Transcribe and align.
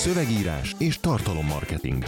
szövegírás 0.00 0.74
és 0.78 0.98
tartalommarketing. 0.98 2.04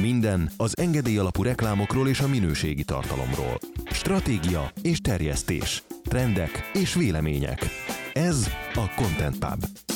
Minden 0.00 0.50
az 0.56 0.72
engedély 0.78 1.18
alapú 1.18 1.42
reklámokról 1.42 2.08
és 2.08 2.20
a 2.20 2.28
minőségi 2.28 2.84
tartalomról. 2.84 3.58
Stratégia 3.90 4.72
és 4.82 5.00
terjesztés. 5.00 5.82
Trendek 6.04 6.70
és 6.72 6.94
vélemények. 6.94 7.66
Ez 8.12 8.50
a 8.74 8.94
Content 8.96 9.38
Pub. 9.38 9.87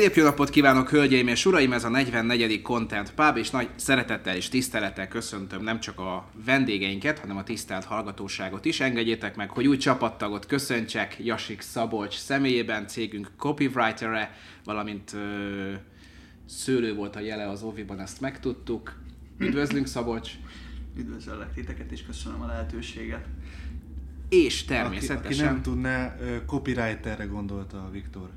Szép 0.00 0.14
jó 0.14 0.24
napot 0.24 0.50
kívánok, 0.50 0.88
hölgyeim 0.88 1.28
és 1.28 1.46
uraim! 1.46 1.72
Ez 1.72 1.84
a 1.84 1.88
44. 1.88 2.62
Content 2.62 3.12
Pub, 3.14 3.36
és 3.36 3.50
nagy 3.50 3.68
szeretettel 3.76 4.36
és 4.36 4.48
tisztelettel 4.48 5.08
köszöntöm 5.08 5.62
nem 5.62 5.80
csak 5.80 5.98
a 5.98 6.30
vendégeinket, 6.44 7.18
hanem 7.18 7.36
a 7.36 7.42
tisztelt 7.42 7.84
hallgatóságot 7.84 8.64
is. 8.64 8.80
Engedjétek 8.80 9.36
meg, 9.36 9.50
hogy 9.50 9.66
új 9.66 9.76
csapattagot 9.76 10.46
köszöntsek 10.46 11.16
Jasik 11.18 11.60
Szabolcs 11.60 12.14
személyében, 12.14 12.86
cégünk 12.86 13.30
copywriter 13.36 14.30
valamint 14.64 15.12
ö, 15.12 15.72
szőlő 16.46 16.94
volt 16.94 17.16
a 17.16 17.20
jele 17.20 17.48
az 17.48 17.62
Oviban, 17.62 18.00
ezt 18.00 18.20
megtudtuk. 18.20 18.92
Üdvözlünk 19.38 19.86
Szabolcs! 19.86 20.30
Üdvözöllek 20.96 21.52
titeket, 21.54 21.90
és 21.90 22.02
köszönöm 22.02 22.40
a 22.40 22.46
lehetőséget. 22.46 23.26
És 24.30 24.58
Aki, 24.60 24.68
természetesen... 24.68 25.46
aki 25.46 25.54
nem 25.54 25.62
tudná, 25.62 26.16
copywriterre 26.46 27.24
gondolta 27.24 27.84
a 27.84 27.90
Viktor. 27.90 28.30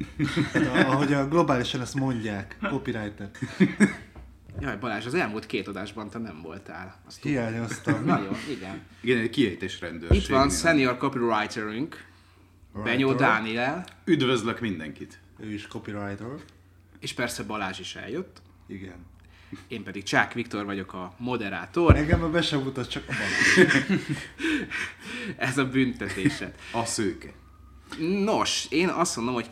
Tehát, 0.52 0.88
ahogy 0.88 1.14
a 1.14 1.28
globálisan 1.28 1.82
ezt 1.82 1.96
mondják, 1.96 2.58
copywriter. 2.70 3.30
Jaj, 4.60 4.78
Balázs, 4.78 5.06
az 5.06 5.14
elmúlt 5.14 5.46
két 5.46 5.68
adásban 5.68 6.10
te 6.10 6.18
nem 6.18 6.42
voltál. 6.42 7.02
Azt. 7.08 7.24
Hiányoztam. 7.24 8.06
Nagyon, 8.06 8.36
igen. 8.50 8.82
Igen, 9.02 9.18
egy 9.18 9.30
kiejtés 9.30 9.80
rendőrség. 9.80 10.22
Itt 10.22 10.28
van 10.28 10.50
senior 10.50 10.98
copywriterünk, 10.98 12.06
Benyó. 12.84 13.14
Dániel, 13.14 13.86
Üdvözlök 14.06 14.60
mindenkit. 14.60 15.20
Ő 15.40 15.54
is 15.54 15.68
copywriter. 15.68 16.28
és 17.00 17.14
persze 17.14 17.44
Balázs 17.44 17.80
is 17.80 17.96
eljött. 17.96 18.42
Igen. 18.68 19.06
Én 19.68 19.84
pedig 19.84 20.04
Csák 20.04 20.34
Viktor 20.34 20.66
vagyok 20.66 20.94
a 20.94 21.14
moderátor. 21.18 21.96
Engem 21.96 22.24
a 22.24 22.30
be 22.30 22.42
sem 22.42 22.60
mutat, 22.62 22.90
csak 22.90 23.04
a. 23.08 23.14
Ez 25.38 25.58
a 25.58 25.66
büntetésed. 25.66 26.56
A 26.72 26.86
szőke. 26.86 27.34
Nos, 28.24 28.68
én 28.70 28.88
azt 28.88 29.16
mondom, 29.16 29.34
hogy 29.34 29.50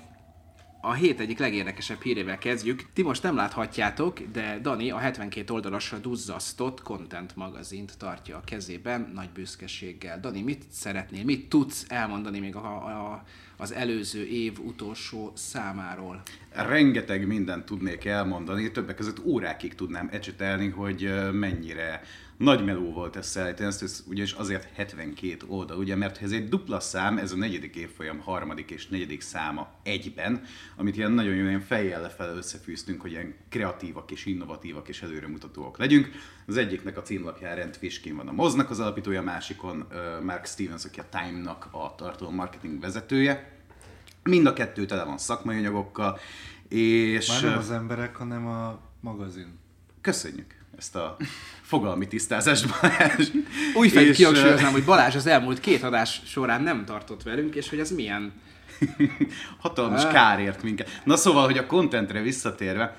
a 0.82 0.94
hét 0.94 1.20
egyik 1.20 1.40
legérdekesebb 1.40 2.02
hírével 2.02 2.38
kezdjük. 2.38 2.86
Ti 2.94 3.02
most 3.02 3.24
nem 3.24 3.36
láthatjátok, 3.36 4.20
de 4.20 4.60
Dani 4.62 4.92
a 4.92 4.98
72 4.98 5.54
oldalasra 5.54 5.98
duzzasztott 5.98 6.82
Content 6.82 7.36
magazint 7.36 7.98
tartja 7.98 8.38
a 8.38 8.42
kezében 8.46 9.12
nagy 9.14 9.30
büszkeséggel. 9.30 10.20
Dani, 10.20 10.42
mit 10.42 10.66
szeretnél, 10.72 11.24
mit 11.24 11.50
tudsz 11.50 11.86
elmondani 11.88 12.40
még 12.40 12.56
a, 12.56 12.86
a, 12.86 13.24
az 13.62 13.74
előző 13.74 14.26
év 14.26 14.60
utolsó 14.60 15.32
számáról? 15.36 16.22
Rengeteg 16.50 17.28
mindent 17.28 17.66
tudnék 17.66 18.06
elmondani, 18.06 18.72
többek 18.72 18.96
között 18.96 19.26
órákig 19.26 19.76
tudnám 19.76 20.10
ecsetelni, 20.12 20.70
hogy 20.70 21.14
mennyire 21.32 22.02
nagy 22.42 22.66
meló 22.66 22.92
volt 22.92 23.16
ezt 23.16 23.30
szállítani, 23.30 23.68
ezt, 23.68 23.84
ez 23.84 24.04
ugyanis 24.08 24.32
azért 24.32 24.68
72 24.74 25.38
oldal, 25.48 25.78
ugye, 25.78 25.96
mert 25.96 26.22
ez 26.22 26.32
egy 26.32 26.50
dupla 26.50 26.80
szám, 26.80 27.18
ez 27.18 27.32
a 27.32 27.36
negyedik 27.36 27.76
évfolyam 27.76 28.20
harmadik 28.20 28.72
és 28.72 28.88
negyedik 28.88 29.22
száma 29.22 29.68
egyben, 29.84 30.44
amit 30.76 30.98
ilyen 30.98 31.12
nagyon 31.12 31.36
jó 31.36 31.46
ilyen 31.46 31.62
fejjel 31.62 32.02
lefelé 32.02 32.38
összefűztünk, 32.38 33.02
hogy 33.02 33.12
ilyen 33.12 33.36
kreatívak 33.50 34.12
és 34.12 34.26
innovatívak 34.26 34.88
és 34.90 35.02
előremutatóak 35.02 35.78
legyünk. 35.78 36.10
Az 36.48 36.58
egyiknek 36.58 36.98
a 36.98 37.02
címlapján 37.02 37.56
Rend 37.56 37.76
Fishkin 37.76 38.16
van 38.16 38.28
a 38.28 38.32
Moznak 38.32 38.70
az 38.70 38.80
alapítója, 38.80 39.20
a 39.20 39.24
másikon 39.24 39.86
ö, 39.90 40.22
Mark 40.24 40.46
Stevens, 40.46 40.86
aki 40.86 41.00
a 41.00 41.06
Time-nak 41.10 41.68
a 41.72 41.96
tartalom 41.98 42.36
marketing 42.36 42.80
vezetője. 42.80 43.60
Mind 44.24 44.46
a 44.46 44.54
kettő 44.54 44.86
tele 44.86 45.04
van 45.04 45.18
szakmai 45.18 45.58
anyagokkal, 45.58 46.20
és... 46.68 47.28
Már 47.28 47.44
nem 47.44 47.58
az 47.58 47.72
emberek, 47.72 48.16
hanem 48.16 48.48
a 48.48 48.80
magazin. 49.00 49.60
Köszönjük 50.02 50.61
ezt 50.82 50.96
a 50.96 51.18
fogalmi 51.62 52.08
tisztázást, 52.08 52.68
Balázs. 52.82 53.28
Újfent 53.80 54.08
És, 54.08 54.18
kihangsúlyoznám, 54.18 54.72
hogy 54.72 54.84
Balázs 54.84 55.16
az 55.16 55.26
elmúlt 55.26 55.60
két 55.60 55.84
adás 55.84 56.22
során 56.26 56.62
nem 56.62 56.86
tartott 56.86 57.24
velünk, 57.24 57.56
és 57.56 57.70
hogy 57.70 57.80
ez 57.80 57.92
milyen 57.92 58.34
Hatalmas 59.62 60.08
kár 60.08 60.40
ért 60.40 60.64
minket. 60.64 61.02
Na 61.04 61.16
szóval, 61.16 61.46
hogy 61.46 61.58
a 61.58 61.66
contentre 61.66 62.22
visszatérve, 62.22 62.98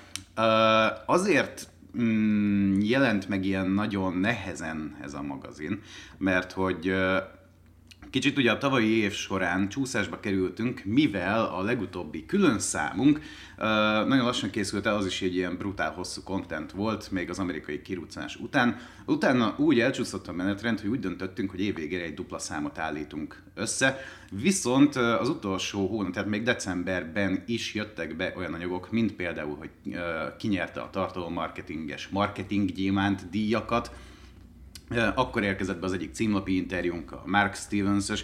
azért 1.05 1.67
mm, 2.01 2.79
jelent 2.79 3.29
meg 3.29 3.45
ilyen 3.45 3.69
nagyon 3.69 4.17
nehezen 4.17 4.97
ez 5.01 5.13
a 5.13 5.21
magazin, 5.21 5.81
mert 6.17 6.51
hogy 6.51 6.93
Kicsit 8.13 8.37
ugye 8.37 8.51
a 8.51 8.57
tavalyi 8.57 8.97
év 8.97 9.11
során 9.11 9.69
csúszásba 9.69 10.19
kerültünk, 10.19 10.81
mivel 10.85 11.45
a 11.45 11.61
legutóbbi 11.61 12.25
külön 12.25 12.59
számunk 12.59 13.21
nagyon 14.07 14.25
lassan 14.25 14.49
készült 14.49 14.85
el, 14.85 14.95
az 14.95 15.05
is 15.05 15.21
egy 15.21 15.35
ilyen 15.35 15.57
brutál 15.57 15.91
hosszú 15.91 16.21
content 16.23 16.71
volt, 16.71 17.11
még 17.11 17.29
az 17.29 17.39
amerikai 17.39 17.81
kiruccanás 17.81 18.35
után. 18.35 18.77
Utána 19.05 19.55
úgy 19.57 19.79
elcsúszott 19.79 20.27
a 20.27 20.31
menetrend, 20.31 20.79
hogy 20.79 20.89
úgy 20.89 20.99
döntöttünk, 20.99 21.49
hogy 21.49 21.61
évvégére 21.61 22.03
egy 22.03 22.13
dupla 22.13 22.39
számot 22.39 22.77
állítunk 22.77 23.43
össze. 23.55 23.99
Viszont 24.31 24.95
az 24.95 25.29
utolsó 25.29 25.87
hónap, 25.87 26.13
tehát 26.13 26.29
még 26.29 26.43
decemberben 26.43 27.43
is 27.45 27.73
jöttek 27.73 28.15
be 28.15 28.33
olyan 28.37 28.53
anyagok, 28.53 28.91
mint 28.91 29.13
például, 29.13 29.55
hogy 29.55 29.69
kinyerte 30.37 30.81
a 30.81 30.89
tartalommarketinges 30.89 32.07
marketinggyémánt 32.07 33.29
díjakat, 33.29 33.91
akkor 35.15 35.43
érkezett 35.43 35.79
be 35.79 35.85
az 35.85 35.93
egyik 35.93 36.13
címlapi 36.13 36.55
interjúnk, 36.55 37.11
a 37.11 37.23
Mark 37.25 37.55
Stevens-ös, 37.55 38.23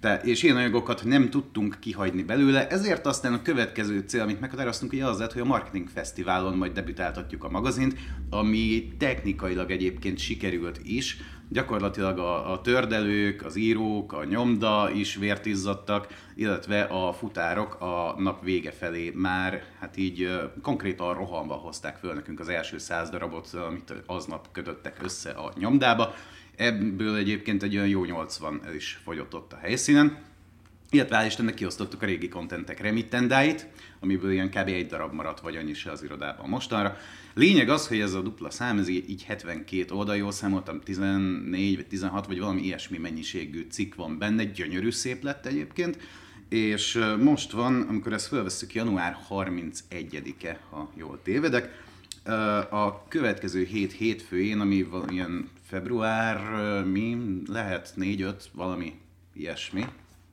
de, 0.00 0.20
és 0.24 0.42
ilyen 0.42 0.56
anyagokat 0.56 1.04
nem 1.04 1.30
tudtunk 1.30 1.76
kihagyni 1.80 2.22
belőle, 2.22 2.68
ezért 2.68 3.06
aztán 3.06 3.32
a 3.32 3.42
következő 3.42 4.04
cél, 4.06 4.20
amit 4.20 4.40
meghatároztunk, 4.40 4.92
ugye 4.92 5.06
az 5.06 5.18
lett, 5.18 5.32
hogy 5.32 5.42
a 5.42 5.44
Marketing 5.44 5.88
Fesztiválon 5.88 6.56
majd 6.56 6.72
debütáltatjuk 6.72 7.44
a 7.44 7.50
magazint, 7.50 7.94
ami 8.30 8.92
technikailag 8.98 9.70
egyébként 9.70 10.18
sikerült 10.18 10.80
is, 10.82 11.16
gyakorlatilag 11.50 12.18
a, 12.18 12.52
a 12.52 12.60
tördelők, 12.60 13.44
az 13.44 13.56
írók, 13.56 14.12
a 14.12 14.24
nyomda 14.24 14.90
is 14.94 15.14
vért 15.14 15.46
izzadtak, 15.46 16.06
illetve 16.34 16.82
a 16.82 17.12
futárok 17.12 17.80
a 17.80 18.14
nap 18.18 18.44
vége 18.44 18.70
felé 18.70 19.12
már 19.14 19.62
hát 19.78 19.96
így 19.96 20.40
konkrétan 20.62 21.14
rohanva 21.14 21.54
hozták 21.54 21.96
föl 21.96 22.14
nekünk 22.14 22.40
az 22.40 22.48
első 22.48 22.78
száz 22.78 23.10
darabot, 23.10 23.54
amit 23.54 23.92
aznap 24.06 24.48
kötöttek 24.52 24.96
össze 25.02 25.30
a 25.30 25.52
nyomdába. 25.58 26.14
Ebből 26.56 27.16
egyébként 27.16 27.62
egy 27.62 27.76
olyan 27.76 27.88
jó 27.88 28.04
80 28.04 28.60
el 28.64 28.74
is 28.74 29.00
fogyott 29.04 29.34
ott 29.34 29.52
a 29.52 29.56
helyszínen. 29.56 30.29
Illetve 30.92 31.16
hál' 31.16 31.26
Istennek 31.26 31.54
kiosztottuk 31.54 32.02
a 32.02 32.06
régi 32.06 32.28
kontentek 32.28 32.80
remittendáit, 32.80 33.66
amiből 34.00 34.32
ilyen 34.32 34.50
kb. 34.50 34.68
egy 34.68 34.86
darab 34.86 35.12
maradt, 35.12 35.40
vagy 35.40 35.56
annyi 35.56 35.74
se 35.74 35.90
az 35.90 36.02
irodában 36.02 36.48
mostanra. 36.48 36.96
Lényeg 37.34 37.68
az, 37.68 37.88
hogy 37.88 38.00
ez 38.00 38.14
a 38.14 38.22
dupla 38.22 38.50
szám, 38.50 38.78
ez 38.78 38.88
így 38.88 39.10
így 39.10 39.24
72 39.24 39.94
oldal, 39.94 40.16
jól 40.16 40.32
számoltam, 40.32 40.80
14 40.80 41.76
vagy 41.76 41.86
16 41.86 42.26
vagy 42.26 42.38
valami 42.38 42.62
ilyesmi 42.62 42.98
mennyiségű 42.98 43.66
cikk 43.70 43.94
van 43.94 44.18
benne, 44.18 44.44
gyönyörű 44.44 44.90
szép 44.90 45.22
lett 45.22 45.46
egyébként. 45.46 45.98
És 46.48 47.04
most 47.18 47.50
van, 47.50 47.80
amikor 47.80 48.12
ezt 48.12 48.26
felveszük 48.26 48.74
január 48.74 49.16
31-e, 49.28 50.60
ha 50.70 50.92
jól 50.96 51.20
tévedek, 51.22 51.82
a 52.70 53.08
következő 53.08 53.64
hét 53.64 53.92
hétfőjén, 53.92 54.60
ami 54.60 54.82
val- 54.82 55.10
ilyen 55.10 55.48
február, 55.66 56.38
mi 56.84 57.18
lehet 57.46 57.94
4-5, 57.96 58.34
valami 58.52 58.94
ilyesmi. 59.34 59.84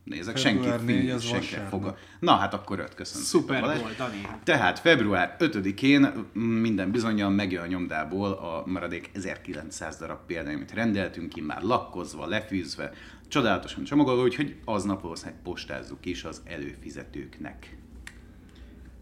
Nézek, 0.10 0.38
Február 0.38 0.80
senki, 0.80 0.94
4 0.94 1.10
az 1.10 1.24
senki 1.24 1.56
foga. 1.70 1.98
Na 2.20 2.36
hát 2.36 2.54
akkor 2.54 2.80
öt, 2.80 2.94
köszönöm. 2.94 3.26
szuper 3.26 3.62
volt, 3.62 3.96
Dani. 3.98 4.22
Tehát 4.44 4.80
február 4.80 5.36
5-én 5.40 6.26
minden 6.34 6.92
bizonyal 6.92 7.30
megjön 7.30 7.62
a 7.62 7.66
nyomdából 7.66 8.32
a 8.32 8.64
maradék 8.66 9.10
1900 9.14 9.98
darab 9.98 10.20
példány, 10.26 10.54
amit 10.56 10.74
rendeltünk 10.74 11.30
ki, 11.30 11.42
már 11.42 11.62
lakkozva, 11.62 12.28
lefűzve, 12.28 12.92
csodálatosan 13.28 13.84
csomagolva, 13.84 14.22
úgyhogy 14.22 14.56
aznap 14.66 15.02
valószínűleg 15.02 15.42
postázzuk 15.42 16.06
is 16.06 16.24
az 16.24 16.42
előfizetőknek. 16.46 17.78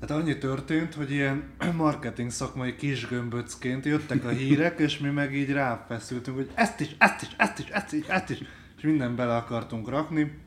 Hát 0.02 0.12
annyi 0.12 0.38
történt, 0.38 0.94
hogy 0.94 1.12
ilyen 1.12 1.44
marketing 1.78 2.30
szakmai 2.30 2.76
kis 2.76 3.08
gömböcként 3.08 3.86
jöttek 3.86 4.26
a 4.26 4.30
hírek, 4.30 4.80
és 4.80 4.98
mi 4.98 5.10
meg 5.10 5.36
így 5.36 5.52
ráfeszültünk, 5.52 6.38
hogy 6.38 6.50
ezt 6.54 6.80
is, 6.80 6.96
ezt 6.98 7.22
is, 7.22 7.28
ezt 7.38 7.60
is, 7.60 7.68
ezt 7.68 7.94
is, 7.94 8.06
ezt 8.08 8.30
is, 8.30 8.38
és 8.78 8.84
minden 8.84 9.16
bele 9.16 9.36
akartunk 9.36 9.90
rakni, 9.90 10.44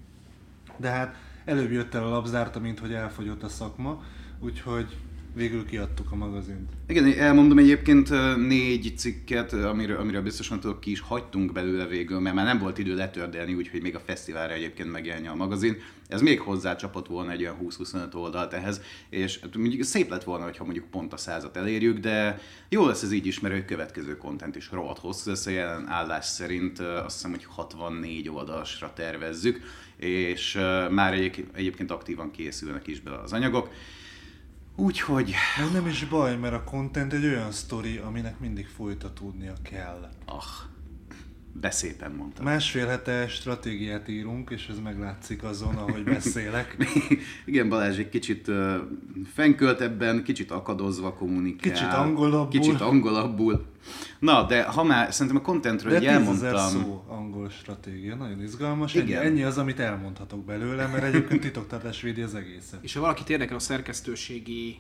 de 0.79 0.89
hát 0.89 1.15
előbb 1.45 1.71
jött 1.71 1.95
el 1.95 2.05
a 2.05 2.09
labzárta, 2.09 2.61
mint 2.61 2.79
hogy 2.79 2.93
elfogyott 2.93 3.43
a 3.43 3.49
szakma, 3.49 4.03
úgyhogy 4.41 4.97
végül 5.35 5.67
kiadtuk 5.67 6.13
a 6.13 6.17
magazint. 6.17 6.71
Igen, 6.89 7.19
elmondom 7.19 7.59
egyébként 7.59 8.09
négy 8.37 8.93
cikket, 8.97 9.53
amiről, 9.53 9.97
amiről 9.97 10.23
biztosan 10.23 10.61
tudok, 10.61 10.81
ki 10.81 10.91
is 10.91 11.01
hagytunk 11.01 11.53
belőle 11.53 11.87
végül, 11.87 12.21
mert 12.21 12.35
már 12.35 12.45
nem 12.45 12.59
volt 12.59 12.79
idő 12.79 12.95
letördelni, 12.95 13.55
úgyhogy 13.55 13.83
még 13.83 13.95
a 13.95 14.01
fesztiválra 14.01 14.53
egyébként 14.53 14.91
megjelenje 14.91 15.31
a 15.31 15.35
magazin. 15.35 15.77
Ez 16.09 16.21
még 16.21 16.41
hozzá 16.41 16.77
csapott 16.77 17.07
volna 17.07 17.31
egy 17.31 17.41
olyan 17.41 17.57
20-25 17.63 18.15
oldalt 18.15 18.53
ehhez, 18.53 18.81
és 19.09 19.39
hát 19.41 19.57
mondjuk 19.57 19.83
szép 19.83 20.11
lett 20.11 20.25
volna, 20.25 20.51
ha 20.59 20.65
mondjuk 20.65 20.91
pont 20.91 21.13
a 21.13 21.17
százat 21.17 21.57
elérjük, 21.57 21.99
de 21.99 22.41
jó 22.69 22.87
lesz 22.87 23.03
ez 23.03 23.13
így 23.13 23.27
is, 23.27 23.41
mert 23.41 23.55
a 23.55 23.65
következő 23.65 24.17
content 24.17 24.57
is 24.57 24.71
rohadt 24.71 24.99
hosszú 24.99 25.31
lesz, 25.31 25.47
a 25.47 25.51
jelen 25.51 25.89
állás 25.89 26.25
szerint 26.25 26.79
azt 26.79 27.15
hiszem, 27.15 27.31
hogy 27.31 27.45
64 27.45 28.29
oldalasra 28.29 28.93
tervezzük, 28.95 29.61
és 29.97 30.59
már 30.91 31.15
egyébként 31.53 31.91
aktívan 31.91 32.31
készülnek 32.31 32.87
is 32.87 33.01
bele 33.01 33.19
az 33.19 33.33
anyagok. 33.33 33.71
Úgyhogy, 34.81 35.35
nem 35.73 35.87
is 35.87 36.05
baj, 36.05 36.37
mert 36.37 36.55
a 36.55 36.65
content 36.65 37.13
egy 37.13 37.25
olyan 37.25 37.53
sztori, 37.53 37.97
aminek 37.97 38.39
mindig 38.39 38.67
folytatódnia 38.67 39.53
kell. 39.63 40.11
ah, 40.27 40.43
de 41.61 41.71
szépen 41.71 42.11
mondtam. 42.13 42.45
Másfél 42.45 42.87
hete 42.87 43.29
stratégiát 43.29 44.09
írunk, 44.09 44.51
és 44.51 44.67
ez 44.71 44.79
meglátszik 44.79 45.43
azon, 45.43 45.75
ahogy 45.75 46.05
beszélek. 46.15 46.77
Igen, 47.45 47.69
Balázs 47.69 47.99
egy 47.99 48.09
kicsit 48.09 48.49
uh, 48.49 48.75
fenköltebben, 49.35 50.23
kicsit 50.23 50.51
akadozva 50.51 51.13
kommunikál. 51.15 51.73
Kicsit 51.73 51.93
angolabbul. 51.93 52.61
Kicsit 52.61 52.81
angolabbul. 52.81 53.67
Na, 54.19 54.47
de 54.47 54.63
ha 54.63 54.85
már 54.85 55.13
szerintem 55.13 55.37
a 55.37 55.41
contentről 55.41 55.99
De 55.99 56.09
elmondtam. 56.11 56.69
szó 56.69 57.05
angol 57.09 57.49
stratégia, 57.49 58.15
nagyon 58.15 58.43
izgalmas. 58.43 58.95
Ennyi, 58.95 59.09
Igen. 59.09 59.23
ennyi 59.23 59.43
az, 59.43 59.59
amit 59.59 59.79
elmondhatok 59.81 60.45
belőle, 60.45 60.87
mert 60.87 61.03
egyébként 61.05 61.41
titoktartás 61.41 62.01
védi 62.01 62.23
az 62.23 62.35
egészet. 62.35 62.79
És 62.83 62.95
ha 62.95 63.01
valakit 63.01 63.31
érdekel 63.31 63.57
a 63.57 63.61
szerkesztőségi 63.61 64.79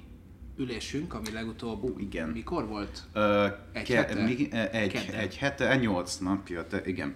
ülésünk, 0.58 1.14
ami 1.14 1.30
legutóbb 1.32 1.82
Ó, 1.82 1.88
igen. 1.98 2.28
mikor 2.28 2.66
volt? 2.66 3.02
Ö, 3.12 3.46
Egy 3.72 3.82
ke- 3.82 4.08
hete? 4.08 4.22
mi- 4.24 4.48
e, 4.50 4.68
egy, 4.72 4.92
Kedden. 4.92 5.14
egy 5.20 5.36
hete, 5.36 5.70
egy 5.70 5.80
nyolc 5.80 6.16
napja, 6.16 6.66
te, 6.66 6.80
igen. 6.84 7.14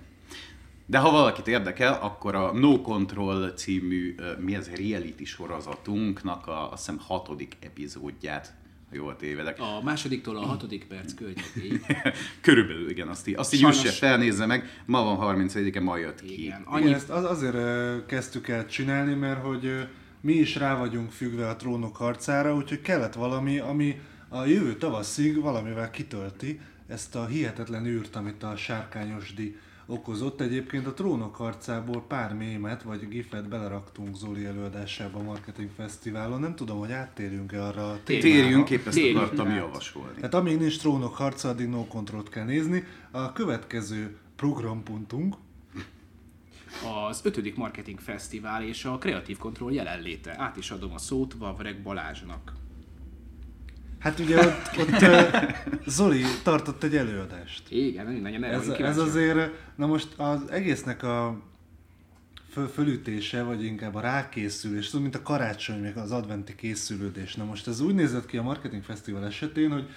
De 0.87 0.99
ha 0.99 1.11
valakit 1.11 1.47
érdekel, 1.49 1.99
akkor 2.03 2.35
a 2.35 2.53
No 2.53 2.81
Control 2.81 3.49
című, 3.51 4.15
mi 4.39 4.55
ez, 4.55 4.71
reality 4.71 5.25
sorozatunknak 5.25 6.47
a, 6.47 6.73
azt 6.73 6.87
hiszem 6.87 7.01
hatodik 7.07 7.57
epizódját, 7.61 8.55
ha 8.89 8.95
jól 8.97 9.17
tévedek. 9.17 9.61
A 9.61 9.81
másodiktól 9.83 10.37
a 10.37 10.41
hatodik 10.47 10.85
perc 10.87 11.15
környékéig. 11.15 11.85
Körülbelül, 12.41 12.91
igen, 12.91 13.09
azt 13.09 13.29
így, 13.29 13.35
azt 13.35 13.53
így 13.55 13.61
Sajnos- 13.61 13.83
Jussi 13.83 13.97
felnézze 13.99 14.47
meg, 14.47 14.83
ma 14.87 15.03
van 15.17 15.37
31-e, 15.39 15.81
ma 15.81 15.97
jött 15.97 16.21
ki. 16.23 16.33
Igen. 16.33 16.43
Igen, 16.45 16.63
Annyi, 16.65 16.93
ezt 16.93 17.11
az, 17.11 17.25
azért 17.25 17.57
kezdtük 18.07 18.49
el 18.49 18.67
csinálni, 18.67 19.15
mert 19.15 19.43
hogy 19.43 19.87
mi 20.23 20.33
is 20.33 20.57
rá 20.57 20.77
vagyunk 20.77 21.11
függve 21.11 21.49
a 21.49 21.57
trónok 21.57 21.97
harcára, 21.97 22.55
úgyhogy 22.55 22.81
kellett 22.81 23.15
valami, 23.15 23.59
ami 23.59 24.01
a 24.29 24.45
jövő 24.45 24.77
tavaszig 24.77 25.41
valamivel 25.41 25.91
kitölti 25.91 26.61
ezt 26.87 27.15
a 27.17 27.27
hihetetlen 27.27 27.87
űrt, 27.87 28.17
amit 28.17 28.43
a 28.43 28.57
sárkányosdi 28.57 29.57
okozott. 29.87 30.41
Egyébként 30.41 30.87
a 30.87 30.95
trónok 30.95 31.37
harcából 31.37 32.05
pár 32.09 32.35
mémet 32.35 32.83
vagy 32.83 33.09
gifet 33.09 33.49
beleraktunk 33.49 34.17
Zoli 34.17 34.45
előadásába 34.45 35.19
a 35.19 35.23
Marketing 35.23 35.71
Fesztiválon. 35.77 36.41
Nem 36.41 36.55
tudom, 36.55 36.79
hogy 36.79 36.93
áttérjünk-e 36.93 37.65
arra 37.65 37.91
a 37.91 37.99
témára. 38.05 38.29
Térjünk, 38.29 38.71
épp 38.71 38.87
ezt 38.87 38.97
Térjünk 38.97 39.19
akartam 39.19 39.47
át. 39.47 39.57
javasolni. 39.57 40.15
Tehát 40.15 40.35
amíg 40.35 40.59
nincs 40.59 40.79
trónok 40.79 41.15
harca, 41.15 41.49
addig 41.49 41.69
no 41.69 41.87
control 41.87 42.23
kell 42.23 42.45
nézni. 42.45 42.85
A 43.11 43.33
következő 43.33 44.17
programpontunk, 44.37 45.35
az 47.09 47.21
ötödik 47.25 47.57
marketing 47.57 48.01
fesztivál 48.01 48.63
és 48.63 48.85
a 48.85 48.99
kreatív 48.99 49.39
kontroll 49.39 49.73
jelenléte. 49.73 50.35
Át 50.39 50.57
is 50.57 50.71
adom 50.71 50.93
a 50.93 50.99
szót 50.99 51.35
Vavreg 51.35 51.83
Balázsnak. 51.83 52.53
Hát 53.99 54.19
ugye 54.19 54.39
ott, 54.47 54.79
ott 54.79 55.05
Zoli 55.87 56.23
tartott 56.43 56.83
egy 56.83 56.97
előadást. 56.97 57.71
Igen, 57.71 58.07
nagyon 58.07 58.45
erre 58.45 58.55
Ez, 58.55 58.69
ez 58.69 58.99
azért, 58.99 59.51
na 59.77 59.87
most 59.87 60.09
az 60.17 60.51
egésznek 60.51 61.03
a 61.03 61.41
föl, 62.51 62.69
fölütése, 62.69 63.43
vagy 63.43 63.65
inkább 63.65 63.95
a 63.95 64.01
rákészülés, 64.01 64.87
tudod, 64.87 65.03
mint 65.03 65.15
a 65.15 65.23
karácsony, 65.23 65.81
meg 65.81 65.97
az 65.97 66.11
adventi 66.11 66.55
készülődés. 66.55 67.35
Na 67.35 67.45
most 67.45 67.69
ez 67.69 67.81
úgy 67.81 67.95
nézett 67.95 68.27
ki 68.27 68.37
a 68.37 68.43
Marketing 68.43 68.83
Fesztivál 68.83 69.27
esetén, 69.27 69.71
hogy 69.73 69.89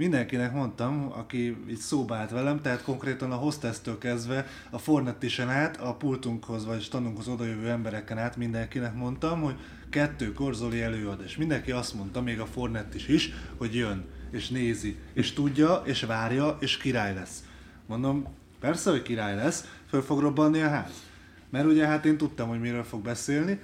mindenkinek 0.00 0.52
mondtam, 0.52 1.12
aki 1.12 1.56
így 1.70 1.76
szóba 1.76 2.14
állt 2.14 2.30
velem, 2.30 2.60
tehát 2.60 2.82
konkrétan 2.82 3.32
a 3.32 3.34
hostesztől 3.34 3.98
kezdve 3.98 4.46
a 4.70 4.78
fornettisen 4.78 5.48
át, 5.48 5.80
a 5.80 5.94
pultunkhoz 5.94 6.66
vagy 6.66 6.82
standunkhoz 6.82 7.28
odajövő 7.28 7.68
embereken 7.68 8.18
át 8.18 8.36
mindenkinek 8.36 8.94
mondtam, 8.94 9.42
hogy 9.42 9.54
kettőkor 9.90 10.54
Zoli 10.54 10.82
előad, 10.82 11.22
és 11.24 11.36
mindenki 11.36 11.70
azt 11.70 11.94
mondta, 11.94 12.22
még 12.22 12.40
a 12.40 12.46
fornettis 12.46 13.08
is, 13.08 13.32
hogy 13.56 13.74
jön, 13.74 14.04
és 14.30 14.48
nézi, 14.48 14.96
és 15.12 15.32
tudja, 15.32 15.82
és 15.84 16.02
várja, 16.02 16.56
és 16.60 16.76
király 16.76 17.14
lesz. 17.14 17.44
Mondom, 17.86 18.26
persze, 18.60 18.90
hogy 18.90 19.02
király 19.02 19.34
lesz, 19.34 19.64
föl 19.88 20.02
fog 20.02 20.20
robbanni 20.20 20.60
a 20.60 20.68
ház. 20.68 21.04
Mert 21.50 21.66
ugye 21.66 21.86
hát 21.86 22.04
én 22.04 22.16
tudtam, 22.16 22.48
hogy 22.48 22.60
miről 22.60 22.84
fog 22.84 23.02
beszélni, 23.02 23.58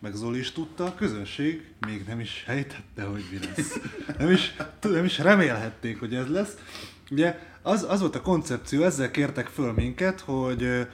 meg 0.00 0.14
Zoli 0.14 0.38
is 0.38 0.52
tudta, 0.52 0.84
a 0.84 0.94
közönség 0.94 1.68
még 1.86 2.04
nem 2.06 2.20
is 2.20 2.30
sejtette, 2.46 3.02
hogy 3.02 3.24
mi 3.30 3.38
lesz. 3.46 3.78
Nem 4.18 4.30
is, 4.30 4.56
nem 4.80 5.04
is 5.04 5.18
remélhették, 5.18 5.98
hogy 5.98 6.14
ez 6.14 6.28
lesz. 6.28 6.56
Ugye 7.10 7.38
az, 7.62 7.86
az 7.88 8.00
volt 8.00 8.14
a 8.14 8.20
koncepció, 8.20 8.82
ezzel 8.82 9.10
kértek 9.10 9.46
föl 9.46 9.72
minket, 9.72 10.20
hogy 10.20 10.86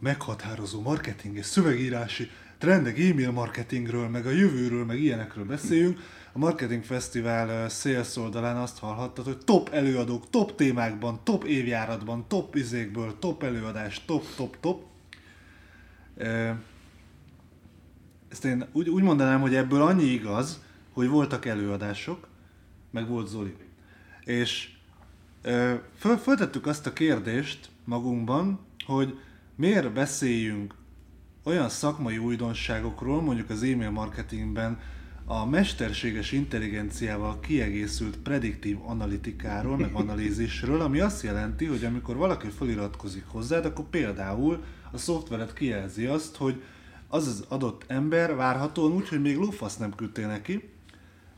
meghatározó 0.00 0.80
marketing 0.80 1.36
és 1.36 1.46
szövegírási 1.46 2.30
trendek, 2.58 2.98
e-mail 2.98 3.30
marketingről, 3.30 4.08
meg 4.08 4.26
a 4.26 4.30
jövőről, 4.30 4.84
meg 4.84 5.00
ilyenekről 5.00 5.44
beszéljünk. 5.44 6.00
A 6.32 6.38
Marketing 6.38 6.84
Fesztivál 6.84 7.68
sales 7.68 8.16
oldalán 8.16 8.56
azt 8.56 8.78
hallhattad, 8.78 9.24
hogy 9.24 9.38
top 9.38 9.68
előadók, 9.72 10.30
top 10.30 10.54
témákban, 10.54 11.20
top 11.24 11.44
évjáratban, 11.44 12.24
top 12.28 12.54
izékből, 12.54 13.18
top 13.18 13.42
előadás, 13.42 14.04
top, 14.04 14.24
top, 14.36 14.56
top. 14.60 14.82
Ezt 18.38 18.46
én 18.46 18.66
úgy, 18.72 18.88
úgy 18.88 19.02
mondanám, 19.02 19.40
hogy 19.40 19.54
ebből 19.54 19.82
annyi 19.82 20.04
igaz, 20.04 20.62
hogy 20.92 21.08
voltak 21.08 21.46
előadások, 21.46 22.28
meg 22.90 23.08
volt 23.08 23.28
Zoli. 23.28 23.56
És 24.24 24.70
föl, 25.96 26.16
föltettük 26.16 26.66
azt 26.66 26.86
a 26.86 26.92
kérdést 26.92 27.70
magunkban, 27.84 28.60
hogy 28.86 29.18
miért 29.54 29.92
beszéljünk 29.92 30.74
olyan 31.42 31.68
szakmai 31.68 32.18
újdonságokról, 32.18 33.22
mondjuk 33.22 33.50
az 33.50 33.62
e-mail 33.62 33.90
marketingben 33.90 34.80
a 35.24 35.46
mesterséges 35.46 36.32
intelligenciával 36.32 37.40
kiegészült 37.40 38.16
prediktív 38.16 38.78
analitikáról, 38.86 39.76
meg 39.76 39.94
analízisről, 39.94 40.80
ami 40.80 41.00
azt 41.00 41.22
jelenti, 41.22 41.64
hogy 41.64 41.84
amikor 41.84 42.16
valaki 42.16 42.48
feliratkozik 42.48 43.24
hozzád, 43.26 43.64
akkor 43.64 43.84
például 43.84 44.64
a 44.92 44.98
szoftveret 44.98 45.52
kijelzi 45.52 46.06
azt, 46.06 46.36
hogy 46.36 46.62
az 47.08 47.26
az 47.26 47.44
adott 47.48 47.84
ember 47.86 48.34
várhatóan 48.34 48.92
úgy, 48.92 49.08
hogy 49.08 49.20
még 49.20 49.36
lófasz 49.36 49.76
nem 49.76 49.94
küldtél 49.94 50.26
neki, 50.26 50.70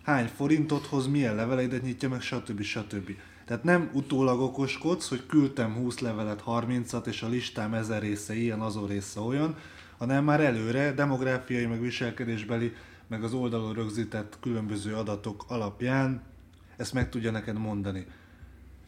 hány 0.02 0.26
forintot 0.26 0.86
hoz, 0.86 1.06
milyen 1.06 1.34
leveleidet 1.34 1.82
nyitja 1.82 2.08
meg, 2.08 2.20
stb. 2.20 2.62
stb. 2.62 3.10
Tehát 3.44 3.64
nem 3.64 3.90
utólag 3.92 4.40
okoskodsz, 4.40 5.08
hogy 5.08 5.26
küldtem 5.26 5.74
20 5.74 5.98
levelet, 5.98 6.42
30-at, 6.46 7.06
és 7.06 7.22
a 7.22 7.28
listám 7.28 7.74
ezer 7.74 8.02
része 8.02 8.34
ilyen, 8.34 8.60
azon 8.60 8.86
része 8.86 9.20
olyan, 9.20 9.56
hanem 9.98 10.24
már 10.24 10.40
előre 10.40 10.92
demográfiai, 10.92 11.66
meg 11.66 11.80
viselkedésbeli, 11.80 12.72
meg 13.06 13.24
az 13.24 13.32
oldalon 13.32 13.74
rögzített 13.74 14.38
különböző 14.40 14.94
adatok 14.94 15.44
alapján 15.48 16.22
ezt 16.76 16.92
meg 16.92 17.08
tudja 17.08 17.30
neked 17.30 17.58
mondani. 17.58 18.06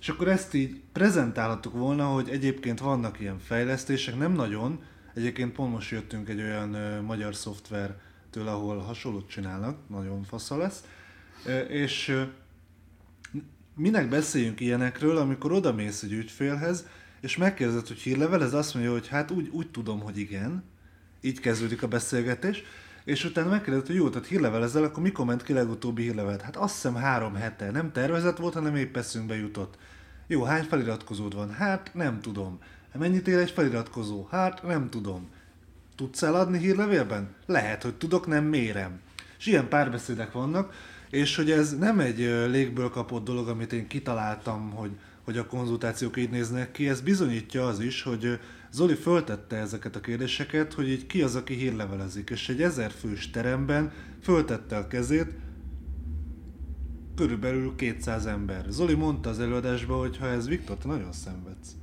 És 0.00 0.08
akkor 0.08 0.28
ezt 0.28 0.54
így 0.54 0.80
prezentálhattuk 0.92 1.72
volna, 1.72 2.04
hogy 2.04 2.28
egyébként 2.28 2.80
vannak 2.80 3.20
ilyen 3.20 3.38
fejlesztések, 3.38 4.18
nem 4.18 4.32
nagyon. 4.32 4.80
Egyébként 5.14 5.52
pont 5.52 5.72
most 5.72 5.90
jöttünk 5.90 6.28
egy 6.28 6.40
olyan 6.40 6.74
ö, 6.74 7.00
magyar 7.00 7.34
szoftvertől, 7.34 8.48
ahol 8.48 8.78
hasonlót 8.78 9.28
csinálnak, 9.28 9.88
nagyon 9.88 10.22
fasza 10.22 10.56
lesz. 10.56 10.84
Ö, 11.46 11.58
és 11.58 12.08
ö, 12.08 12.22
minek 13.76 14.08
beszéljünk 14.08 14.60
ilyenekről, 14.60 15.16
amikor 15.16 15.52
odamész 15.52 16.02
egy 16.02 16.12
ügyfélhez, 16.12 16.86
és 17.20 17.36
megkérdezed, 17.36 17.86
hogy 17.86 17.98
hírlevel, 17.98 18.42
ez 18.42 18.54
azt 18.54 18.74
mondja, 18.74 18.92
hogy 18.92 19.08
hát 19.08 19.30
úgy, 19.30 19.48
úgy 19.48 19.70
tudom, 19.70 20.00
hogy 20.00 20.18
igen. 20.18 20.64
Így 21.20 21.40
kezdődik 21.40 21.82
a 21.82 21.88
beszélgetés. 21.88 22.62
És 23.04 23.24
utána 23.24 23.48
megkérdezed, 23.48 23.86
hogy 23.86 23.96
jó, 23.96 24.08
tehát 24.08 24.28
hírlevelezel, 24.28 24.84
akkor 24.84 25.02
mikor 25.02 25.26
ment 25.26 25.42
ki 25.42 25.52
legutóbbi 25.52 26.02
hírlevelet? 26.02 26.40
Hát 26.40 26.56
azt 26.56 26.74
hiszem 26.74 26.94
három 26.94 27.34
hete. 27.34 27.70
Nem 27.70 27.92
tervezett 27.92 28.36
volt, 28.36 28.54
hanem 28.54 28.76
épp 28.76 28.96
eszünkbe 28.96 29.36
jutott. 29.36 29.78
Jó, 30.26 30.42
hány 30.42 30.62
feliratkozód 30.62 31.34
van? 31.34 31.52
Hát 31.52 31.90
nem 31.94 32.20
tudom. 32.20 32.58
Mennyit 32.98 33.28
ér 33.28 33.38
egy 33.38 33.50
feliratkozó? 33.50 34.26
Hát 34.30 34.62
nem 34.62 34.90
tudom. 34.90 35.28
Tudsz 35.96 36.22
eladni 36.22 36.58
hírlevélben? 36.58 37.34
Lehet, 37.46 37.82
hogy 37.82 37.94
tudok, 37.94 38.26
nem 38.26 38.44
mérem. 38.44 39.00
És 39.38 39.46
ilyen 39.46 39.68
párbeszédek 39.68 40.32
vannak, 40.32 40.74
és 41.10 41.36
hogy 41.36 41.50
ez 41.50 41.78
nem 41.78 42.00
egy 42.00 42.18
légből 42.50 42.90
kapott 42.90 43.24
dolog, 43.24 43.48
amit 43.48 43.72
én 43.72 43.86
kitaláltam, 43.86 44.70
hogy, 44.70 44.90
hogy 45.24 45.38
a 45.38 45.46
konzultációk 45.46 46.16
így 46.16 46.30
néznek 46.30 46.70
ki, 46.70 46.88
ez 46.88 47.00
bizonyítja 47.00 47.66
az 47.66 47.80
is, 47.80 48.02
hogy 48.02 48.38
Zoli 48.70 48.94
föltette 48.94 49.56
ezeket 49.56 49.96
a 49.96 50.00
kérdéseket, 50.00 50.72
hogy 50.72 50.88
így 50.88 51.06
ki 51.06 51.22
az, 51.22 51.34
aki 51.34 51.54
hírlevelezik, 51.54 52.30
és 52.30 52.48
egy 52.48 52.62
ezer 52.62 52.90
fős 52.90 53.30
teremben 53.30 53.92
föltette 54.22 54.76
a 54.76 54.86
kezét, 54.86 55.34
körülbelül 57.16 57.74
200 57.76 58.26
ember. 58.26 58.64
Zoli 58.68 58.94
mondta 58.94 59.30
az 59.30 59.40
előadásban, 59.40 59.98
hogy 59.98 60.16
ha 60.16 60.26
ez 60.26 60.48
Viktor, 60.48 60.76
te 60.76 60.88
nagyon 60.88 61.12
szenvedsz. 61.12 61.76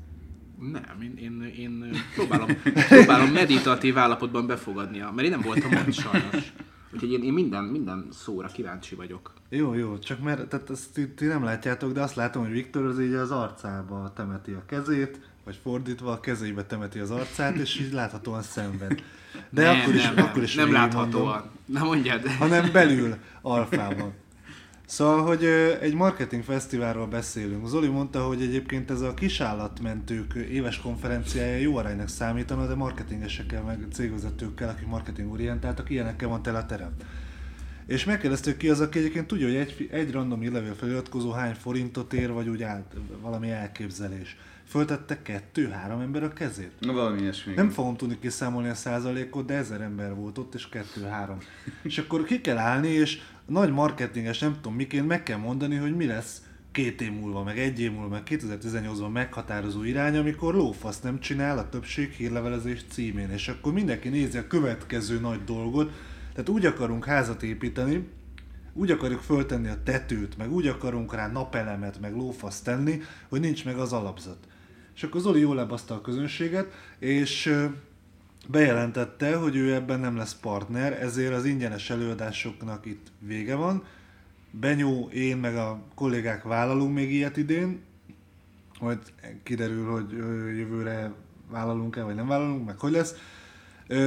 Nem, 0.59 1.01
én, 1.01 1.17
én, 1.17 1.53
én 1.57 1.95
próbálom, 2.15 2.49
próbálom 2.89 3.29
meditatív 3.29 3.97
állapotban 3.97 4.47
befogadnia, 4.47 5.11
mert 5.11 5.27
én 5.27 5.33
nem 5.33 5.41
voltam 5.41 5.71
ott 5.71 5.93
sajnos. 5.93 6.53
Úgyhogy 6.93 7.11
én, 7.11 7.23
én 7.23 7.33
minden, 7.33 7.63
minden 7.63 8.07
szóra 8.11 8.47
kíváncsi 8.47 8.95
vagyok. 8.95 9.33
Jó, 9.49 9.73
jó, 9.73 9.99
csak 9.99 10.19
mert 10.19 10.47
tehát 10.47 10.69
ezt 10.69 10.93
ti, 10.93 11.09
ti 11.09 11.25
nem 11.25 11.43
látjátok, 11.43 11.91
de 11.91 12.01
azt 12.01 12.15
látom, 12.15 12.43
hogy 12.43 12.51
Viktor 12.51 12.85
az 12.85 12.99
így 12.99 13.13
az 13.13 13.31
arcába 13.31 14.13
temeti 14.15 14.51
a 14.51 14.65
kezét, 14.65 15.19
vagy 15.43 15.59
fordítva 15.63 16.11
a 16.11 16.19
kezébe 16.19 16.63
temeti 16.63 16.99
az 16.99 17.11
arcát, 17.11 17.55
és 17.55 17.79
így 17.79 17.93
láthatóan 17.93 18.41
szenved. 18.41 19.03
De 19.49 19.63
nem, 19.63 19.79
akkor 19.79 19.95
is, 19.95 20.03
nem, 20.03 20.25
akkor 20.25 20.43
is 20.43 20.55
nem 20.55 20.71
láthatóan. 20.71 21.49
Na 21.65 21.83
mondjad. 21.83 22.27
Hanem 22.27 22.71
belül, 22.71 23.15
alfában. 23.41 24.13
Szóval, 24.89 25.21
hogy 25.21 25.43
egy 25.81 25.93
marketing 25.93 26.43
fesztiválról 26.43 27.07
beszélünk. 27.07 27.67
Zoli 27.67 27.87
mondta, 27.87 28.23
hogy 28.23 28.41
egyébként 28.41 28.91
ez 28.91 29.01
a 29.01 29.13
kisállatmentők 29.13 30.33
éves 30.33 30.79
konferenciája 30.79 31.57
jó 31.57 31.75
aránynak 31.75 32.07
számítana, 32.07 32.67
de 32.67 32.75
marketingesekkel, 32.75 33.61
meg 33.61 33.87
cégvezetőkkel, 33.91 34.69
akik 34.69 34.87
marketingorientáltak, 34.87 35.89
ilyenekkel 35.89 36.27
van 36.27 36.41
tele 36.41 36.57
a 36.57 36.65
terem. 36.65 36.91
És 37.85 38.05
megkérdeztük 38.05 38.57
ki 38.57 38.69
az, 38.69 38.79
aki 38.79 38.99
egyébként 38.99 39.27
tudja, 39.27 39.45
hogy 39.45 39.55
egy, 39.55 39.89
egy 39.91 40.11
random 40.11 40.41
e 40.41 40.73
feliratkozó 40.77 41.31
hány 41.31 41.53
forintot 41.53 42.13
ér, 42.13 42.31
vagy 42.31 42.47
úgy 42.47 42.63
át, 42.63 42.95
valami 43.21 43.49
elképzelés. 43.49 44.37
Föltette 44.67 45.21
kettő-három 45.21 45.99
ember 45.99 46.23
a 46.23 46.33
kezét. 46.33 46.71
Na 46.79 46.93
valami 46.93 47.21
ilyesmi. 47.21 47.53
Nem 47.53 47.69
fogom 47.69 47.95
tudni 47.95 48.19
kiszámolni 48.19 48.69
a 48.69 48.75
százalékot, 48.75 49.45
de 49.45 49.53
ezer 49.53 49.81
ember 49.81 50.15
volt 50.15 50.37
ott, 50.37 50.53
és 50.53 50.69
kettő-három. 50.69 51.37
és 51.83 51.97
akkor 51.97 52.23
ki 52.23 52.41
kell 52.41 52.57
állni, 52.57 52.87
és 52.87 53.21
nagy 53.49 53.71
marketinges, 53.71 54.39
nem 54.39 54.53
tudom 54.53 54.75
miként, 54.75 55.07
meg 55.07 55.23
kell 55.23 55.37
mondani, 55.37 55.75
hogy 55.75 55.95
mi 55.95 56.05
lesz 56.05 56.41
két 56.71 57.01
év 57.01 57.13
múlva, 57.13 57.43
meg 57.43 57.59
egy 57.59 57.79
év 57.79 57.91
múlva, 57.91 58.07
meg 58.07 58.23
2018-ban 58.25 59.11
meghatározó 59.11 59.83
irány, 59.83 60.17
amikor 60.17 60.53
lófasz 60.53 61.01
nem 61.01 61.19
csinál 61.19 61.57
a 61.57 61.69
többség 61.69 62.11
hírlevelezés 62.11 62.85
címén, 62.89 63.29
és 63.29 63.47
akkor 63.47 63.73
mindenki 63.73 64.09
nézi 64.09 64.37
a 64.37 64.47
következő 64.47 65.19
nagy 65.19 65.43
dolgot, 65.43 65.91
tehát 66.33 66.49
úgy 66.49 66.65
akarunk 66.65 67.05
házat 67.05 67.43
építeni, 67.43 68.07
úgy 68.73 68.91
akarjuk 68.91 69.21
föltenni 69.21 69.67
a 69.67 69.83
tetőt, 69.83 70.37
meg 70.37 70.51
úgy 70.51 70.67
akarunk 70.67 71.13
rá 71.13 71.31
napelemet, 71.31 71.99
meg 71.99 72.15
lófaszt 72.15 72.63
tenni, 72.63 73.01
hogy 73.29 73.39
nincs 73.39 73.65
meg 73.65 73.77
az 73.77 73.93
alapzat. 73.93 74.37
És 74.95 75.03
akkor 75.03 75.21
Zoli 75.21 75.39
jól 75.39 75.55
lebaszta 75.55 75.95
a 75.95 76.01
közönséget, 76.01 76.71
és 76.99 77.55
bejelentette, 78.51 79.35
hogy 79.35 79.55
ő 79.55 79.73
ebben 79.73 79.99
nem 79.99 80.17
lesz 80.17 80.35
partner, 80.35 81.01
ezért 81.01 81.33
az 81.33 81.45
ingyenes 81.45 81.89
előadásoknak 81.89 82.85
itt 82.85 83.07
vége 83.19 83.55
van. 83.55 83.83
Benyó, 84.51 85.09
én 85.13 85.37
meg 85.37 85.55
a 85.55 85.81
kollégák 85.95 86.43
vállalunk 86.43 86.93
még 86.93 87.11
ilyet 87.11 87.37
idén, 87.37 87.81
majd 88.79 88.99
kiderül, 89.43 89.91
hogy 89.91 90.11
jövőre 90.57 91.11
vállalunk-e, 91.49 92.03
vagy 92.03 92.15
nem 92.15 92.27
vállalunk, 92.27 92.65
meg 92.65 92.79
hogy 92.79 92.91
lesz. 92.91 93.15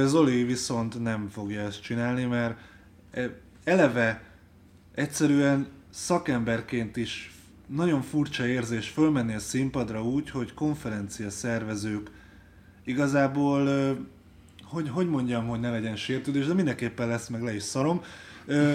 Zoli 0.03 0.43
viszont 0.43 0.99
nem 1.01 1.29
fogja 1.29 1.61
ezt 1.61 1.81
csinálni, 1.81 2.25
mert 2.25 2.57
eleve 3.63 4.23
egyszerűen 4.95 5.67
szakemberként 5.89 6.97
is 6.97 7.35
nagyon 7.67 8.01
furcsa 8.01 8.45
érzés 8.45 8.89
fölmenni 8.89 9.33
a 9.33 9.39
színpadra 9.39 10.03
úgy, 10.03 10.29
hogy 10.29 10.53
konferencia 10.53 11.29
szervezők 11.29 12.11
igazából, 12.83 13.67
hogy, 14.73 14.89
hogy 14.89 15.09
mondjam, 15.09 15.47
hogy 15.47 15.59
ne 15.59 15.69
legyen 15.69 15.95
sértődés, 15.95 16.45
de 16.45 16.53
mindenképpen 16.53 17.07
lesz, 17.07 17.27
meg 17.27 17.41
le 17.41 17.55
is 17.55 17.63
szarom, 17.63 18.01
ö, 18.45 18.73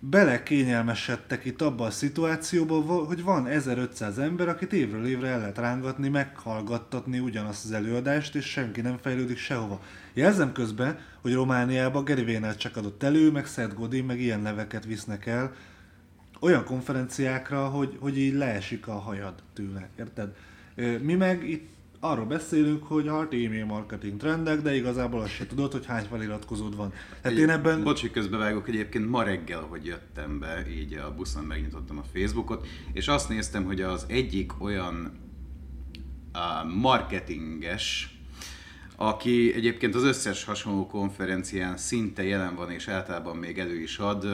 bele 0.00 0.42
kényelmesedtek 0.42 1.44
itt 1.44 1.62
abba 1.62 1.84
a 1.84 1.90
szituációba, 1.90 2.80
hogy 3.04 3.22
van 3.22 3.46
1500 3.46 4.18
ember, 4.18 4.48
akit 4.48 4.72
évről 4.72 5.06
évre 5.06 5.28
el 5.28 5.38
lehet 5.38 5.58
rángatni, 5.58 6.08
meghallgattatni 6.08 7.18
ugyanazt 7.18 7.64
az 7.64 7.72
előadást, 7.72 8.34
és 8.34 8.44
senki 8.44 8.80
nem 8.80 8.98
fejlődik 9.02 9.38
sehova. 9.38 9.80
Jelzem 10.14 10.52
közben, 10.52 10.98
hogy 11.20 11.34
Romániában 11.34 12.04
Gary 12.04 12.24
Vaynerchuk 12.24 12.76
adott 12.76 13.02
elő, 13.02 13.30
meg 13.30 13.46
Seth 13.46 13.74
Godin, 13.74 14.04
meg 14.04 14.20
ilyen 14.20 14.40
neveket 14.40 14.84
visznek 14.84 15.26
el, 15.26 15.54
olyan 16.40 16.64
konferenciákra, 16.64 17.66
hogy, 17.66 17.96
hogy 18.00 18.18
így 18.18 18.34
leesik 18.34 18.88
a 18.88 18.98
hajad 18.98 19.34
tőle, 19.52 19.88
érted? 19.98 20.34
Mi 21.00 21.14
meg 21.14 21.48
itt 21.48 21.75
arról 22.10 22.24
beszélünk, 22.24 22.84
hogy 22.84 23.06
hát 23.06 23.32
e-mail 23.32 23.64
marketing 23.64 24.16
trendek, 24.16 24.62
de 24.62 24.76
igazából 24.76 25.20
azt 25.20 25.32
se 25.32 25.46
tudod, 25.46 25.72
hogy 25.72 25.86
hány 25.86 26.04
feliratkozód 26.04 26.76
van. 26.76 26.92
Tehát 27.20 27.38
én 27.38 27.50
ebben... 27.50 27.82
Bocsi, 27.82 28.10
közbevágok 28.10 28.68
egyébként 28.68 29.08
ma 29.08 29.22
reggel, 29.22 29.60
hogy 29.60 29.86
jöttem 29.86 30.38
be, 30.38 30.66
így 30.70 30.94
a 30.94 31.14
buszon 31.14 31.44
megnyitottam 31.44 31.98
a 31.98 32.04
Facebookot, 32.12 32.66
és 32.92 33.08
azt 33.08 33.28
néztem, 33.28 33.64
hogy 33.64 33.80
az 33.80 34.04
egyik 34.08 34.62
olyan 34.62 35.12
uh, 36.34 36.72
marketinges, 36.74 38.16
aki 38.96 39.54
egyébként 39.54 39.94
az 39.94 40.04
összes 40.04 40.44
hasonló 40.44 40.86
konferencián 40.86 41.76
szinte 41.76 42.24
jelen 42.24 42.54
van, 42.54 42.70
és 42.70 42.88
általában 42.88 43.36
még 43.36 43.58
elő 43.58 43.80
is 43.80 43.98
ad, 43.98 44.26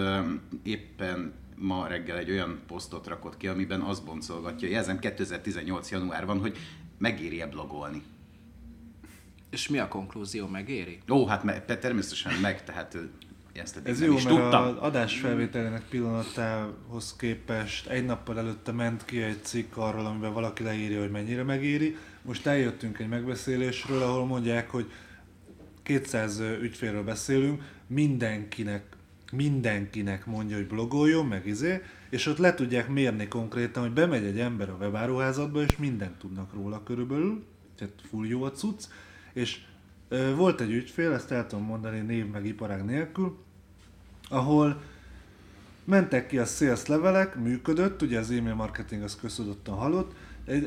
éppen 0.62 1.32
ma 1.62 1.86
reggel 1.86 2.18
egy 2.18 2.30
olyan 2.30 2.60
posztot 2.66 3.06
rakott 3.06 3.36
ki, 3.36 3.48
amiben 3.48 3.80
azt 3.80 4.04
boncolgatja, 4.04 4.68
jelzem 4.68 4.98
2018. 4.98 5.90
január 5.90 6.26
van, 6.26 6.38
hogy 6.38 6.56
megéri-e 7.02 7.46
blogolni. 7.46 8.02
És 9.50 9.68
mi 9.68 9.78
a 9.78 9.88
konklúzió, 9.88 10.46
megéri? 10.46 10.98
Ó, 11.10 11.26
hát 11.26 11.44
me- 11.44 11.78
természetesen 11.78 12.32
meg, 12.40 12.64
tehát 12.64 12.96
ezt 13.52 13.80
Ez 13.82 14.00
jó, 14.02 14.14
is 14.14 14.22
mert 14.22 14.36
tudtam. 14.36 14.62
az 14.62 14.76
adás 14.76 15.18
felvételének 15.20 15.82
pillanatához 15.88 17.16
képest 17.16 17.86
egy 17.86 18.04
nappal 18.04 18.38
előtte 18.38 18.72
ment 18.72 19.04
ki 19.04 19.22
egy 19.22 19.44
cikk 19.44 19.76
arról, 19.76 20.06
amiben 20.06 20.32
valaki 20.32 20.62
leírja, 20.62 21.00
hogy 21.00 21.10
mennyire 21.10 21.42
megéri. 21.42 21.96
Most 22.22 22.46
eljöttünk 22.46 22.98
egy 22.98 23.08
megbeszélésről, 23.08 24.02
ahol 24.02 24.26
mondják, 24.26 24.70
hogy 24.70 24.90
200 25.82 26.40
ügyfélről 26.40 27.04
beszélünk, 27.04 27.62
mindenkinek, 27.86 28.84
mindenkinek 29.32 30.26
mondja, 30.26 30.56
hogy 30.56 30.66
blogoljon, 30.66 31.26
meg 31.26 31.46
izé, 31.46 31.82
és 32.12 32.26
ott 32.26 32.38
le 32.38 32.54
tudják 32.54 32.88
mérni 32.88 33.28
konkrétan, 33.28 33.82
hogy 33.82 33.92
bemegy 33.92 34.24
egy 34.24 34.38
ember 34.38 34.70
a 34.70 34.76
webáruházatba, 34.80 35.62
és 35.62 35.76
mindent 35.76 36.18
tudnak 36.18 36.54
róla 36.54 36.82
körülbelül, 36.82 37.44
tehát 37.76 37.94
full 38.08 38.26
jó 38.26 38.42
a 38.42 38.50
cucc, 38.50 38.84
és 39.32 39.60
ö, 40.08 40.34
volt 40.34 40.60
egy 40.60 40.70
ügyfél, 40.70 41.12
ezt 41.12 41.30
el 41.30 41.46
tudom 41.46 41.64
mondani 41.64 42.00
név 42.00 42.26
meg 42.26 42.46
iparág 42.46 42.84
nélkül, 42.84 43.36
ahol 44.28 44.82
mentek 45.84 46.26
ki 46.26 46.38
a 46.38 46.44
sales 46.44 46.86
levelek, 46.86 47.36
működött, 47.36 48.02
ugye 48.02 48.18
az 48.18 48.30
e-mail 48.30 48.54
marketing 48.54 49.02
az 49.02 49.16
köztudottan 49.16 49.74
halott, 49.74 50.14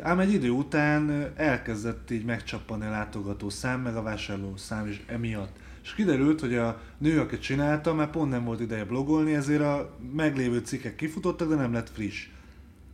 ám 0.02 0.20
egy 0.20 0.34
idő 0.34 0.50
után 0.50 1.32
elkezdett 1.36 2.12
így 2.12 2.26
megcsappani 2.26 2.86
a 2.86 2.90
látogató 2.90 3.50
szám, 3.50 3.82
meg 3.82 3.96
a 3.96 4.02
vásárló 4.02 4.58
szám 4.58 4.88
is 4.88 5.04
emiatt. 5.08 5.58
És 5.84 5.94
kiderült, 5.94 6.40
hogy 6.40 6.56
a 6.56 6.82
nő, 6.98 7.20
aki 7.20 7.38
csinálta, 7.38 7.94
már 7.94 8.10
pont 8.10 8.32
nem 8.32 8.44
volt 8.44 8.60
ideje 8.60 8.86
blogolni, 8.86 9.34
ezért 9.34 9.62
a 9.62 9.98
meglévő 10.16 10.60
cikkek 10.60 10.96
kifutottak, 10.96 11.50
de 11.50 11.56
nem 11.56 11.74
lett 11.74 11.90
friss. 11.90 12.28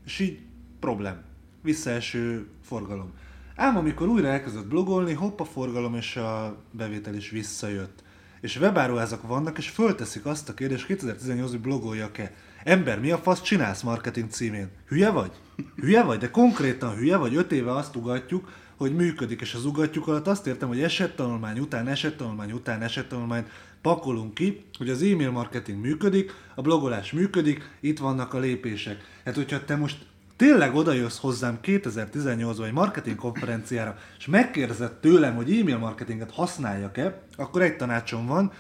És 0.05 0.19
így 0.19 0.39
problém. 0.79 1.15
Visszaeső 1.61 2.47
forgalom. 2.63 3.11
Ám 3.55 3.77
amikor 3.77 4.07
újra 4.07 4.27
elkezdett 4.27 4.67
blogolni, 4.67 5.13
hopp 5.13 5.39
a 5.39 5.45
forgalom 5.45 5.95
és 5.95 6.15
a 6.15 6.57
bevétel 6.71 7.15
is 7.15 7.29
visszajött. 7.29 8.03
És 8.41 8.59
webáruházak 8.59 9.27
vannak, 9.27 9.57
és 9.57 9.69
fölteszik 9.69 10.25
azt 10.25 10.49
a 10.49 10.53
kérdést 10.53 10.85
2018 10.85 11.51
hogy 11.51 11.59
blogoljak-e. 11.59 12.33
Ember, 12.63 12.99
mi 12.99 13.11
a 13.11 13.17
fasz 13.17 13.41
csinálsz 13.41 13.81
marketing 13.81 14.29
címén? 14.29 14.69
Hülye 14.87 15.09
vagy? 15.09 15.31
Hülye 15.75 16.03
vagy? 16.03 16.19
De 16.19 16.29
konkrétan 16.29 16.95
hülye 16.95 17.17
vagy? 17.17 17.35
Öt 17.35 17.51
éve 17.51 17.71
azt 17.71 17.95
ugatjuk, 17.95 18.49
hogy 18.77 18.95
működik, 18.95 19.41
és 19.41 19.53
az 19.53 19.65
ugatjuk 19.65 20.07
alatt 20.07 20.27
azt 20.27 20.47
értem, 20.47 20.67
hogy 20.67 20.81
esettanulmány 20.81 21.59
után, 21.59 21.87
esettanulmány 21.87 22.51
után, 22.51 22.81
esettanulmányt 22.81 23.49
pakolunk 23.81 24.33
ki, 24.33 24.65
hogy 24.77 24.89
az 24.89 25.01
e-mail 25.01 25.31
marketing 25.31 25.81
működik, 25.81 26.33
a 26.55 26.61
blogolás 26.61 27.11
működik, 27.11 27.69
itt 27.79 27.99
vannak 27.99 28.33
a 28.33 28.39
lépések. 28.39 29.03
Hát, 29.25 29.35
hogyha 29.35 29.65
te 29.65 29.75
most 29.75 29.97
tényleg 30.35 30.75
odajössz 30.75 31.19
hozzám 31.19 31.59
2018-ban 31.63 32.65
egy 32.65 32.71
marketing 32.71 33.15
konferenciára, 33.15 33.97
és 34.17 34.25
megkérdezed 34.25 34.91
tőlem, 34.91 35.35
hogy 35.35 35.57
e-mail 35.59 35.77
marketinget 35.77 36.31
használjak-e, 36.31 37.21
akkor 37.35 37.61
egy 37.61 37.77
tanácsom 37.77 38.27
van, 38.27 38.51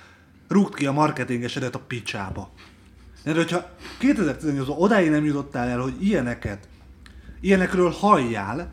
rúgd 0.47 0.73
ki 0.75 0.85
a 0.85 0.91
marketingesedet 0.91 1.75
a 1.75 1.79
picsába. 1.79 2.51
Mert 3.23 3.37
hogyha 3.37 3.69
2018-ban 4.01 4.77
odáig 4.77 5.09
nem 5.09 5.25
jutottál 5.25 5.67
el, 5.67 5.79
hogy 5.79 6.05
ilyeneket, 6.05 6.67
ilyenekről 7.41 7.89
halljál, 7.89 8.71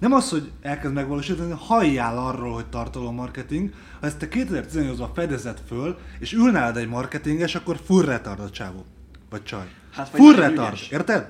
nem 0.00 0.12
az, 0.12 0.30
hogy 0.30 0.50
elkezd 0.62 0.94
megvalósítani, 0.94 1.54
halljál 1.56 2.18
arról, 2.18 2.52
hogy 2.52 2.66
tartalommarketing, 2.66 3.70
ha 4.00 4.06
ezt 4.06 4.18
te 4.18 4.28
2018-ban 4.30 5.08
fedezed 5.14 5.58
föl, 5.66 5.98
és 6.18 6.32
ül 6.32 6.50
nálad 6.50 6.76
egy 6.76 6.88
marketinges, 6.88 7.54
akkor 7.54 7.80
full 7.84 8.04
retard 8.04 8.40
a 8.40 8.50
csávó. 8.50 8.84
Vagy 9.30 9.42
csaj. 9.42 9.66
Hát, 9.92 10.10
vagy 10.10 10.20
full 10.20 10.34
retard, 10.34 10.72
ügyes. 10.72 10.88
érted? 10.88 11.28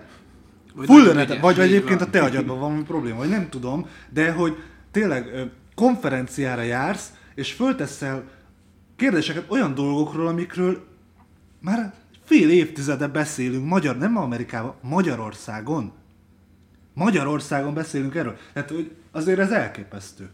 Vagy 0.74 0.86
Full 0.86 1.04
retard, 1.04 1.28
ügyes, 1.28 1.40
vagy 1.40 1.56
így 1.56 1.62
egyébként 1.62 1.98
van. 1.98 2.08
a 2.08 2.10
te 2.10 2.22
agyadban 2.22 2.58
van 2.58 2.84
probléma, 2.84 3.16
vagy 3.16 3.28
nem 3.28 3.48
tudom, 3.48 3.86
de 4.10 4.32
hogy 4.32 4.56
tényleg 4.90 5.50
konferenciára 5.74 6.62
jársz, 6.62 7.12
és 7.34 7.52
fölteszel 7.52 8.24
kérdéseket 8.96 9.44
olyan 9.48 9.74
dolgokról, 9.74 10.26
amikről 10.26 10.86
már 11.60 11.94
fél 12.26 12.50
évtizede 12.50 13.08
beszélünk, 13.08 13.66
magyar, 13.66 13.98
nem 13.98 14.16
Amerikában, 14.16 14.74
Magyarországon. 14.82 15.92
Magyarországon 16.94 17.74
beszélünk 17.74 18.14
erről. 18.14 18.36
Tehát 18.52 18.70
hogy 18.70 18.90
azért 19.10 19.38
ez 19.38 19.50
elképesztő. 19.50 20.30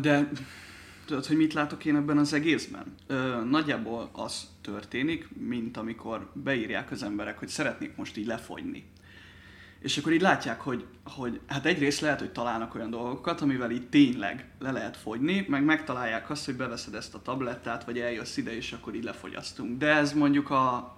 De 0.00 0.28
tudod, 1.06 1.26
hogy 1.26 1.36
mit 1.36 1.52
látok 1.52 1.84
én 1.84 1.96
ebben 1.96 2.18
az 2.18 2.32
egészben? 2.32 2.94
Ö, 3.06 3.44
Nagyjából 3.50 4.08
az 4.12 4.48
történik, 4.60 5.28
mint 5.48 5.76
amikor 5.76 6.30
beírják 6.32 6.90
az 6.90 7.02
emberek, 7.02 7.38
hogy 7.38 7.48
szeretnék 7.48 7.96
most 7.96 8.16
így 8.16 8.26
lefogyni. 8.26 8.84
És 9.82 9.98
akkor 9.98 10.12
így 10.12 10.20
látják, 10.20 10.60
hogy, 10.60 10.86
hogy 11.04 11.40
hát 11.46 11.66
egyrészt 11.66 12.00
lehet, 12.00 12.18
hogy 12.18 12.32
találnak 12.32 12.74
olyan 12.74 12.90
dolgokat, 12.90 13.40
amivel 13.40 13.70
így 13.70 13.88
tényleg 13.88 14.50
le 14.58 14.70
lehet 14.70 14.96
fogyni, 14.96 15.46
meg 15.48 15.64
megtalálják 15.64 16.30
azt, 16.30 16.44
hogy 16.44 16.54
beveszed 16.54 16.94
ezt 16.94 17.14
a 17.14 17.22
tablettát, 17.22 17.84
vagy 17.84 17.98
eljössz 17.98 18.36
ide, 18.36 18.56
és 18.56 18.72
akkor 18.72 18.94
így 18.94 19.04
lefogyasztunk. 19.04 19.78
De 19.78 19.86
ez 19.86 20.12
mondjuk 20.12 20.50
a 20.50 20.96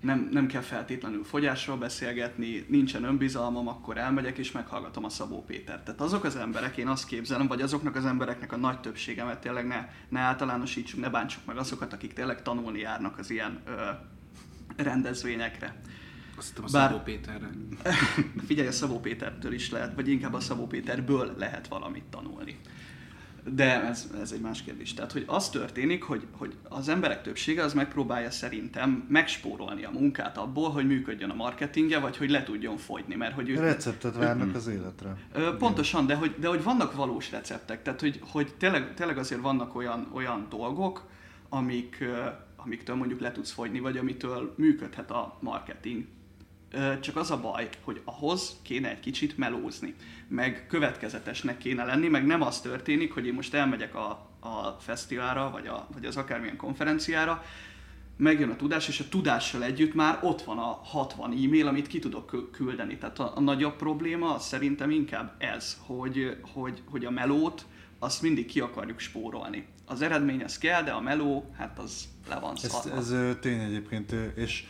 nem, 0.00 0.28
nem 0.30 0.46
kell 0.46 0.60
feltétlenül 0.60 1.24
fogyásról 1.24 1.76
beszélgetni, 1.76 2.66
nincsen 2.68 3.04
önbizalmam, 3.04 3.68
akkor 3.68 3.98
elmegyek 3.98 4.38
és 4.38 4.52
meghallgatom 4.52 5.04
a 5.04 5.08
Szabó 5.08 5.44
Pétert. 5.44 5.84
Tehát 5.84 6.00
azok 6.00 6.24
az 6.24 6.36
emberek, 6.36 6.76
én 6.76 6.88
azt 6.88 7.06
képzelem, 7.06 7.46
vagy 7.46 7.60
azoknak 7.60 7.96
az 7.96 8.04
embereknek 8.04 8.52
a 8.52 8.56
nagy 8.56 8.80
többsége, 8.80 9.24
mert 9.24 9.40
tényleg 9.40 9.66
ne, 9.66 9.88
ne 10.08 10.20
általánosítsuk, 10.20 11.00
ne 11.00 11.08
bántsuk 11.08 11.44
meg 11.46 11.56
azokat, 11.56 11.92
akik 11.92 12.12
tényleg 12.12 12.42
tanulni 12.42 12.78
járnak 12.78 13.18
az 13.18 13.30
ilyen 13.30 13.62
ö, 13.66 13.72
rendezvényekre. 14.76 15.80
Azt 16.36 16.48
hittem 16.48 16.64
a 16.64 16.70
Bár- 16.72 16.90
Szabó 16.90 17.02
Péterre. 17.02 17.50
Figyelj, 18.46 18.68
a 18.68 18.72
Szabó 18.72 19.00
Pétertől 19.00 19.52
is 19.52 19.70
lehet, 19.70 19.94
vagy 19.94 20.08
inkább 20.08 20.34
a 20.34 20.40
Szabó 20.40 20.66
Péterből 20.66 21.34
lehet 21.38 21.68
valamit 21.68 22.04
tanulni. 22.10 22.58
De 23.54 23.82
ez, 23.84 24.10
ez 24.20 24.32
egy 24.32 24.40
más 24.40 24.62
kérdés. 24.62 24.94
Tehát, 24.94 25.12
hogy 25.12 25.24
az 25.26 25.50
történik, 25.50 26.02
hogy, 26.02 26.26
hogy 26.30 26.54
az 26.68 26.88
emberek 26.88 27.22
többsége 27.22 27.62
az 27.62 27.72
megpróbálja 27.74 28.30
szerintem 28.30 29.06
megspórolni 29.08 29.84
a 29.84 29.90
munkát 29.90 30.38
abból, 30.38 30.70
hogy 30.70 30.86
működjön 30.86 31.30
a 31.30 31.34
marketingje, 31.34 31.98
vagy 31.98 32.16
hogy 32.16 32.30
le 32.30 32.42
tudjon 32.42 32.76
fogyni, 32.76 33.14
mert 33.14 33.34
hogy 33.34 33.48
ők, 33.48 33.58
Receptet 33.58 34.16
várnak 34.16 34.54
az 34.54 34.66
életre. 34.66 35.16
Ö, 35.32 35.56
Pontosan, 35.56 36.06
de 36.06 36.14
hogy, 36.14 36.34
de 36.38 36.48
hogy 36.48 36.62
vannak 36.62 36.94
valós 36.94 37.30
receptek, 37.30 37.82
tehát 37.82 38.00
hogy, 38.00 38.20
hogy 38.30 38.54
tényleg, 38.58 38.94
tényleg 38.94 39.18
azért 39.18 39.40
vannak 39.40 39.74
olyan, 39.74 40.08
olyan 40.12 40.46
dolgok, 40.50 41.08
amik, 41.48 42.04
amiktől 42.56 42.96
mondjuk 42.96 43.20
le 43.20 43.32
tudsz 43.32 43.50
fogyni, 43.52 43.80
vagy 43.80 43.96
amitől 43.96 44.54
működhet 44.56 45.10
a 45.10 45.38
marketing. 45.40 46.04
Csak 47.00 47.16
az 47.16 47.30
a 47.30 47.40
baj, 47.40 47.68
hogy 47.80 48.00
ahhoz 48.04 48.56
kéne 48.62 48.90
egy 48.90 49.00
kicsit 49.00 49.36
melózni, 49.36 49.94
meg 50.28 50.66
következetesnek 50.68 51.58
kéne 51.58 51.84
lenni, 51.84 52.08
meg 52.08 52.26
nem 52.26 52.42
az 52.42 52.60
történik, 52.60 53.12
hogy 53.12 53.26
én 53.26 53.34
most 53.34 53.54
elmegyek 53.54 53.94
a, 53.94 54.08
a 54.40 54.76
fesztiválra, 54.80 55.50
vagy, 55.50 55.66
a, 55.66 55.86
vagy 55.92 56.04
az 56.04 56.16
akármilyen 56.16 56.56
konferenciára, 56.56 57.44
megjön 58.16 58.50
a 58.50 58.56
tudás, 58.56 58.88
és 58.88 59.00
a 59.00 59.08
tudással 59.08 59.64
együtt 59.64 59.94
már 59.94 60.18
ott 60.22 60.42
van 60.42 60.58
a 60.58 60.80
60 60.84 61.30
e-mail, 61.30 61.66
amit 61.66 61.86
ki 61.86 61.98
tudok 61.98 62.26
kü- 62.26 62.50
küldeni. 62.50 62.96
Tehát 62.96 63.18
a, 63.18 63.32
a 63.36 63.40
nagyobb 63.40 63.76
probléma 63.76 64.38
szerintem 64.38 64.90
inkább 64.90 65.34
ez, 65.38 65.76
hogy, 65.86 66.36
hogy, 66.52 66.82
hogy 66.90 67.04
a 67.04 67.10
melót 67.10 67.66
azt 67.98 68.22
mindig 68.22 68.46
ki 68.46 68.60
akarjuk 68.60 68.98
spórolni. 68.98 69.66
Az 69.84 70.02
eredmény 70.02 70.42
az 70.42 70.58
kell, 70.58 70.82
de 70.82 70.90
a 70.90 71.00
meló, 71.00 71.50
hát 71.56 71.78
az 71.78 72.08
le 72.28 72.38
van 72.38 72.54
Ez, 72.54 72.70
szarva. 72.70 72.96
ez 72.96 73.10
ö, 73.10 73.34
tény 73.34 73.60
egyébként, 73.60 74.12
és 74.34 74.64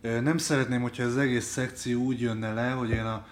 nem 0.00 0.38
szeretném, 0.38 0.80
hogyha 0.80 1.04
az 1.04 1.16
egész 1.16 1.44
szekció 1.44 2.02
úgy 2.02 2.20
jönne 2.20 2.52
le, 2.52 2.70
hogy 2.70 2.90
én 2.90 3.04
a 3.04 3.26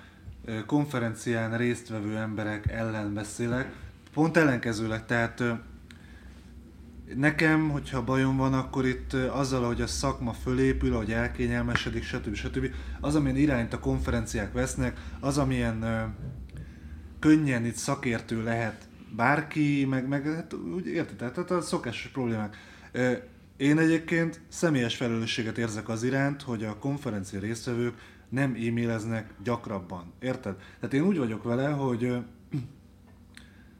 konferencián 0.66 1.56
résztvevő 1.56 2.16
emberek 2.16 2.70
ellen 2.70 3.14
beszélek. 3.14 3.72
Pont 4.12 4.36
ellenkezőleg, 4.36 5.06
tehát 5.06 5.42
nekem, 7.14 7.70
hogyha 7.70 8.04
bajom 8.04 8.36
van, 8.36 8.54
akkor 8.54 8.86
itt 8.86 9.12
azzal, 9.12 9.66
hogy 9.66 9.80
a 9.80 9.86
szakma 9.86 10.32
fölépül, 10.32 10.94
ahogy 10.94 11.12
elkényelmesedik, 11.12 12.02
stb. 12.02 12.34
stb. 12.34 12.74
Az, 13.00 13.14
amilyen 13.14 13.36
irányt 13.36 13.72
a 13.72 13.78
konferenciák 13.78 14.52
vesznek, 14.52 15.00
az, 15.20 15.38
amilyen 15.38 15.84
könnyen 17.18 17.64
itt 17.64 17.74
szakértő 17.74 18.42
lehet 18.42 18.88
bárki, 19.16 19.86
meg, 19.88 20.08
meg 20.08 20.24
hát 20.34 20.52
úgy 20.74 20.86
érted, 20.86 21.16
tehát 21.16 21.50
a 21.50 21.60
szokásos 21.60 22.10
problémák. 22.10 22.56
Én 23.56 23.78
egyébként 23.78 24.40
személyes 24.48 24.96
felelősséget 24.96 25.58
érzek 25.58 25.88
az 25.88 26.02
iránt, 26.02 26.42
hogy 26.42 26.64
a 26.64 26.78
konferencia 26.78 27.40
résztvevők 27.40 27.94
nem 28.28 28.54
e-maileznek 28.54 29.34
gyakrabban. 29.42 30.12
Érted? 30.20 30.56
Tehát 30.80 30.94
én 30.94 31.02
úgy 31.02 31.18
vagyok 31.18 31.42
vele, 31.42 31.68
hogy 31.68 32.16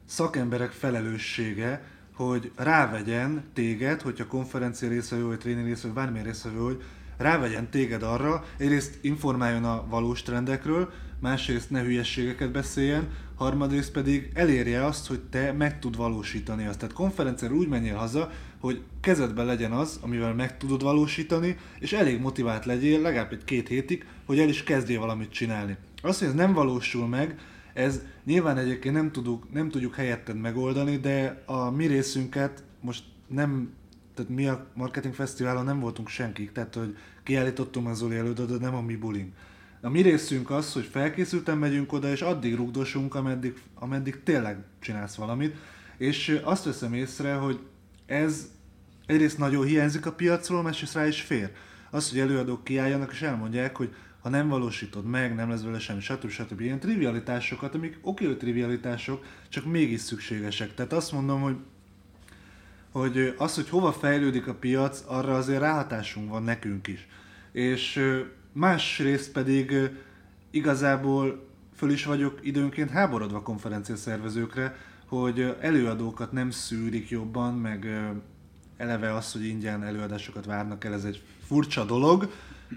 szakemberek 0.05 0.71
felelőssége, 0.71 1.83
hogy 2.13 2.51
rávegyen 2.55 3.43
téged, 3.53 4.01
hogyha 4.01 4.27
konferencia 4.27 4.89
részvevő, 4.89 5.25
vagy 5.25 5.37
tréning 5.37 5.65
részvevő, 5.65 5.93
bármilyen 5.93 6.25
részvevő, 6.25 6.59
hogy 6.59 6.83
rávegyen 7.17 7.69
téged 7.69 8.03
arra, 8.03 8.43
egyrészt 8.57 8.97
informáljon 9.01 9.63
a 9.63 9.85
valós 9.87 10.21
trendekről, 10.21 10.91
másrészt 11.19 11.69
ne 11.69 11.81
hülyességeket 11.81 12.51
beszéljen, 12.51 13.07
harmadrészt 13.35 13.91
pedig 13.91 14.31
elérje 14.33 14.85
azt, 14.85 15.07
hogy 15.07 15.21
te 15.21 15.51
meg 15.51 15.79
tud 15.79 15.95
valósítani 15.95 16.65
azt. 16.65 16.79
Tehát 16.79 16.95
konferenciára 16.95 17.55
úgy 17.55 17.67
menjél 17.67 17.95
haza, 17.95 18.31
hogy 18.65 18.81
kezedben 19.01 19.45
legyen 19.45 19.71
az, 19.71 19.99
amivel 20.01 20.33
meg 20.33 20.57
tudod 20.57 20.83
valósítani, 20.83 21.57
és 21.79 21.93
elég 21.93 22.19
motivált 22.19 22.65
legyél, 22.65 23.01
legalább 23.01 23.31
egy 23.31 23.43
két 23.43 23.67
hétig, 23.67 24.05
hogy 24.25 24.39
el 24.39 24.49
is 24.49 24.63
kezdjél 24.63 24.99
valamit 24.99 25.29
csinálni. 25.29 25.77
Az, 26.01 26.19
hogy 26.19 26.27
ez 26.27 26.33
nem 26.33 26.53
valósul 26.53 27.07
meg, 27.07 27.39
ez 27.73 28.01
nyilván 28.23 28.57
egyébként 28.57 28.95
nem, 28.95 29.11
tudjuk, 29.11 29.53
nem 29.53 29.69
tudjuk 29.69 29.95
helyetted 29.95 30.37
megoldani, 30.37 30.97
de 30.97 31.43
a 31.45 31.69
mi 31.69 31.85
részünket 31.85 32.63
most 32.79 33.03
nem, 33.27 33.73
tehát 34.13 34.31
mi 34.31 34.47
a 34.47 34.67
Marketing 34.73 35.13
Fesztiválon 35.13 35.65
nem 35.65 35.79
voltunk 35.79 36.07
senkik, 36.07 36.51
tehát 36.51 36.75
hogy 36.75 36.97
kiállítottunk 37.23 37.87
az 37.87 37.97
Zoli 37.97 38.15
előadást, 38.15 38.49
de 38.49 38.57
nem 38.57 38.75
a 38.75 38.81
mi 38.81 38.95
bulink. 38.95 39.33
A 39.81 39.89
mi 39.89 40.01
részünk 40.01 40.49
az, 40.49 40.73
hogy 40.73 40.85
felkészülten 40.85 41.57
megyünk 41.57 41.93
oda, 41.93 42.11
és 42.11 42.21
addig 42.21 42.55
rugdosunk, 42.55 43.15
ameddig, 43.15 43.61
ameddig 43.75 44.23
tényleg 44.23 44.57
csinálsz 44.79 45.15
valamit. 45.15 45.55
És 45.97 46.41
azt 46.43 46.65
veszem 46.65 46.93
észre, 46.93 47.33
hogy 47.33 47.59
ez 48.05 48.54
egyrészt 49.05 49.37
nagyon 49.37 49.65
hiányzik 49.65 50.05
a 50.05 50.11
piacról, 50.11 50.61
másrészt 50.61 50.93
rá 50.93 51.07
is 51.07 51.21
fér. 51.21 51.51
Az, 51.89 52.09
hogy 52.09 52.19
előadók 52.19 52.63
kiálljanak 52.63 53.11
és 53.11 53.21
elmondják, 53.21 53.75
hogy 53.75 53.95
ha 54.21 54.29
nem 54.29 54.47
valósítod 54.47 55.05
meg, 55.05 55.35
nem 55.35 55.49
lesz 55.49 55.63
vele 55.63 55.79
semmi, 55.79 56.01
stb. 56.01 56.29
stb. 56.29 56.61
Ilyen 56.61 56.79
trivialitásokat, 56.79 57.75
amik 57.75 57.97
oké, 58.01 58.25
hogy 58.25 58.37
trivialitások, 58.37 59.25
csak 59.49 59.65
mégis 59.65 60.01
szükségesek. 60.01 60.73
Tehát 60.73 60.93
azt 60.93 61.11
mondom, 61.11 61.41
hogy 61.41 61.55
hogy 62.91 63.33
az, 63.37 63.55
hogy 63.55 63.69
hova 63.69 63.91
fejlődik 63.91 64.47
a 64.47 64.53
piac, 64.53 65.03
arra 65.07 65.35
azért 65.35 65.59
ráhatásunk 65.59 66.29
van 66.29 66.43
nekünk 66.43 66.87
is. 66.87 67.07
És 67.51 68.01
másrészt 68.51 69.31
pedig 69.31 69.75
igazából 70.51 71.47
föl 71.75 71.91
is 71.91 72.05
vagyok 72.05 72.39
időnként 72.41 72.89
háborodva 72.89 73.41
konferencia 73.41 73.95
szervezőkre, 73.95 74.75
hogy 75.07 75.55
előadókat 75.59 76.31
nem 76.31 76.51
szűrik 76.51 77.09
jobban, 77.09 77.53
meg 77.53 77.87
eleve 78.77 79.13
az, 79.13 79.31
hogy 79.31 79.45
ingyen 79.45 79.83
előadásokat 79.83 80.45
várnak 80.45 80.83
el, 80.83 80.93
ez 80.93 81.03
egy 81.03 81.21
furcsa 81.47 81.85
dolog, 81.85 82.31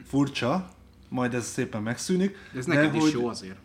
furcsa, 0.05 0.69
majd 1.09 1.35
ez 1.35 1.47
szépen 1.47 1.83
megszűnik. 1.83 2.37
De 2.53 2.59
ez 2.59 2.67
neked 2.67 2.95
is 2.95 3.01
hogy, 3.01 3.13
jó 3.13 3.27
azért. 3.27 3.59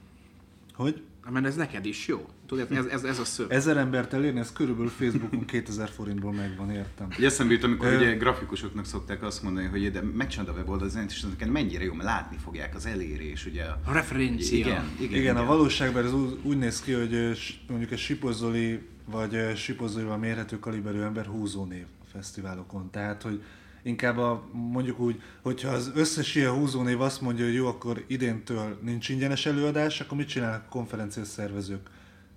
Hogy? 0.74 1.02
Mert 1.30 1.46
ez 1.46 1.56
neked 1.56 1.86
is 1.86 2.08
jó. 2.08 2.30
Tudod, 2.46 2.72
ez, 2.72 2.86
ez, 2.86 3.04
ez 3.04 3.20
a 3.20 3.26
szöv. 3.26 3.52
Ezer 3.52 3.78
embert 3.78 4.14
elérni, 4.14 4.40
ez 4.40 4.52
körülbelül 4.52 4.90
Facebookon 4.90 5.46
2000 5.46 5.90
forintból 5.90 6.34
megvan, 6.34 6.72
értem. 6.72 7.08
Ugye 7.18 7.28
eszembe 7.28 7.54
jut, 7.54 7.64
amikor 7.64 7.88
Ö- 7.88 8.02
ugye 8.02 8.16
grafikusoknak 8.16 8.86
szokták 8.86 9.24
azt 9.24 9.44
mondani, 9.44 9.68
hogy 9.68 9.92
de 9.92 10.02
megcsinálod 10.02 10.56
a 10.56 10.58
weboldalt, 10.58 11.12
és 11.12 11.22
neked 11.22 11.48
mennyire 11.50 11.84
jó, 11.84 11.94
mert 11.94 12.10
látni 12.10 12.38
fogják 12.38 12.76
az 12.76 12.86
elérés, 12.86 13.46
ugye. 13.46 13.64
A 13.64 13.92
referencia. 13.94 14.58
Igen, 14.58 14.92
igen, 15.00 15.20
Igen, 15.20 15.38
a 15.38 15.46
valóságban 15.46 16.06
ez 16.06 16.14
úgy, 16.14 16.40
úgy 16.44 16.58
néz 16.58 16.82
ki, 16.82 16.92
hogy 16.92 17.40
mondjuk 17.68 17.92
egy 17.92 18.00
Sipozoli 18.00 18.80
vagy 19.06 19.56
Sipozolival 19.56 20.18
mérhető 20.18 20.60
kaliberű 20.60 21.00
ember 21.00 21.26
húzó 21.26 21.66
név 21.66 21.86
a 22.03 22.03
fesztiválokon. 22.14 22.90
Tehát, 22.92 23.22
hogy 23.22 23.44
inkább 23.84 24.18
a, 24.18 24.44
mondjuk 24.52 25.00
úgy, 25.00 25.22
hogyha 25.42 25.70
az 25.70 25.92
összes 25.96 26.36
ilyen 26.36 26.52
húzónév 26.52 27.02
azt 27.02 27.22
mondja, 27.22 27.46
hogy 27.46 27.54
jó, 27.54 27.68
akkor 27.68 28.04
idéntől 28.08 28.80
nincs 28.82 29.10
ingyenes 29.10 29.46
előadás, 29.46 30.02
akkor 30.02 30.18
mit 30.18 30.28
csinálnak 30.28 30.64
a 30.66 30.70
konferenciás 30.70 31.28
szervezők? 31.28 31.90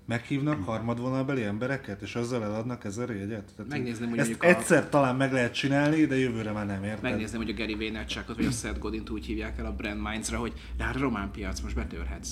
Meghívnak 0.06 0.64
harmadvonalbeli 0.64 1.42
embereket, 1.42 2.02
és 2.02 2.14
azzal 2.14 2.42
eladnak 2.44 2.84
ezer 2.84 3.08
jegyet? 3.10 3.52
Tehát, 3.56 3.70
Megnézném, 3.70 4.08
hogy 4.08 4.18
ezt 4.18 4.34
a- 4.38 4.46
egyszer 4.46 4.88
talán 4.88 5.16
meg 5.16 5.32
lehet 5.32 5.54
csinálni, 5.54 6.04
de 6.04 6.18
jövőre 6.18 6.52
már 6.52 6.66
nem 6.66 6.84
érted. 6.84 7.02
Megnézném, 7.02 7.40
hogy 7.40 7.50
a 7.50 7.54
Gary 7.58 7.74
Vaynerchukot 7.74 8.36
vagy 8.36 8.44
a 8.44 8.50
Seth 8.50 8.78
Godin 8.78 9.02
úgy 9.10 9.26
hívják 9.26 9.58
el 9.58 9.66
a 9.66 9.72
Brand 9.72 10.00
Minds-ra, 10.00 10.38
hogy 10.38 10.52
de 10.76 10.84
hát 10.84 10.96
a 10.96 10.98
román 10.98 11.30
piac, 11.30 11.60
most 11.60 11.74
betörhetsz. 11.74 12.30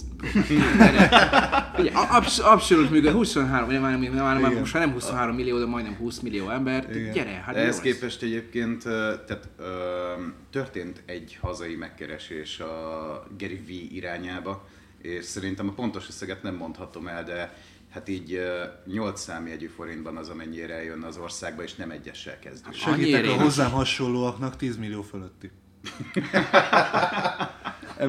Ugye, 1.78 1.90
absz- 1.92 2.38
abszolút 2.40 2.90
működik, 2.90 3.16
23, 3.16 3.68
ugye 3.68 3.78
már, 3.80 3.98
már, 3.98 4.40
már 4.40 4.54
most 4.54 4.72
már 4.74 4.84
nem 4.84 4.92
23 4.94 5.34
millió, 5.34 5.58
de 5.58 5.66
majdnem 5.66 5.94
20 5.94 6.20
millió 6.20 6.48
ember. 6.50 6.87
Igen. 6.96 7.12
Gyere, 7.12 7.30
hát 7.46 7.56
ehhez 7.56 7.80
képest 7.80 8.22
egyébként 8.22 8.82
tehát, 8.82 9.48
ö, 9.58 9.64
történt 10.50 11.02
egy 11.06 11.38
hazai 11.40 11.74
megkeresés 11.74 12.60
a 12.60 13.26
Gary 13.38 13.60
V 13.66 13.68
irányába, 13.94 14.68
és 15.04 15.24
szerintem 15.24 15.68
a 15.68 15.72
pontos 15.72 16.08
összeget 16.08 16.42
nem 16.42 16.54
mondhatom 16.54 17.06
el, 17.06 17.24
de 17.24 17.54
hát 17.90 18.08
így 18.08 18.32
ö, 18.32 18.62
8 18.86 19.20
számjegyű 19.20 19.66
forintban 19.66 20.16
az, 20.16 20.28
amennyire 20.28 20.84
jön 20.84 21.02
az 21.02 21.16
országba, 21.16 21.62
és 21.62 21.74
nem 21.74 21.90
egyessel 21.90 22.38
kezdődik. 22.38 22.78
Segítek 22.78 23.28
a 23.28 23.42
hozzám 23.42 23.70
hasonlóaknak 23.70 24.56
10 24.56 24.76
millió 24.76 25.02
fölötti. 25.02 25.50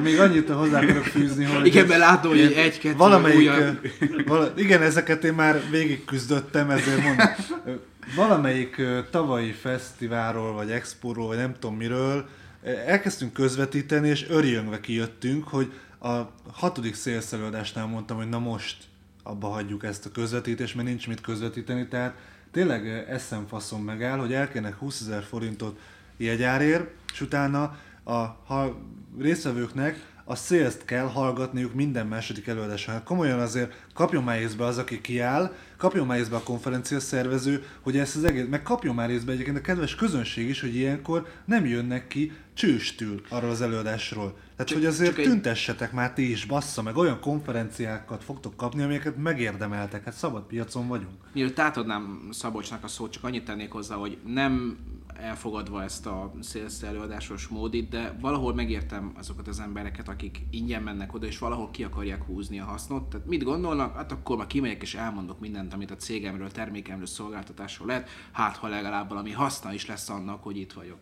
Még 0.02 0.18
annyit 0.18 0.48
hozzá 0.48 0.82
akarok 0.82 1.04
fűzni, 1.04 1.44
hogy... 1.44 1.66
Igen, 1.66 1.86
mert 1.86 2.00
látom, 2.00 2.30
hogy 2.30 2.40
egy, 2.40 2.78
kettő, 2.78 2.96
valamelyik, 2.96 3.38
újabb. 3.38 3.88
vala, 4.26 4.52
igen, 4.56 4.82
ezeket 4.82 5.24
én 5.24 5.34
már 5.34 5.62
végig 5.70 6.04
küzdöttem, 6.04 6.70
ezért 6.70 7.02
mondom. 7.02 7.26
Valamelyik 8.16 8.82
tavalyi 9.10 9.52
fesztiválról, 9.52 10.52
vagy 10.52 10.70
expóról, 10.70 11.26
vagy 11.26 11.36
nem 11.36 11.54
tudom 11.58 11.76
miről, 11.76 12.28
elkezdtünk 12.86 13.32
közvetíteni, 13.32 14.08
és 14.08 14.26
örjöngve 14.28 14.80
kijöttünk, 14.80 15.48
hogy 15.48 15.72
a 15.98 16.30
hatodik 16.52 16.94
szélszelőadásnál 16.94 17.86
mondtam, 17.86 18.16
hogy 18.16 18.28
na 18.28 18.38
most 18.38 18.84
abba 19.22 19.48
hagyjuk 19.48 19.84
ezt 19.84 20.06
a 20.06 20.10
közvetítést, 20.10 20.74
mert 20.74 20.88
nincs 20.88 21.08
mit 21.08 21.20
közvetíteni, 21.20 21.88
tehát 21.88 22.16
tényleg 22.50 22.86
ö, 22.86 23.12
eszem 23.12 23.46
faszom 23.46 23.82
megáll, 23.82 24.18
hogy 24.18 24.32
elkérnek 24.32 24.74
20 24.74 25.00
ezer 25.00 25.22
forintot 25.22 25.78
jegyárért, 26.16 26.90
és 27.12 27.20
utána 27.20 27.78
a 28.04 28.14
ha, 28.46 28.76
részvevőknek 29.18 30.14
a 30.28 30.34
sales 30.36 30.74
kell 30.84 31.06
hallgatniuk 31.06 31.74
minden 31.74 32.06
második 32.06 32.46
előadáson. 32.46 32.94
Hát 32.94 33.04
komolyan 33.04 33.38
azért 33.40 33.84
kapjon 33.94 34.24
már 34.24 34.40
észbe 34.40 34.64
az, 34.64 34.78
aki 34.78 35.00
kiáll, 35.00 35.54
kapjon 35.76 36.06
már 36.06 36.18
észbe 36.18 36.36
a 36.36 36.42
konferencia 36.42 37.00
szervező, 37.00 37.64
hogy 37.80 37.96
ezt 37.96 38.16
az 38.16 38.24
egész, 38.24 38.46
meg 38.50 38.62
kapjon 38.62 38.94
már 38.94 39.10
észbe 39.10 39.32
egyébként 39.32 39.56
a 39.56 39.60
kedves 39.60 39.94
közönség 39.94 40.48
is, 40.48 40.60
hogy 40.60 40.74
ilyenkor 40.74 41.26
nem 41.44 41.66
jönnek 41.66 42.06
ki 42.06 42.32
csőstül 42.54 43.20
arról 43.28 43.50
az 43.50 43.60
előadásról. 43.60 44.32
Tehát, 44.32 44.66
Csak- 44.66 44.78
hogy 44.78 44.86
azért 44.86 45.10
csak 45.10 45.18
egy- 45.18 45.24
tüntessetek 45.24 45.92
már 45.92 46.12
ti 46.12 46.30
is, 46.30 46.44
bassza, 46.44 46.82
meg 46.82 46.96
olyan 46.96 47.20
konferenciákat 47.20 48.24
fogtok 48.24 48.56
kapni, 48.56 48.82
amelyeket 48.82 49.16
megérdemeltek. 49.16 50.04
Hát 50.04 50.14
szabad 50.14 50.42
piacon 50.42 50.88
vagyunk. 50.88 51.14
Mielőtt 51.32 51.58
átadnám 51.58 52.28
Szabolcsnak 52.32 52.84
a 52.84 52.88
szót, 52.88 53.12
csak 53.12 53.24
annyit 53.24 53.44
tennék 53.44 53.70
hozzá, 53.70 53.94
hogy 53.94 54.18
nem 54.26 54.76
elfogadva 55.20 55.82
ezt 55.82 56.06
a 56.06 56.32
sales 56.42 56.82
előadásos 56.82 57.48
módit, 57.48 57.88
de 57.88 58.16
valahol 58.20 58.54
megértem 58.54 59.12
azokat 59.18 59.48
az 59.48 59.60
embereket, 59.60 60.08
akik 60.08 60.40
ingyen 60.50 60.82
mennek 60.82 61.14
oda, 61.14 61.26
és 61.26 61.38
valahol 61.38 61.70
ki 61.70 61.84
akarják 61.84 62.22
húzni 62.22 62.60
a 62.60 62.64
hasznot. 62.64 63.08
Tehát 63.08 63.26
mit 63.26 63.42
gondolnak? 63.42 63.96
Hát 63.96 64.12
akkor 64.12 64.36
már 64.36 64.46
kimegyek 64.46 64.82
és 64.82 64.94
elmondok 64.94 65.40
mindent, 65.40 65.72
amit 65.72 65.90
a 65.90 65.96
cégemről, 65.96 66.50
termékemről, 66.50 67.06
szolgáltatásról 67.06 67.86
lehet, 67.86 68.08
hát 68.32 68.56
ha 68.56 68.68
legalább 68.68 69.08
valami 69.08 69.30
haszna 69.30 69.72
is 69.72 69.86
lesz 69.86 70.08
annak, 70.08 70.42
hogy 70.42 70.56
itt 70.56 70.72
vagyok. 70.72 70.98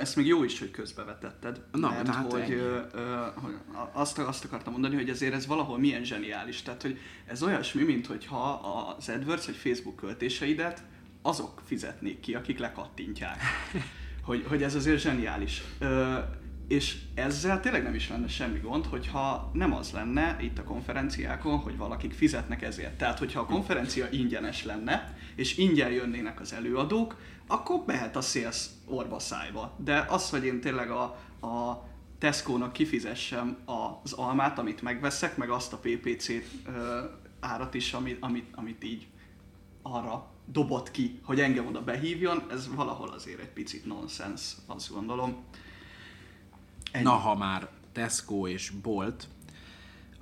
Ezt 0.00 0.16
még 0.16 0.26
jó 0.26 0.44
is, 0.44 0.58
hogy 0.58 0.70
közbevetetted. 0.70 1.64
Na, 1.72 1.88
mert 1.88 2.04
tehát 2.04 2.32
hogy, 2.32 2.50
ö, 2.52 2.80
ö, 2.92 3.26
azt, 3.92 4.18
azt 4.18 4.44
akartam 4.44 4.72
mondani, 4.72 4.94
hogy 4.94 5.08
ezért 5.08 5.34
ez 5.34 5.46
valahol 5.46 5.78
milyen 5.78 6.04
zseniális. 6.04 6.62
Tehát, 6.62 6.82
hogy 6.82 6.98
ez 7.26 7.42
olyasmi, 7.42 7.82
mint 7.82 8.06
hogyha 8.06 8.52
az 8.98 9.08
AdWords 9.08 9.46
vagy 9.46 9.54
Facebook 9.54 9.96
költéseidet 9.96 10.82
azok 11.22 11.62
fizetnék 11.64 12.20
ki, 12.20 12.34
akik 12.34 12.58
lekattintják. 12.58 13.40
Hogy, 14.24 14.44
hogy 14.48 14.62
ez 14.62 14.74
azért 14.74 15.00
zseniális. 15.00 15.62
Ö, 15.78 16.18
és 16.68 16.96
ezzel 17.14 17.60
tényleg 17.60 17.82
nem 17.82 17.94
is 17.94 18.08
lenne 18.08 18.28
semmi 18.28 18.58
gond, 18.58 18.86
hogyha 18.86 19.50
nem 19.52 19.72
az 19.72 19.90
lenne 19.90 20.36
itt 20.40 20.58
a 20.58 20.64
konferenciákon, 20.64 21.58
hogy 21.58 21.76
valakik 21.76 22.12
fizetnek 22.12 22.62
ezért. 22.62 22.98
Tehát, 22.98 23.18
hogyha 23.18 23.40
a 23.40 23.44
konferencia 23.44 24.06
ingyenes 24.10 24.64
lenne, 24.64 25.16
és 25.36 25.56
ingyen 25.56 25.90
jönnének 25.90 26.40
az 26.40 26.52
előadók, 26.52 27.16
akkor 27.46 27.82
mehet 27.86 28.16
a 28.16 28.20
sales 28.20 28.66
orba 28.86 29.18
szájba. 29.18 29.76
De 29.78 30.04
az, 30.08 30.30
hogy 30.30 30.44
én 30.44 30.60
tényleg 30.60 30.90
a, 30.90 31.02
a 31.46 31.84
Tesco-nak 32.18 32.72
kifizessem 32.72 33.56
az 34.02 34.12
almát, 34.12 34.58
amit 34.58 34.82
megveszek, 34.82 35.36
meg 35.36 35.50
azt 35.50 35.72
a 35.72 35.78
PPC 35.78 36.28
árat 37.40 37.74
is, 37.74 37.92
amit, 37.92 38.16
amit, 38.20 38.46
amit 38.54 38.84
így 38.84 39.06
arra 39.82 40.26
dobott 40.44 40.90
ki, 40.90 41.20
hogy 41.22 41.40
engem 41.40 41.66
oda 41.66 41.82
behívjon, 41.82 42.42
ez 42.50 42.74
valahol 42.74 43.08
azért 43.08 43.40
egy 43.40 43.52
picit 43.52 43.86
nonsens, 43.86 44.56
azt 44.66 44.92
gondolom. 44.92 45.36
Ennyi. 46.92 47.04
Na, 47.04 47.10
ha 47.10 47.34
már 47.34 47.68
Tesco 47.92 48.46
és 48.46 48.70
Bolt, 48.70 49.28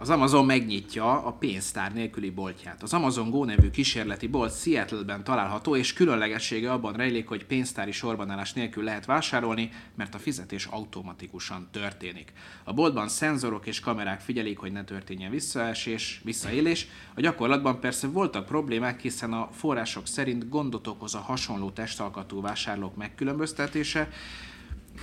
az 0.00 0.10
Amazon 0.10 0.44
megnyitja 0.44 1.22
a 1.22 1.32
pénztár 1.32 1.92
nélküli 1.92 2.30
boltját. 2.30 2.82
Az 2.82 2.92
Amazon 2.92 3.30
Go 3.30 3.44
nevű 3.44 3.70
kísérleti 3.70 4.26
bolt 4.26 4.60
Seattle-ben 4.60 5.24
található, 5.24 5.76
és 5.76 5.92
különlegessége 5.92 6.72
abban 6.72 6.92
rejlik, 6.92 7.28
hogy 7.28 7.44
pénztári 7.46 7.92
sorbanállás 7.92 8.52
nélkül 8.52 8.84
lehet 8.84 9.04
vásárolni, 9.04 9.70
mert 9.94 10.14
a 10.14 10.18
fizetés 10.18 10.64
automatikusan 10.64 11.68
történik. 11.72 12.32
A 12.64 12.72
boltban 12.72 13.08
szenzorok 13.08 13.66
és 13.66 13.80
kamerák 13.80 14.20
figyelik, 14.20 14.58
hogy 14.58 14.72
ne 14.72 14.84
történjen 14.84 15.30
visszaesés, 15.30 16.20
visszaélés. 16.24 16.86
A 17.14 17.20
gyakorlatban 17.20 17.80
persze 17.80 18.06
voltak 18.06 18.46
problémák, 18.46 19.00
hiszen 19.00 19.32
a 19.32 19.48
források 19.52 20.06
szerint 20.06 20.48
gondot 20.48 20.86
okoz 20.86 21.14
a 21.14 21.18
hasonló 21.18 21.70
testalkatú 21.70 22.40
vásárlók 22.40 22.96
megkülönböztetése, 22.96 24.08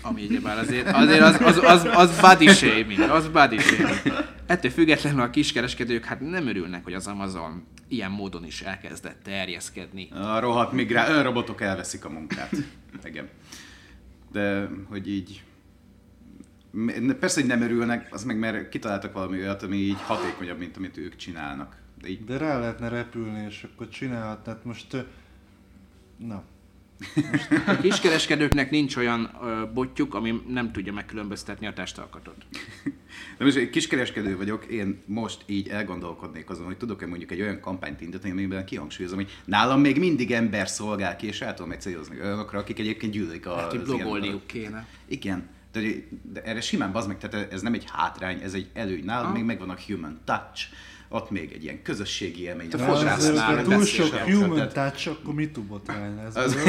ami 0.01 0.25
ugyebár 0.25 0.57
azért, 0.57 0.87
azért 0.87 1.21
az, 1.21 1.41
az, 1.41 1.57
az, 1.63 1.87
az 1.93 2.19
body 2.19 2.47
shaming, 2.47 2.99
az 2.99 3.27
body 3.27 3.57
shaming. 3.57 4.25
Ettől 4.45 4.71
függetlenül 4.71 5.21
a 5.21 5.29
kiskereskedők 5.29 6.05
hát 6.05 6.19
nem 6.19 6.47
örülnek, 6.47 6.83
hogy 6.83 6.93
az 6.93 7.07
Amazon 7.07 7.67
ilyen 7.87 8.11
módon 8.11 8.45
is 8.45 8.61
elkezdett 8.61 9.23
terjeszkedni. 9.23 10.09
A 10.11 10.39
rohadt 10.39 10.71
migrá... 10.71 11.21
robotok 11.21 11.61
elveszik 11.61 12.05
a 12.05 12.09
munkát. 12.09 12.51
Igen. 13.03 13.29
De 14.31 14.69
hogy 14.89 15.09
így... 15.09 15.43
Persze, 17.19 17.39
hogy 17.39 17.49
nem 17.49 17.61
örülnek, 17.61 18.13
az 18.13 18.23
meg 18.23 18.37
mert 18.37 18.69
kitaláltak 18.69 19.13
valami 19.13 19.39
olyat, 19.39 19.63
ami 19.63 19.75
így 19.75 20.01
hatékonyabb, 20.01 20.57
mint 20.57 20.77
amit 20.77 20.97
ők 20.97 21.15
csinálnak. 21.15 21.77
De 22.01 22.07
így 22.07 22.23
De 22.23 22.37
rá 22.37 22.59
lehetne 22.59 22.87
repülni, 22.89 23.45
és 23.45 23.67
akkor 23.73 23.89
csinálhat. 23.89 24.43
Tehát 24.43 24.63
most... 24.63 25.05
Na. 26.17 26.43
A 27.67 27.77
kiskereskedőknek 27.81 28.69
nincs 28.71 28.95
olyan 28.95 29.31
ö, 29.43 29.65
botjuk, 29.73 30.13
ami 30.13 30.41
nem 30.47 30.71
tudja 30.71 30.93
megkülönböztetni 30.93 31.67
a 31.67 31.73
testalkatot. 31.73 32.35
De 33.37 33.43
most 33.43 33.57
egy 33.57 33.69
kiskereskedő 33.69 34.37
vagyok, 34.37 34.65
én 34.65 35.01
most 35.05 35.43
így 35.45 35.67
elgondolkodnék 35.67 36.49
azon, 36.49 36.65
hogy 36.65 36.77
tudok-e 36.77 37.07
mondjuk 37.07 37.31
egy 37.31 37.41
olyan 37.41 37.59
kampányt 37.59 38.01
indítani, 38.01 38.31
amiben 38.31 38.65
kihangsúlyozom, 38.65 39.17
hogy 39.17 39.31
nálam 39.45 39.81
még 39.81 39.99
mindig 39.99 40.31
ember 40.31 40.69
szolgál 40.69 41.15
ki, 41.15 41.27
és 41.27 41.41
el 41.41 41.53
tudom 41.53 41.71
célozni 41.79 42.21
olyanokra, 42.21 42.59
akik 42.59 42.79
egyébként 42.79 43.11
gyűlölik 43.13 43.45
a... 43.45 43.55
Hát 43.55 43.73
itt 43.73 43.83
blogolniuk 43.83 44.47
kéne. 44.47 44.87
Igen. 45.07 45.49
De, 45.71 45.81
de 46.33 46.41
erre 46.43 46.61
simán 46.61 46.91
bazd 46.91 47.07
meg, 47.07 47.17
tehát 47.17 47.53
ez 47.53 47.61
nem 47.61 47.73
egy 47.73 47.85
hátrány, 47.91 48.39
ez 48.41 48.53
egy 48.53 48.69
előny. 48.73 49.03
Nálam 49.05 49.27
Ah. 49.27 49.33
még 49.33 49.43
megvan 49.43 49.69
a 49.69 49.75
human 49.87 50.19
touch, 50.25 50.63
ott 51.15 51.29
még 51.29 51.51
egy 51.53 51.63
ilyen 51.63 51.81
közösségi 51.81 52.41
élmény. 52.41 52.69
Te 52.69 52.77
fodrásznál 52.77 53.63
túl 53.63 53.85
sok 53.85 54.15
human 54.15 54.55
tehát- 54.55 54.73
touch, 54.73 55.07
akkor 55.07 55.33
mit 55.33 55.61
botrány 55.61 56.15
lesz? 56.15 56.35
Az-? 56.35 56.55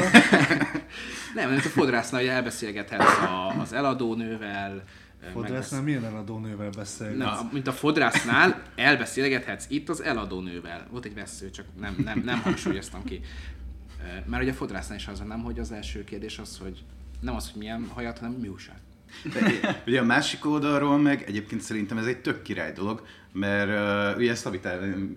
Nem, 1.34 1.48
nem, 1.48 1.56
a 1.56 1.60
fodrásznál, 1.60 2.20
hogy 2.20 2.30
elbeszélgethetsz 2.30 3.22
a, 3.22 3.60
az 3.60 3.72
eladónővel, 3.72 4.84
Fodrásznál 5.32 5.82
milyen 5.82 6.04
eladónővel 6.04 6.70
beszélgetsz? 6.70 7.18
Na, 7.18 7.48
mint 7.52 7.66
a 7.66 7.72
fodrásznál 7.72 8.62
elbeszélgethetsz 8.74 9.66
itt 9.68 9.88
az 9.88 10.02
eladónővel. 10.02 10.86
Volt 10.90 11.04
egy 11.04 11.14
vesző, 11.14 11.50
csak 11.50 11.66
nem, 11.80 11.96
nem, 12.04 12.22
nem 12.24 12.40
hangsúlyoztam 12.40 13.04
ki. 13.04 13.20
Mert 14.26 14.42
ugye 14.42 14.52
a 14.52 14.54
fodrásznál 14.54 14.98
is 14.98 15.06
az 15.06 15.22
nem, 15.26 15.42
hogy 15.42 15.58
az 15.58 15.72
első 15.72 16.04
kérdés 16.04 16.38
az, 16.38 16.58
hogy 16.62 16.84
nem 17.20 17.34
az, 17.34 17.50
hogy 17.50 17.60
milyen 17.60 17.88
hajat, 17.94 18.18
hanem 18.18 18.34
mi 18.34 18.48
újság. 18.48 18.76
De, 19.32 19.82
ugye 19.86 20.00
a 20.00 20.04
másik 20.04 20.46
oldalról 20.46 20.98
meg 20.98 21.22
egyébként 21.26 21.60
szerintem 21.60 21.98
ez 21.98 22.06
egy 22.06 22.20
tök 22.20 22.42
király 22.42 22.72
dolog, 22.72 23.06
mert 23.38 23.68
uh, 23.68 24.18
ugye 24.18 24.30
ezt 24.30 24.46
amit 24.46 24.68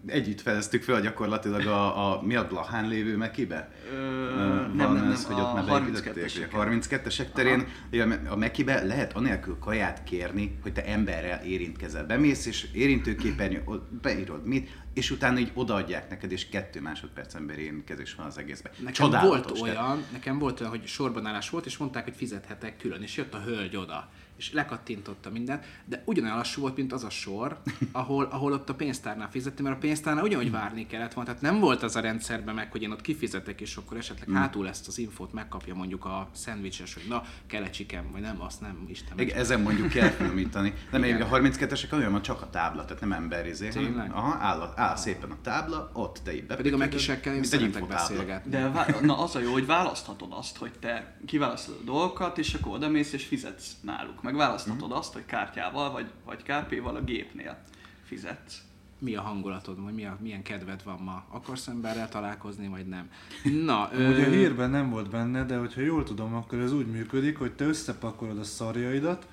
együtt 0.06 0.42
fedeztük 0.42 0.84
fel 0.84 1.02
gyakorlatilag 1.02 1.66
a, 1.66 2.12
a 2.12 2.22
mi 2.22 2.36
a 2.36 2.48
Blahán 2.48 2.88
lévő 2.88 3.18
mekibe? 3.18 3.72
Ö, 3.94 3.98
Ö, 3.98 4.38
nem, 4.38 4.76
nem, 4.76 4.94
nem, 4.94 5.12
ez, 5.12 5.26
hogy 5.26 5.36
ott 5.36 5.42
a 5.42 5.54
már 5.54 5.64
32-esek. 5.66 6.12
beépítették, 6.16 6.54
a 6.54 6.66
32-esek 6.66 7.32
terén, 7.32 7.68
ugye 7.92 8.06
a 8.30 8.36
Mekibe 8.36 8.84
lehet 8.84 9.14
anélkül 9.14 9.58
kaját 9.60 10.04
kérni, 10.04 10.58
hogy 10.62 10.74
te 10.74 10.86
emberrel 10.86 11.44
érintkezel. 11.44 12.06
Bemész, 12.06 12.46
és 12.46 12.68
érintőképernyő, 12.74 13.64
beírod 14.02 14.46
mit, 14.46 14.70
és 14.94 15.12
utána 15.12 15.40
így 15.40 15.52
odaadják 15.54 16.10
neked, 16.10 16.32
és 16.32 16.50
kettő 16.50 16.82
másodpercen 16.82 17.48
belül 17.48 17.62
érintkezés 17.62 18.16
van 18.16 18.26
az 18.26 18.38
egészben. 18.38 18.72
Nekem 18.78 18.94
Csodálatos, 18.94 19.60
volt 19.60 19.72
olyan, 19.72 20.04
nekem 20.12 20.40
volt 20.40 20.60
olyan, 20.60 20.72
hogy 20.72 20.86
sorbanállás 20.86 21.50
volt, 21.50 21.66
és 21.66 21.78
mondták, 21.78 22.04
hogy 22.04 22.16
fizethetek 22.16 22.78
külön, 22.78 23.02
és 23.02 23.18
jött 23.18 23.34
a 23.34 23.42
hölgy 23.42 23.76
oda, 23.76 24.10
és 24.40 24.54
lekattintotta 24.54 25.30
mindent, 25.30 25.66
de 25.86 26.02
ugyanolyan 26.06 26.38
lassú 26.38 26.62
volt, 26.62 26.76
mint 26.76 26.94
az 26.94 27.04
a 27.04 27.10
sor, 27.10 27.58
ahol, 27.92 28.26
ahol 28.26 28.52
ott 28.52 28.70
a 28.70 28.74
pénztárnál 28.76 29.30
fizettem, 29.30 29.64
mert 29.66 29.76
a 29.78 29.80
pénztárnál 29.80 30.24
ugyanúgy 30.24 30.52
várni 30.52 30.88
kellett 30.88 31.14
volna, 31.14 31.30
tehát 31.34 31.44
nem 31.52 31.60
volt 31.60 31.84
az 31.84 31.96
a 31.96 32.00
rendszerben 32.00 32.56
meg, 32.56 32.72
hogy 32.72 32.82
én 32.82 32.92
ott 32.92 33.02
kifizetek, 33.02 33.62
és 33.62 33.76
akkor 33.76 33.98
esetleg 33.98 34.28
Hmm. 34.28 34.38
hátul 34.38 34.68
ezt 34.68 34.88
az 34.88 34.98
infót 34.98 35.34
megkapja 35.34 35.76
mondjuk 35.76 36.06
a 36.06 36.30
szendvicses, 36.32 36.94
hogy 36.94 37.04
na, 37.10 37.24
kell 37.48 37.64
egy 37.64 37.72
csikem, 37.72 38.12
vagy 38.12 38.22
nem, 38.22 38.42
azt 38.42 38.62
nem, 38.62 38.86
Isten 38.88 39.20
Igen, 39.20 39.28
meg. 39.28 39.44
ezen 39.44 39.62
mondjuk 39.62 39.90
kell 39.90 40.10
finomítani. 40.10 40.74
Nem, 40.92 41.02
még 41.02 41.22
a 41.22 41.28
32-esek 41.28 41.94
olyan, 41.94 42.22
csak 42.22 42.42
a 42.42 42.50
tábla, 42.50 42.86
tehát 42.86 43.00
nem 43.02 43.12
emberizé. 43.12 43.68
Tényleg? 43.70 44.12
Aha, 44.12 44.38
áll, 44.40 44.60
a- 44.60 44.74
áll 44.76 44.96
szépen 44.96 45.32
a 45.32 45.38
tábla, 45.42 45.90
ott 45.94 46.20
te 46.24 46.36
így 46.36 46.44
Pedig 46.44 46.74
a 46.74 46.78
mekisekkel 46.78 47.36
én 47.36 47.44
szeretek 47.44 47.88
beszélgetni. 47.88 48.52
De 48.52 48.70
vá- 48.70 49.02
na 49.02 49.18
az 49.24 49.36
a 49.36 49.40
jó, 49.40 49.52
hogy 49.52 49.66
választhatod 49.66 50.30
azt, 50.32 50.58
hogy 50.58 50.72
te 50.80 51.18
kiválasztod 51.26 51.76
a 51.82 51.84
dolgokat, 51.84 52.38
és 52.38 52.54
akkor 52.54 52.74
odamész 52.74 53.14
és 53.14 53.26
fizetsz 53.26 53.72
náluk. 53.82 54.22
Meg 54.30 54.38
választhatod 54.38 54.92
azt, 54.92 55.14
hogy 55.14 55.26
kártyával 55.26 55.92
vagy, 55.92 56.12
vagy 56.26 56.44
kárpéval 56.44 56.96
a 56.96 57.04
gépnél 57.04 57.58
fizetsz. 58.04 58.62
Mi 59.00 59.16
a 59.16 59.22
hangulatod, 59.22 59.84
vagy 59.84 59.94
mi 59.94 60.06
a, 60.06 60.18
milyen 60.22 60.44
kedved 60.44 60.84
van 60.84 61.00
ma? 61.00 61.24
Akarsz 61.30 61.68
emberrel 61.68 62.10
találkozni, 62.10 62.68
vagy 62.68 62.88
nem? 62.88 63.10
Na, 63.44 63.90
Ugye 63.94 64.26
a 64.26 64.28
ö, 64.28 64.30
hírben 64.30 64.70
nem 64.70 64.90
volt 64.90 65.10
benne, 65.10 65.46
de 65.46 65.58
hogyha 65.58 65.82
jól 65.82 66.04
tudom, 66.04 66.34
akkor 66.34 66.60
ez 66.60 66.74
úgy 66.74 66.88
működik, 66.88 67.38
hogy 67.38 67.54
te 67.54 67.66
összepakolod 67.66 68.40
a 68.40 68.44
szarjaidat, 68.44 69.28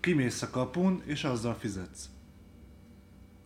kimész 0.00 0.42
a 0.42 0.50
kapun, 0.50 1.02
és 1.04 1.24
azzal 1.24 1.54
fizetsz. 1.54 2.08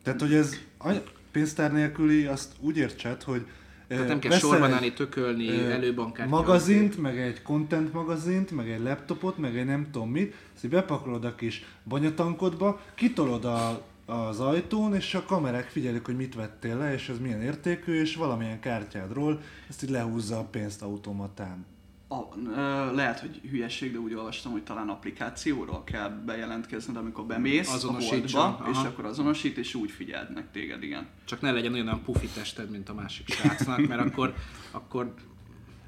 Tehát, 0.02 0.20
hogy 0.20 0.34
ez 0.34 0.56
any- 0.78 1.02
pénztár 1.30 1.72
nélküli, 1.72 2.26
azt 2.26 2.52
úgy 2.60 2.76
értsed, 2.76 3.22
hogy 3.22 3.46
Tehát 3.88 4.08
nem 4.08 4.18
kell 4.18 4.30
veszel 4.30 4.50
sorban 4.50 4.72
állni, 4.72 4.92
tökölni, 4.92 5.48
ö, 5.48 5.70
előbankát. 5.70 6.28
magazint, 6.28 6.98
meg 6.98 7.18
egy 7.18 7.42
content 7.42 7.92
magazint, 7.92 8.50
meg 8.50 8.70
egy 8.70 8.80
laptopot, 8.80 9.38
meg 9.38 9.56
egy 9.56 9.64
nem 9.64 9.88
tudom 9.90 10.10
mit, 10.10 10.34
ezt 10.54 10.68
bepakolod 10.68 11.24
a 11.24 11.34
kis 11.34 11.64
banyatankodba, 11.84 12.80
kitolod 12.94 13.44
a, 13.44 13.82
az 14.06 14.40
ajtón, 14.40 14.94
és 14.94 15.14
a 15.14 15.24
kamerák 15.24 15.68
figyelik, 15.68 16.04
hogy 16.04 16.16
mit 16.16 16.34
vettél 16.34 16.76
le, 16.76 16.92
és 16.92 17.08
ez 17.08 17.18
milyen 17.18 17.42
értékű, 17.42 18.00
és 18.00 18.16
valamilyen 18.16 18.60
kártyádról 18.60 19.40
ezt 19.68 19.82
így 19.82 19.90
lehúzza 19.90 20.38
a 20.38 20.44
pénzt 20.44 20.82
automatán. 20.82 21.66
A, 22.10 22.38
ö, 22.56 22.94
lehet, 22.94 23.20
hogy 23.20 23.40
hülyeség, 23.50 23.92
de 23.92 23.98
úgy 23.98 24.14
olvastam, 24.14 24.52
hogy 24.52 24.62
talán 24.62 24.88
applikációról 24.88 25.84
kell 25.84 26.08
bejelentkezned, 26.08 26.96
amikor 26.96 27.24
bemész 27.24 27.84
a 27.84 27.92
boltba, 27.92 28.68
és 28.70 28.78
akkor 28.78 29.04
azonosít, 29.04 29.56
és 29.56 29.74
úgy 29.74 29.90
figyelnek 29.90 30.50
téged, 30.52 30.82
igen. 30.82 31.06
Csak 31.24 31.40
ne 31.40 31.52
legyen 31.52 31.72
olyan 31.72 32.02
pufi 32.04 32.26
tested, 32.26 32.70
mint 32.70 32.88
a 32.88 32.94
másik 32.94 33.28
srácnak, 33.28 33.86
mert 33.88 34.00
akkor, 34.00 34.34
akkor 34.70 35.14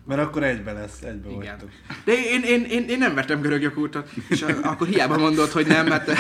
Mert 0.06 0.20
akkor 0.20 0.44
egybe 0.44 0.72
lesz, 0.72 1.02
egybe 1.02 1.28
igen. 1.30 1.38
vagytok. 1.38 1.70
De 2.04 2.12
én, 2.12 2.42
én, 2.42 2.64
én, 2.64 2.88
én 2.88 2.98
nem 2.98 3.14
vettem 3.14 3.40
görög 3.40 3.62
jogurtot, 3.62 4.11
és 4.28 4.42
akkor 4.42 4.87
hiába 4.87 5.18
mondod, 5.18 5.48
hogy 5.48 5.66
nem, 5.66 5.87
mert 5.87 6.11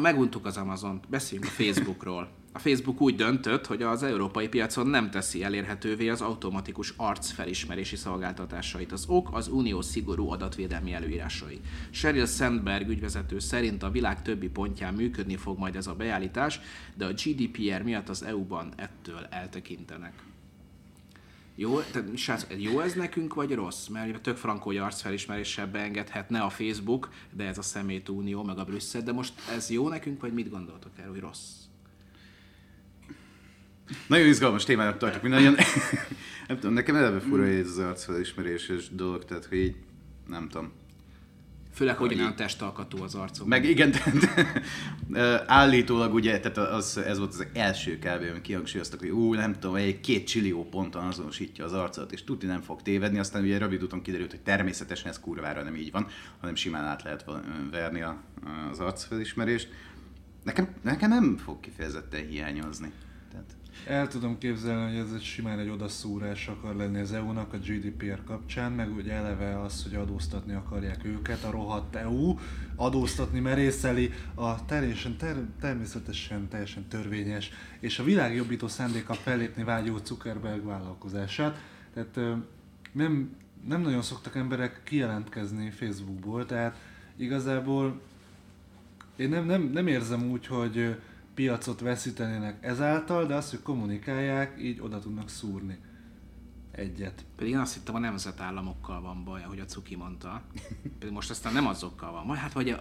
Meguntuk 0.00 0.46
az 0.46 0.56
Amazon-t, 0.56 1.08
beszéljünk 1.08 1.48
a 1.48 1.52
Facebookról. 1.52 2.28
A 2.54 2.58
Facebook 2.58 3.00
úgy 3.00 3.14
döntött, 3.14 3.66
hogy 3.66 3.82
az 3.82 4.02
európai 4.02 4.48
piacon 4.48 4.86
nem 4.86 5.10
teszi 5.10 5.42
elérhetővé 5.42 6.08
az 6.08 6.20
automatikus 6.20 6.94
arcfelismerési 6.96 7.96
szolgáltatásait. 7.96 8.92
Az 8.92 9.04
ok 9.08 9.28
az 9.32 9.48
unió 9.48 9.80
szigorú 9.80 10.30
adatvédelmi 10.30 10.92
előírásai. 10.92 11.60
Sheryl 11.90 12.26
Sandberg 12.26 12.88
ügyvezető 12.88 13.38
szerint 13.38 13.82
a 13.82 13.90
világ 13.90 14.22
többi 14.22 14.48
pontján 14.48 14.94
működni 14.94 15.36
fog 15.36 15.58
majd 15.58 15.76
ez 15.76 15.86
a 15.86 15.94
beállítás, 15.94 16.60
de 16.94 17.04
a 17.04 17.12
GDPR 17.12 17.82
miatt 17.82 18.08
az 18.08 18.22
EU-ban 18.22 18.72
ettől 18.76 19.26
eltekintenek. 19.30 20.12
Jó, 21.54 21.80
tehát, 21.80 22.16
srác, 22.16 22.46
jó 22.56 22.80
ez 22.80 22.92
nekünk, 22.94 23.34
vagy 23.34 23.54
rossz? 23.54 23.86
Mert 23.86 24.22
tök 24.22 24.36
frankó, 24.36 24.64
hogy 24.64 24.76
arcfelismeréssel 24.76 25.66
beengedhetne 25.66 26.40
a 26.40 26.50
Facebook, 26.50 27.10
de 27.30 27.44
ez 27.44 27.58
a 27.58 27.62
szemétunió, 27.62 28.42
meg 28.42 28.58
a 28.58 28.64
Brüsszel, 28.64 29.02
de 29.02 29.12
most 29.12 29.32
ez 29.56 29.70
jó 29.70 29.88
nekünk, 29.88 30.20
vagy 30.20 30.32
mit 30.32 30.50
gondoltok 30.50 30.90
erről, 30.96 31.12
hogy 31.12 31.20
rossz? 31.20 31.61
Nagyon 34.06 34.26
izgalmas 34.26 34.64
témának 34.64 34.98
tartjuk 34.98 35.22
mindannyian. 35.22 35.54
nem 36.48 36.58
tudom, 36.58 36.72
nekem 36.72 36.96
eleve 36.96 37.20
fura 37.20 37.46
ez 37.46 37.66
az 37.66 37.78
arcfelismeréses 37.78 38.88
dolog, 38.90 39.24
tehát 39.24 39.44
hogy 39.44 39.58
így, 39.58 39.76
nem 40.28 40.48
tudom. 40.48 40.72
Főleg, 41.74 41.96
hogy 41.96 42.14
olyan 42.14 42.36
testalkatú 42.36 43.02
az 43.02 43.14
arcom. 43.14 43.48
Meg 43.48 43.64
igen, 43.64 43.90
tehát, 43.90 44.50
állítólag 45.46 46.14
ugye, 46.14 46.40
tehát 46.40 46.72
az, 46.72 46.96
ez 46.96 47.18
volt 47.18 47.32
az 47.32 47.46
első 47.52 47.98
kb. 47.98 48.30
amit 48.30 48.40
kihangsúlyoztak, 48.40 49.00
hogy 49.00 49.08
ú, 49.08 49.34
nem 49.34 49.52
tudom, 49.52 49.74
egy 49.76 50.00
két 50.00 50.26
csillió 50.26 50.68
ponton 50.68 51.04
azonosítja 51.04 51.64
az 51.64 51.72
arcot, 51.72 52.12
és 52.12 52.24
tuti 52.24 52.46
nem 52.46 52.60
fog 52.60 52.82
tévedni, 52.82 53.18
aztán 53.18 53.42
ugye 53.42 53.58
rövid 53.58 53.82
úton 53.82 54.02
kiderült, 54.02 54.30
hogy 54.30 54.40
természetesen 54.40 55.08
ez 55.08 55.20
kurvára 55.20 55.62
nem 55.62 55.76
így 55.76 55.90
van, 55.90 56.06
hanem 56.40 56.54
simán 56.54 56.84
át 56.84 57.02
lehet 57.02 57.24
verni 57.70 58.02
a, 58.02 58.22
az 58.70 58.78
arcfelismerést. 58.78 59.68
Nekem, 60.44 60.68
nekem 60.82 61.08
nem 61.08 61.36
fog 61.36 61.60
kifejezetten 61.60 62.26
hiányozni. 62.26 62.92
Tehát, 63.30 63.56
El 63.86 64.08
tudom 64.08 64.38
képzelni, 64.38 64.90
hogy 64.90 65.06
ez 65.06 65.12
egy 65.14 65.22
simán 65.22 65.58
egy 65.58 65.68
odaszúrás 65.68 66.48
akar 66.48 66.74
lenni 66.74 67.00
az 67.00 67.12
EU-nak 67.12 67.52
a 67.52 67.58
GDPR 67.58 68.24
kapcsán, 68.24 68.72
meg 68.72 68.94
ugye 68.94 69.12
eleve 69.12 69.60
az, 69.60 69.82
hogy 69.82 69.94
adóztatni 69.94 70.52
akarják 70.52 71.04
őket, 71.04 71.44
a 71.44 71.50
rohadt 71.50 71.96
EU, 71.96 72.34
adóztatni 72.76 73.40
merészeli 73.40 74.12
a 74.34 74.64
teljesen, 74.64 75.16
ter, 75.16 75.36
természetesen 75.60 76.48
teljesen 76.48 76.88
törvényes, 76.88 77.50
és 77.80 77.98
a 77.98 78.04
világjobbító 78.04 78.68
szándéka 78.68 79.14
fellépni 79.14 79.64
vágyó 79.64 79.98
Zuckerberg 80.04 80.64
vállalkozását. 80.64 81.58
Tehát 81.94 82.40
nem, 82.92 83.36
nem 83.68 83.80
nagyon 83.80 84.02
szoktak 84.02 84.36
emberek 84.36 84.80
kijelentkezni 84.84 85.70
Facebookból, 85.70 86.46
tehát 86.46 86.76
igazából 87.16 88.00
én 89.16 89.28
nem, 89.28 89.44
nem, 89.44 89.62
nem 89.62 89.86
érzem 89.86 90.30
úgy, 90.30 90.46
hogy 90.46 90.96
piacot 91.34 91.80
veszítenének 91.80 92.64
ezáltal, 92.64 93.26
de 93.26 93.34
azt, 93.34 93.50
hogy 93.50 93.62
kommunikálják, 93.62 94.62
így 94.62 94.80
oda 94.80 94.98
tudnak 94.98 95.28
szúrni 95.28 95.78
egyet. 96.70 97.24
Pedig 97.36 97.52
én 97.52 97.58
azt 97.58 97.74
hittem, 97.74 97.94
a 97.94 97.98
nemzetállamokkal 97.98 99.00
van 99.00 99.24
baj, 99.24 99.42
ahogy 99.42 99.60
a 99.60 99.64
Cuki 99.64 99.96
mondta. 99.96 100.42
Pedig 100.98 101.14
most 101.14 101.30
aztán 101.30 101.52
nem 101.52 101.66
azokkal 101.66 102.12
van 102.12 102.26
baj, 102.26 102.36
hát 102.36 102.52
vagy 102.52 102.76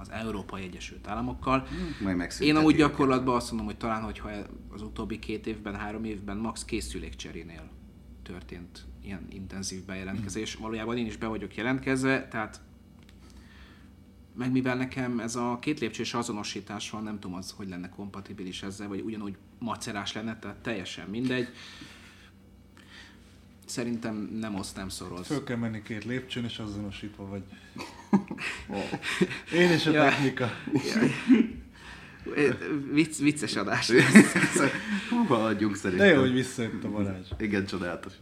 az 0.00 0.10
Európai 0.10 0.62
Egyesült 0.62 1.08
Államokkal. 1.08 1.66
majd 2.02 2.16
megszüntetik 2.16 2.54
Én 2.54 2.60
amúgy 2.60 2.76
gyakorlatban 2.76 3.36
azt 3.36 3.48
mondom, 3.48 3.66
hogy 3.66 3.76
talán, 3.76 4.02
hogyha 4.02 4.30
az 4.68 4.82
utóbbi 4.82 5.18
két 5.18 5.46
évben, 5.46 5.74
három 5.74 6.04
évben 6.04 6.36
max 6.36 6.64
készülékcserénél 6.64 7.68
történt 8.22 8.84
ilyen 9.02 9.26
intenzív 9.30 9.84
bejelentkezés. 9.84 10.54
Valójában 10.54 10.96
én 10.96 11.06
is 11.06 11.16
be 11.16 11.26
vagyok 11.26 11.54
jelentkezve, 11.54 12.28
tehát 12.28 12.60
meg 14.36 14.52
mivel 14.52 14.76
nekem 14.76 15.20
ez 15.20 15.36
a 15.36 15.58
két 15.60 15.80
lépcsős 15.80 16.14
azonosítás 16.14 16.90
van, 16.90 17.02
nem 17.02 17.18
tudom 17.20 17.36
az, 17.36 17.54
hogy 17.56 17.68
lenne 17.68 17.88
kompatibilis 17.88 18.62
ezzel, 18.62 18.88
vagy 18.88 19.00
ugyanúgy 19.00 19.34
macerás 19.58 20.12
lenne, 20.12 20.38
tehát 20.38 20.56
teljesen 20.56 21.08
mindegy. 21.08 21.48
Szerintem 23.64 24.16
nem 24.40 24.54
oszt, 24.54 24.76
nem 24.76 24.88
szoroz. 24.88 25.26
Föl 25.26 25.44
kell 25.44 25.56
menni 25.56 25.82
két 25.82 26.04
lépcsőn, 26.04 26.44
és 26.44 26.58
azonosítva 26.58 27.26
vagy. 27.28 27.42
Én 29.60 29.70
és 29.70 29.86
a 29.86 29.90
Ja. 29.90 30.02
technika. 30.02 30.50
Vicc, 32.92 33.18
vicces 33.18 33.56
adás. 33.56 33.90
Húha, 35.10 35.34
adjunk 35.44 35.72
De 35.72 35.78
szerintem. 35.78 36.08
jó, 36.14 36.20
hogy 36.20 36.32
visszajött 36.32 36.84
a 36.84 36.90
Balázs. 36.90 37.28
Igen, 37.38 37.66
csodálatos. 37.66 38.12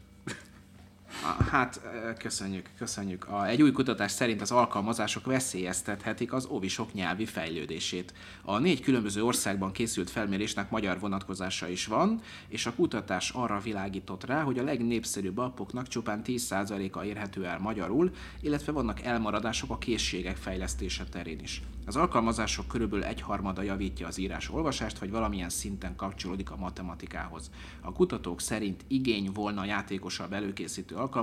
Hát, 1.50 1.80
köszönjük, 2.18 2.70
köszönjük. 2.78 3.28
A, 3.28 3.46
egy 3.46 3.62
új 3.62 3.72
kutatás 3.72 4.10
szerint 4.10 4.40
az 4.40 4.50
alkalmazások 4.50 5.26
veszélyeztethetik 5.26 6.32
az 6.32 6.46
ovisok 6.46 6.92
nyelvi 6.92 7.24
fejlődését. 7.24 8.12
A 8.42 8.58
négy 8.58 8.80
különböző 8.80 9.24
országban 9.24 9.72
készült 9.72 10.10
felmérésnek 10.10 10.70
magyar 10.70 10.98
vonatkozása 10.98 11.68
is 11.68 11.86
van, 11.86 12.20
és 12.48 12.66
a 12.66 12.74
kutatás 12.74 13.30
arra 13.30 13.60
világított 13.60 14.24
rá, 14.24 14.42
hogy 14.42 14.58
a 14.58 14.62
legnépszerűbb 14.64 15.38
appoknak 15.38 15.88
csupán 15.88 16.22
10%-a 16.24 17.04
érhető 17.04 17.44
el 17.44 17.58
magyarul, 17.58 18.10
illetve 18.40 18.72
vannak 18.72 19.00
elmaradások 19.00 19.70
a 19.70 19.78
készségek 19.78 20.36
fejlesztése 20.36 21.04
terén 21.04 21.38
is. 21.38 21.62
Az 21.86 21.96
alkalmazások 21.96 22.68
körülbelül 22.68 23.04
egyharmada 23.04 23.62
javítja 23.62 24.06
az 24.06 24.18
írás-olvasást, 24.18 24.98
vagy 24.98 25.10
valamilyen 25.10 25.48
szinten 25.48 25.96
kapcsolódik 25.96 26.50
a 26.50 26.56
matematikához. 26.56 27.50
A 27.80 27.92
kutatók 27.92 28.40
szerint 28.40 28.84
igény 28.88 29.30
volna 29.32 29.64
játékosabb 29.64 30.32
előkészítő 30.32 30.94
alkalmazásokra, 30.94 31.13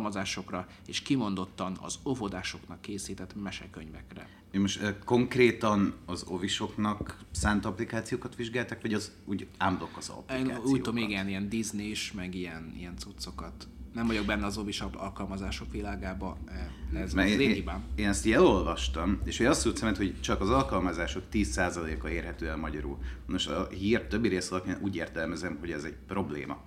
és 0.88 1.02
kimondottan 1.02 1.78
az 1.82 2.00
óvodásoknak 2.06 2.82
készített 2.82 3.42
mesekönyvekre. 3.42 4.28
Én 4.52 4.62
most 4.62 4.82
eh, 4.82 4.96
konkrétan 5.06 5.94
az 6.06 6.24
ovisoknak 6.28 7.18
szánt 7.32 7.66
applikációkat 7.66 8.36
vizsgáltak, 8.36 8.82
vagy 8.82 8.94
az 8.94 9.12
úgy 9.26 9.48
ámdok 9.58 9.98
az 9.98 10.10
Én 10.10 10.16
applikációkat? 10.16 10.66
úgy 10.66 10.82
tudom, 10.82 10.98
igen, 10.98 11.28
ilyen 11.28 11.50
Disney 11.50 11.90
is, 11.90 12.12
meg 12.12 12.36
ilyen, 12.36 12.74
ilyen 12.78 12.98
cuccokat. 12.98 13.68
Nem 13.94 14.08
vagyok 14.08 14.26
benne 14.26 14.46
az 14.46 14.58
ovis 14.58 14.82
alkalmazások 14.82 15.72
világába, 15.72 16.38
eh, 16.46 17.02
ez 17.02 17.14
Mert 17.14 17.28
az 17.28 17.34
én, 17.34 17.40
én 17.40 17.50
én, 17.50 17.56
hibám. 17.56 17.84
én 17.96 18.08
ezt 18.08 18.26
így 18.26 18.34
elolvastam, 18.34 19.20
és 19.26 19.38
hogy 19.38 19.46
azt 19.46 19.64
tudsz 19.64 19.82
hogy 19.98 20.22
csak 20.22 20.42
az 20.42 20.50
alkalmazások 20.50 21.24
10%-a 21.32 22.08
érhető 22.08 22.48
el 22.48 22.58
magyarul. 22.58 22.98
Most 23.26 23.50
a 23.50 23.68
hír 23.68 24.08
többi 24.08 24.28
rész 24.28 24.52
alapján 24.52 24.80
úgy 24.82 24.96
értelmezem, 24.96 25.58
hogy 25.60 25.72
ez 25.72 25.84
egy 25.84 25.96
probléma. 26.08 26.64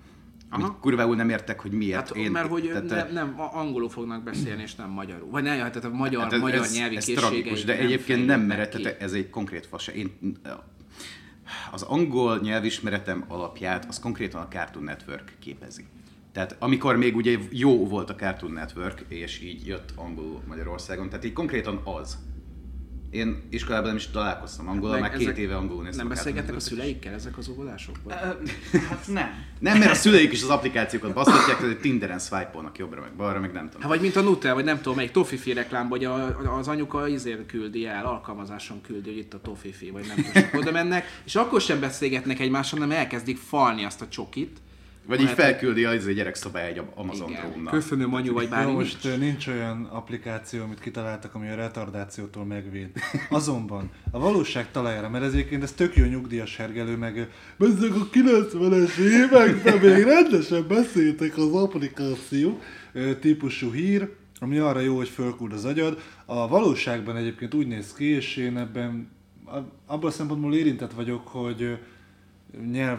Amit 0.54 0.66
Aha. 0.66 0.78
kurvául 0.80 1.16
nem 1.16 1.28
értek, 1.28 1.60
hogy 1.60 1.72
miért. 1.72 2.16
Hát, 2.16 2.28
mert 2.30 2.48
hogy 2.48 2.70
tehát, 2.86 3.12
nem, 3.12 3.12
nem, 3.12 3.34
angolul 3.52 3.88
fognak 3.88 4.22
beszélni, 4.22 4.62
és 4.62 4.74
nem 4.74 4.90
magyarul. 4.90 5.30
Vagy 5.30 5.42
ne, 5.42 5.50
hát 5.50 5.72
tehát 5.72 5.84
a 5.84 5.94
magyar, 5.94 6.22
Hát 6.22 6.32
ez, 6.32 6.40
magyar 6.40 6.62
ez, 6.62 6.76
nyelvi 6.76 6.96
ez 6.96 7.04
tragikus, 7.04 7.64
de 7.64 7.78
egyébként 7.78 8.26
nem, 8.26 8.40
mert 8.40 8.70
tehát 8.70 9.00
ez 9.00 9.12
egy 9.12 9.30
konkrét 9.30 9.66
fasa. 9.66 9.92
Én, 9.92 10.38
az 11.70 11.82
angol 11.82 12.38
nyelvismeretem 12.42 13.24
alapját 13.28 13.84
az 13.84 13.98
konkrétan 13.98 14.40
a 14.40 14.48
Cartoon 14.48 14.84
Network 14.84 15.32
képezi. 15.38 15.84
Tehát 16.32 16.56
amikor 16.58 16.96
még 16.96 17.16
ugye 17.16 17.38
jó 17.50 17.86
volt 17.86 18.10
a 18.10 18.14
Cartoon 18.14 18.52
Network, 18.52 19.04
és 19.08 19.40
így 19.40 19.66
jött 19.66 19.92
angol 19.96 20.42
Magyarországon, 20.46 21.08
tehát 21.08 21.24
így 21.24 21.32
konkrétan 21.32 21.80
az. 21.84 22.18
Én 23.14 23.42
iskolában 23.50 23.86
nem 23.86 23.96
is 23.96 24.06
találkoztam 24.06 24.68
angolul, 24.68 24.90
Meg 24.90 25.00
már 25.00 25.16
két 25.18 25.38
éve 25.38 25.56
angolul 25.56 25.82
néztem 25.82 26.06
Nem 26.06 26.16
beszélgetnek 26.16 26.56
a 26.56 26.60
szüleikkel 26.60 27.12
ezek 27.14 27.38
az 27.38 27.48
óvodások? 27.48 27.96
Vagy? 28.02 28.14
Ö, 28.22 28.78
Hát 28.88 29.06
nem. 29.06 29.30
Nem, 29.58 29.78
mert 29.78 29.90
a 29.90 29.94
szüleik 29.94 30.32
is 30.32 30.42
az 30.42 30.48
applikációkat 30.48 31.12
basztatják, 31.12 31.58
tehát 31.58 31.76
Tinderen 31.76 32.18
swipe-olnak 32.18 32.78
jobbra 32.78 33.00
meg 33.00 33.12
balra, 33.12 33.40
meg 33.40 33.52
nem 33.52 33.64
tudom. 33.64 33.80
Hát 33.80 33.90
vagy 33.90 34.00
mint 34.00 34.16
a 34.16 34.20
Nutella, 34.20 34.54
vagy 34.54 34.64
nem 34.64 34.76
tudom, 34.76 34.94
melyik 34.96 35.10
Tofifi 35.10 35.52
reklám, 35.52 35.88
vagy 35.88 36.04
az 36.58 36.68
anyuka 36.68 37.08
izért 37.08 37.46
küldi 37.46 37.86
el, 37.86 38.06
alkalmazáson 38.06 38.80
küldi, 38.80 39.08
hogy 39.08 39.18
itt 39.18 39.34
a 39.34 39.40
Tofifi, 39.40 39.90
vagy 39.90 40.06
nem 40.06 40.24
tudom, 40.32 40.48
oda 40.60 40.70
mennek, 40.70 41.20
és 41.24 41.34
akkor 41.34 41.60
sem 41.60 41.80
beszélgetnek 41.80 42.40
egymással, 42.40 42.78
hanem 42.78 42.96
elkezdik 42.96 43.36
falni 43.36 43.84
azt 43.84 44.02
a 44.02 44.08
csokit. 44.08 44.58
Vagy 45.06 45.20
így 45.20 45.28
felküldi 45.28 45.84
az 45.84 46.06
egy 46.06 46.14
gyerekszobája 46.14 46.66
egy 46.66 46.82
Amazon 46.94 47.30
Igen. 47.30 47.50
drónnal. 47.50 47.72
Köszönöm 47.72 48.14
anyu, 48.14 48.32
vagy 48.32 48.48
bármi 48.48 48.72
nincs. 48.72 48.78
most 48.82 49.04
ö, 49.04 49.16
nincs 49.16 49.46
olyan 49.46 49.84
applikáció, 49.84 50.62
amit 50.62 50.80
kitaláltak, 50.80 51.34
ami 51.34 51.48
a 51.48 51.54
retardációtól 51.54 52.44
megvéd. 52.44 52.90
Azonban 53.30 53.90
a 54.10 54.18
valóság 54.18 54.70
talajára, 54.70 55.08
mert 55.08 55.24
ez 55.24 55.32
egyébként 55.32 55.62
ez 55.62 55.72
tök 55.72 55.96
jó 55.96 56.04
nyugdíjas 56.04 56.56
hergelő, 56.56 56.96
meg 56.96 57.28
bezzeg 57.56 57.92
a 57.92 58.08
90-es 58.12 58.96
években 58.98 59.78
még 59.78 60.04
rendesen 60.04 60.66
beszéltek 60.68 61.36
az 61.36 61.54
applikáció 61.54 62.60
típusú 63.20 63.72
hír, 63.72 64.10
ami 64.40 64.58
arra 64.58 64.80
jó, 64.80 64.96
hogy 64.96 65.08
fölkúr 65.08 65.52
az 65.52 65.64
agyad. 65.64 66.02
A 66.24 66.48
valóságban 66.48 67.16
egyébként 67.16 67.54
úgy 67.54 67.66
néz 67.66 67.92
ki, 67.92 68.04
és 68.04 68.36
én 68.36 68.56
ebben 68.56 69.08
abban 69.86 70.10
a 70.10 70.10
szempontból 70.10 70.54
érintett 70.54 70.92
vagyok, 70.92 71.28
hogy 71.28 71.78
nyelv 72.70 72.98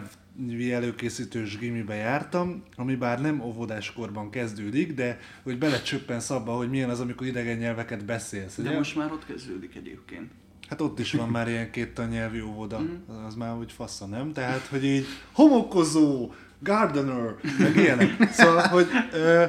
előkészítős 0.72 1.58
gimibe 1.58 1.94
jártam, 1.94 2.62
ami 2.76 2.94
bár 2.94 3.20
nem 3.20 3.40
óvodáskorban 3.40 4.30
kezdődik, 4.30 4.94
de 4.94 5.18
hogy 5.42 5.58
belecsöppensz 5.58 6.30
abba, 6.30 6.52
hogy 6.52 6.70
milyen 6.70 6.90
az, 6.90 7.00
amikor 7.00 7.26
idegen 7.26 7.56
nyelveket 7.56 8.04
beszélsz. 8.04 8.56
De 8.56 8.62
ugye? 8.68 8.76
most 8.76 8.96
már 8.96 9.12
ott 9.12 9.26
kezdődik 9.26 9.74
egyébként. 9.74 10.30
Hát 10.68 10.80
ott 10.80 10.98
is 10.98 11.12
van 11.12 11.28
már 11.28 11.48
ilyen 11.48 11.70
két 11.70 11.94
tannyelvű 11.94 12.42
óvoda, 12.42 12.82
az 13.26 13.34
már 13.34 13.56
úgy 13.56 13.72
fassa, 13.72 14.06
nem? 14.06 14.32
Tehát, 14.32 14.66
hogy 14.66 14.84
így 14.84 15.06
homokozó, 15.32 16.30
gardener, 16.58 17.34
meg 17.58 17.76
ilyenek. 17.76 18.32
Szóval, 18.32 18.62
hogy 18.62 18.86
ö, 19.12 19.44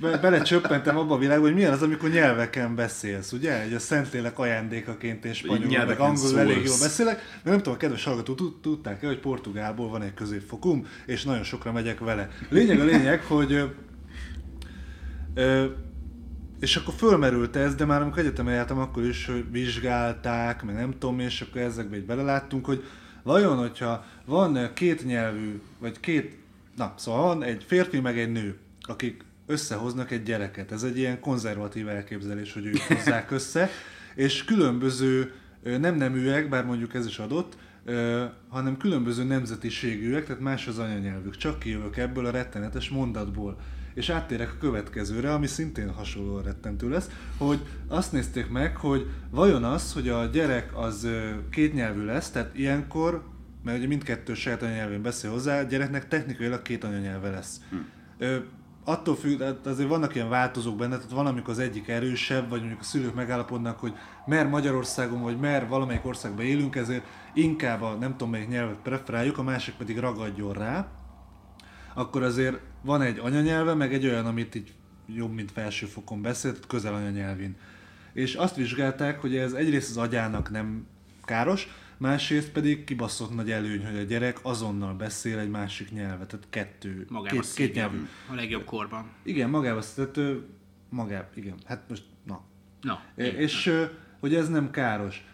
be, 0.00 0.18
belecsöppentem 0.18 0.96
abba 0.96 1.14
a 1.14 1.18
világba, 1.18 1.44
hogy 1.44 1.54
milyen 1.54 1.72
az, 1.72 1.82
amikor 1.82 2.10
nyelveken 2.10 2.74
beszélsz, 2.74 3.32
ugye? 3.32 3.60
Egy 3.62 3.72
a 3.72 3.78
Szentlélek 3.78 4.38
ajándékaként 4.38 5.24
és 5.24 5.36
spanyolul, 5.36 5.84
meg 5.84 6.00
angolul 6.00 6.38
elég 6.38 6.64
jól 6.64 6.78
beszélek, 6.80 7.20
de 7.42 7.50
nem 7.50 7.58
tudom, 7.58 7.74
a 7.74 7.76
kedves 7.76 8.04
hallgató 8.04 8.34
tud- 8.34 8.60
tudták-e, 8.60 9.06
hogy 9.06 9.20
Portugálból 9.20 9.88
van 9.88 10.02
egy 10.02 10.14
középfokum, 10.14 10.86
és 11.06 11.24
nagyon 11.24 11.42
sokra 11.42 11.72
megyek 11.72 11.98
vele. 11.98 12.28
Lényeg 12.48 12.80
a 12.80 12.84
lényeg, 12.84 13.22
hogy 13.22 13.52
ö, 13.52 13.64
ö, 15.34 15.64
és 16.60 16.76
akkor 16.76 16.94
fölmerült 16.94 17.56
ez, 17.56 17.74
de 17.74 17.84
már 17.84 18.02
amikor 18.02 18.18
egyetemen 18.18 18.54
jártam, 18.54 18.78
akkor 18.78 19.04
is 19.04 19.26
hogy 19.26 19.50
vizsgálták, 19.50 20.62
meg 20.62 20.74
nem 20.74 20.90
tudom, 20.90 21.20
és 21.20 21.40
akkor 21.40 21.60
ezekbe 21.60 21.96
így 21.96 22.06
beleláttunk, 22.06 22.66
hogy 22.66 22.84
vajon, 23.22 23.56
hogyha 23.56 24.04
van 24.24 24.70
két 24.74 25.04
nyelvű, 25.04 25.60
vagy 25.78 26.00
két, 26.00 26.38
na, 26.76 26.94
szóval 26.96 27.22
van 27.22 27.42
egy 27.42 27.64
férfi 27.66 28.00
meg 28.00 28.18
egy 28.18 28.32
nő, 28.32 28.58
akik 28.80 29.24
összehoznak 29.46 30.10
egy 30.10 30.22
gyereket. 30.22 30.72
Ez 30.72 30.82
egy 30.82 30.98
ilyen 30.98 31.20
konzervatív 31.20 31.88
elképzelés, 31.88 32.52
hogy 32.52 32.66
ők 32.66 32.78
hozzák 32.78 33.30
össze, 33.38 33.70
és 34.14 34.44
különböző 34.44 35.32
nem 35.62 35.94
neműek, 35.94 36.48
bár 36.48 36.64
mondjuk 36.64 36.94
ez 36.94 37.06
is 37.06 37.18
adott, 37.18 37.56
hanem 38.48 38.76
különböző 38.76 39.24
nemzetiségűek, 39.24 40.24
tehát 40.26 40.42
más 40.42 40.66
az 40.66 40.78
anyanyelvük. 40.78 41.36
Csak 41.36 41.58
kijövök 41.58 41.96
ebből 41.96 42.26
a 42.26 42.30
rettenetes 42.30 42.88
mondatból. 42.88 43.56
És 43.94 44.08
áttérek 44.08 44.52
a 44.52 44.58
következőre, 44.60 45.32
ami 45.32 45.46
szintén 45.46 45.90
hasonlóan 45.90 46.42
rettentő 46.42 46.88
lesz, 46.88 47.10
hogy 47.36 47.58
azt 47.88 48.12
nézték 48.12 48.48
meg, 48.48 48.76
hogy 48.76 49.06
vajon 49.30 49.64
az, 49.64 49.92
hogy 49.92 50.08
a 50.08 50.24
gyerek 50.24 50.76
az 50.76 51.08
kétnyelvű 51.50 52.04
lesz, 52.04 52.30
tehát 52.30 52.58
ilyenkor, 52.58 53.24
mert 53.64 53.78
ugye 53.78 53.86
mindkettő 53.86 54.34
saját 54.34 54.62
anyanyelvén 54.62 55.02
beszél 55.02 55.30
hozzá, 55.30 55.60
a 55.60 55.62
gyereknek 55.62 56.08
technikailag 56.08 56.62
két 56.62 56.84
anyanyelve 56.84 57.30
lesz. 57.30 57.60
Ö, 58.18 58.36
attól 58.84 59.16
függ, 59.16 59.38
tehát 59.38 59.66
azért 59.66 59.88
vannak 59.88 60.14
ilyen 60.14 60.28
változók 60.28 60.76
benne, 60.76 60.96
tehát 60.96 61.10
van, 61.10 61.26
amikor 61.26 61.50
az 61.50 61.58
egyik 61.58 61.88
erősebb, 61.88 62.48
vagy 62.48 62.58
mondjuk 62.58 62.80
a 62.80 62.84
szülők 62.84 63.14
megállapodnak, 63.14 63.78
hogy 63.78 63.94
mer 64.26 64.48
Magyarországon, 64.48 65.22
vagy 65.22 65.38
mer 65.38 65.68
valamelyik 65.68 66.06
országban 66.06 66.44
élünk, 66.44 66.76
ezért 66.76 67.04
inkább 67.34 67.82
a 67.82 67.94
nem 67.94 68.10
tudom 68.10 68.30
melyik 68.30 68.48
nyelvet 68.48 68.78
preferáljuk, 68.82 69.38
a 69.38 69.42
másik 69.42 69.74
pedig 69.74 69.98
ragadjon 69.98 70.52
rá, 70.52 70.88
akkor 71.94 72.22
azért 72.22 72.60
van 72.82 73.02
egy 73.02 73.18
anyanyelve, 73.18 73.74
meg 73.74 73.94
egy 73.94 74.06
olyan, 74.06 74.26
amit 74.26 74.54
így 74.54 74.72
jobb, 75.06 75.32
mint 75.32 75.52
felsőfokon 75.52 76.22
beszélt, 76.22 76.66
közel 76.66 76.94
anyanyelvén. 76.94 77.56
És 78.12 78.34
azt 78.34 78.56
vizsgálták, 78.56 79.20
hogy 79.20 79.36
ez 79.36 79.52
egyrészt 79.52 79.90
az 79.90 79.96
agyának 79.96 80.50
nem 80.50 80.86
káros, 81.24 81.68
másrészt 81.96 82.50
pedig 82.50 82.84
kibaszott 82.84 83.34
nagy 83.34 83.50
előny, 83.50 83.86
hogy 83.86 83.96
a 83.96 84.02
gyerek 84.02 84.38
azonnal 84.42 84.94
beszél 84.94 85.38
egy 85.38 85.50
másik 85.50 85.90
nyelvet, 85.90 86.28
tehát 86.28 86.46
kettő, 86.50 87.06
Magába 87.08 87.40
két, 87.40 87.52
két 87.54 87.74
nyelvű. 87.74 88.06
A 88.30 88.34
legjobb 88.34 88.64
korban. 88.64 89.10
Igen, 89.22 89.50
magába, 89.50 89.82
tehát 89.94 90.20
magába, 90.88 91.28
igen, 91.34 91.54
hát 91.64 91.82
most, 91.88 92.02
na. 92.26 92.42
Na, 92.80 93.02
É, 93.16 93.26
és 93.26 93.66
ö, 93.66 93.84
hogy 94.20 94.34
ez 94.34 94.48
nem 94.48 94.70
káros. 94.70 95.24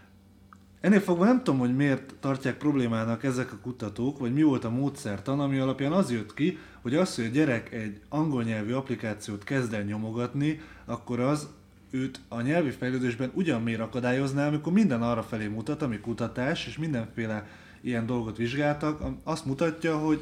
Ennél 0.80 1.00
fogva 1.00 1.24
nem 1.24 1.42
tudom, 1.42 1.60
hogy 1.60 1.76
miért 1.76 2.14
tartják 2.20 2.56
problémának 2.56 3.24
ezek 3.24 3.52
a 3.52 3.58
kutatók, 3.62 4.18
vagy 4.18 4.32
mi 4.32 4.42
volt 4.42 4.64
a 4.64 4.70
módszertan, 4.70 5.40
ami 5.40 5.58
alapján 5.58 5.92
az 5.92 6.10
jött 6.10 6.34
ki, 6.34 6.58
hogy 6.82 6.94
az, 6.94 7.14
hogy 7.14 7.24
a 7.24 7.28
gyerek 7.28 7.72
egy 7.72 8.00
angol 8.08 8.42
nyelvű 8.42 8.72
applikációt 8.72 9.44
kezd 9.44 9.72
el 9.72 9.82
nyomogatni, 9.82 10.60
akkor 10.84 11.20
az 11.20 11.48
őt 11.90 12.20
a 12.28 12.40
nyelvi 12.40 12.70
fejlődésben 12.70 13.30
ugyan 13.34 13.62
miért 13.62 13.80
akadályozná, 13.80 14.46
amikor 14.46 14.72
minden 14.72 15.02
arra 15.02 15.22
felé 15.22 15.46
mutat, 15.46 15.82
ami 15.82 15.98
kutatás, 16.00 16.66
és 16.66 16.78
mindenféle 16.78 17.46
ilyen 17.80 18.06
dolgot 18.06 18.36
vizsgáltak, 18.36 19.02
azt 19.24 19.44
mutatja, 19.44 19.98
hogy 19.98 20.20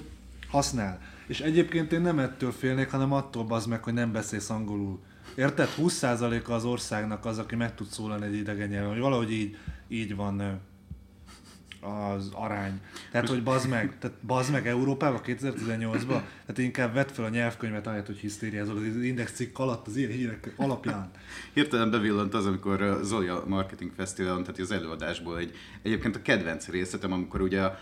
használ. 0.49 1.01
És 1.27 1.41
egyébként 1.41 1.93
én 1.93 2.01
nem 2.01 2.19
ettől 2.19 2.53
félnék, 2.53 2.91
hanem 2.91 3.13
attól 3.13 3.45
bazd 3.45 3.69
meg, 3.69 3.83
hogy 3.83 3.93
nem 3.93 4.13
beszélsz 4.13 4.51
angolul. 4.51 4.99
Érted? 5.35 5.69
20%-a 5.79 6.53
az 6.53 6.65
országnak 6.65 7.25
az, 7.25 7.39
aki 7.39 7.57
meg 7.57 7.75
tud 7.75 7.87
szólalni 7.87 8.27
egy 8.27 8.35
idegen 8.35 8.69
nyelven, 8.69 8.91
hogy 8.91 9.01
valahogy 9.01 9.33
így, 9.33 9.57
így 9.89 10.17
van 10.17 10.61
az 11.81 12.31
arány. 12.33 12.81
Tehát, 13.11 13.29
hogy 13.29 13.43
bazd 13.43 13.69
meg, 13.69 13.99
tehát 13.99 14.17
bazd 14.27 14.53
meg 14.53 14.67
Európában 14.67 15.21
2018-ban, 15.25 16.07
tehát 16.07 16.59
inkább 16.59 16.95
vedd 16.95 17.09
fel 17.09 17.25
a 17.25 17.29
nyelvkönyvet, 17.29 17.87
ahelyett, 17.87 18.07
hogy 18.07 18.17
hisztériázol 18.17 18.77
az 18.77 19.03
index 19.03 19.33
cikk 19.33 19.59
alatt 19.59 19.87
az 19.87 19.97
ilyen 19.97 20.11
hírek 20.11 20.53
alapján. 20.57 21.11
Hirtelen 21.53 21.91
bevillant 21.91 22.35
az, 22.35 22.47
amikor 22.47 23.01
Zoli 23.03 23.27
a 23.27 23.45
Marketing 23.47 23.93
Fesztiválon, 23.97 24.43
tehát 24.43 24.61
az 24.61 24.71
előadásból 24.71 25.39
egy, 25.39 25.55
egyébként 25.83 26.17
a 26.17 26.23
kedvenc 26.23 26.69
részletem, 26.69 27.13
amikor 27.13 27.41
ugye 27.41 27.63
a 27.63 27.79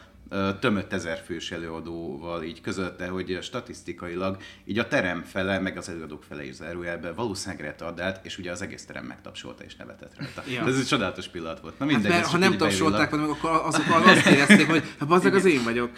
tömött 0.61 0.93
ezerfős 0.93 1.51
előadóval 1.51 2.43
így 2.43 2.61
közölte, 2.61 3.09
hogy 3.09 3.39
statisztikailag 3.43 4.37
így 4.65 4.79
a 4.79 4.89
terem 4.89 5.23
fele, 5.23 5.59
meg 5.59 5.77
az 5.77 5.89
előadók 5.89 6.23
fele 6.23 6.45
is 6.45 6.55
zárójelben 6.55 7.15
valószínűleg 7.15 7.65
retardált, 7.65 8.25
és 8.25 8.39
ugye 8.39 8.51
az 8.51 8.63
egész 8.63 8.85
terem 8.87 9.05
megtapsolta 9.05 9.65
és 9.65 9.77
nevetett 9.77 10.19
rajta. 10.19 10.43
Ja. 10.51 10.67
Ez 10.67 10.79
egy 10.79 10.87
csodálatos 10.87 11.29
pillanat 11.29 11.61
volt. 11.61 11.79
Na 11.79 11.85
Hát 11.85 11.95
mindegy, 11.95 12.11
mert 12.11 12.25
ez 12.25 12.31
ha 12.31 12.39
nem 12.39 12.57
tapsolták 12.57 13.11
volna, 13.11 13.27
meg 13.27 13.37
akkor 13.37 13.51
azok 13.51 13.85
azt 13.89 14.27
érezték, 14.27 14.67
hogy 14.67 14.83
hát 14.99 15.25
az 15.25 15.45
én 15.45 15.63
vagyok. 15.63 15.91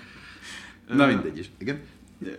Na 0.88 1.06
mindegy 1.06 1.38
is. 1.38 1.50
Igen? 1.58 1.80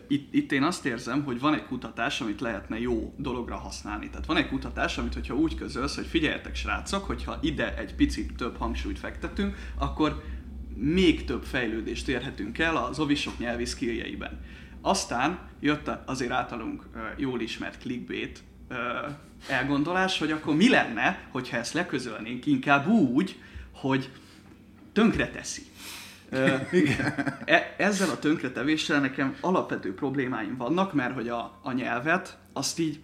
Itt, 0.07 0.33
itt 0.33 0.51
én 0.51 0.63
azt 0.63 0.85
érzem, 0.85 1.23
hogy 1.23 1.39
van 1.39 1.53
egy 1.53 1.65
kutatás, 1.65 2.21
amit 2.21 2.41
lehetne 2.41 2.79
jó 2.79 3.13
dologra 3.17 3.55
használni. 3.55 4.09
Tehát 4.09 4.25
van 4.25 4.37
egy 4.37 4.47
kutatás, 4.47 4.97
amit 4.97 5.13
hogyha 5.13 5.35
úgy 5.35 5.55
közölsz, 5.55 5.95
hogy 5.95 6.05
figyeljetek 6.05 6.55
srácok, 6.55 7.05
hogyha 7.05 7.37
ide 7.41 7.77
egy 7.77 7.95
picit 7.95 8.35
több 8.35 8.57
hangsúlyt 8.57 8.99
fektetünk, 8.99 9.55
akkor 9.77 10.23
még 10.81 11.25
több 11.25 11.43
fejlődést 11.43 12.07
érhetünk 12.07 12.57
el 12.57 12.75
az 12.77 12.99
ovisok 12.99 13.37
nyelvi 13.37 13.65
skilljeiben. 13.65 14.39
Aztán 14.81 15.39
jött 15.59 15.89
azért 16.05 16.31
általunk 16.31 16.83
jól 17.17 17.41
ismert 17.41 17.81
clickbait 17.81 18.43
elgondolás, 19.47 20.19
hogy 20.19 20.31
akkor 20.31 20.55
mi 20.55 20.69
lenne, 20.69 21.27
hogyha 21.29 21.57
ezt 21.57 21.73
leközölnénk 21.73 22.45
inkább 22.45 22.87
úgy, 22.87 23.39
hogy 23.71 24.09
tönkreteszi. 24.93 25.61
E- 27.45 27.75
ezzel 27.77 28.09
a 28.09 28.19
tönkretevéssel 28.19 28.99
nekem 28.99 29.35
alapvető 29.41 29.93
problémáim 29.93 30.57
vannak, 30.57 30.93
mert 30.93 31.13
hogy 31.13 31.27
a, 31.27 31.59
a 31.63 31.71
nyelvet 31.71 32.37
azt 32.53 32.79
így 32.79 32.99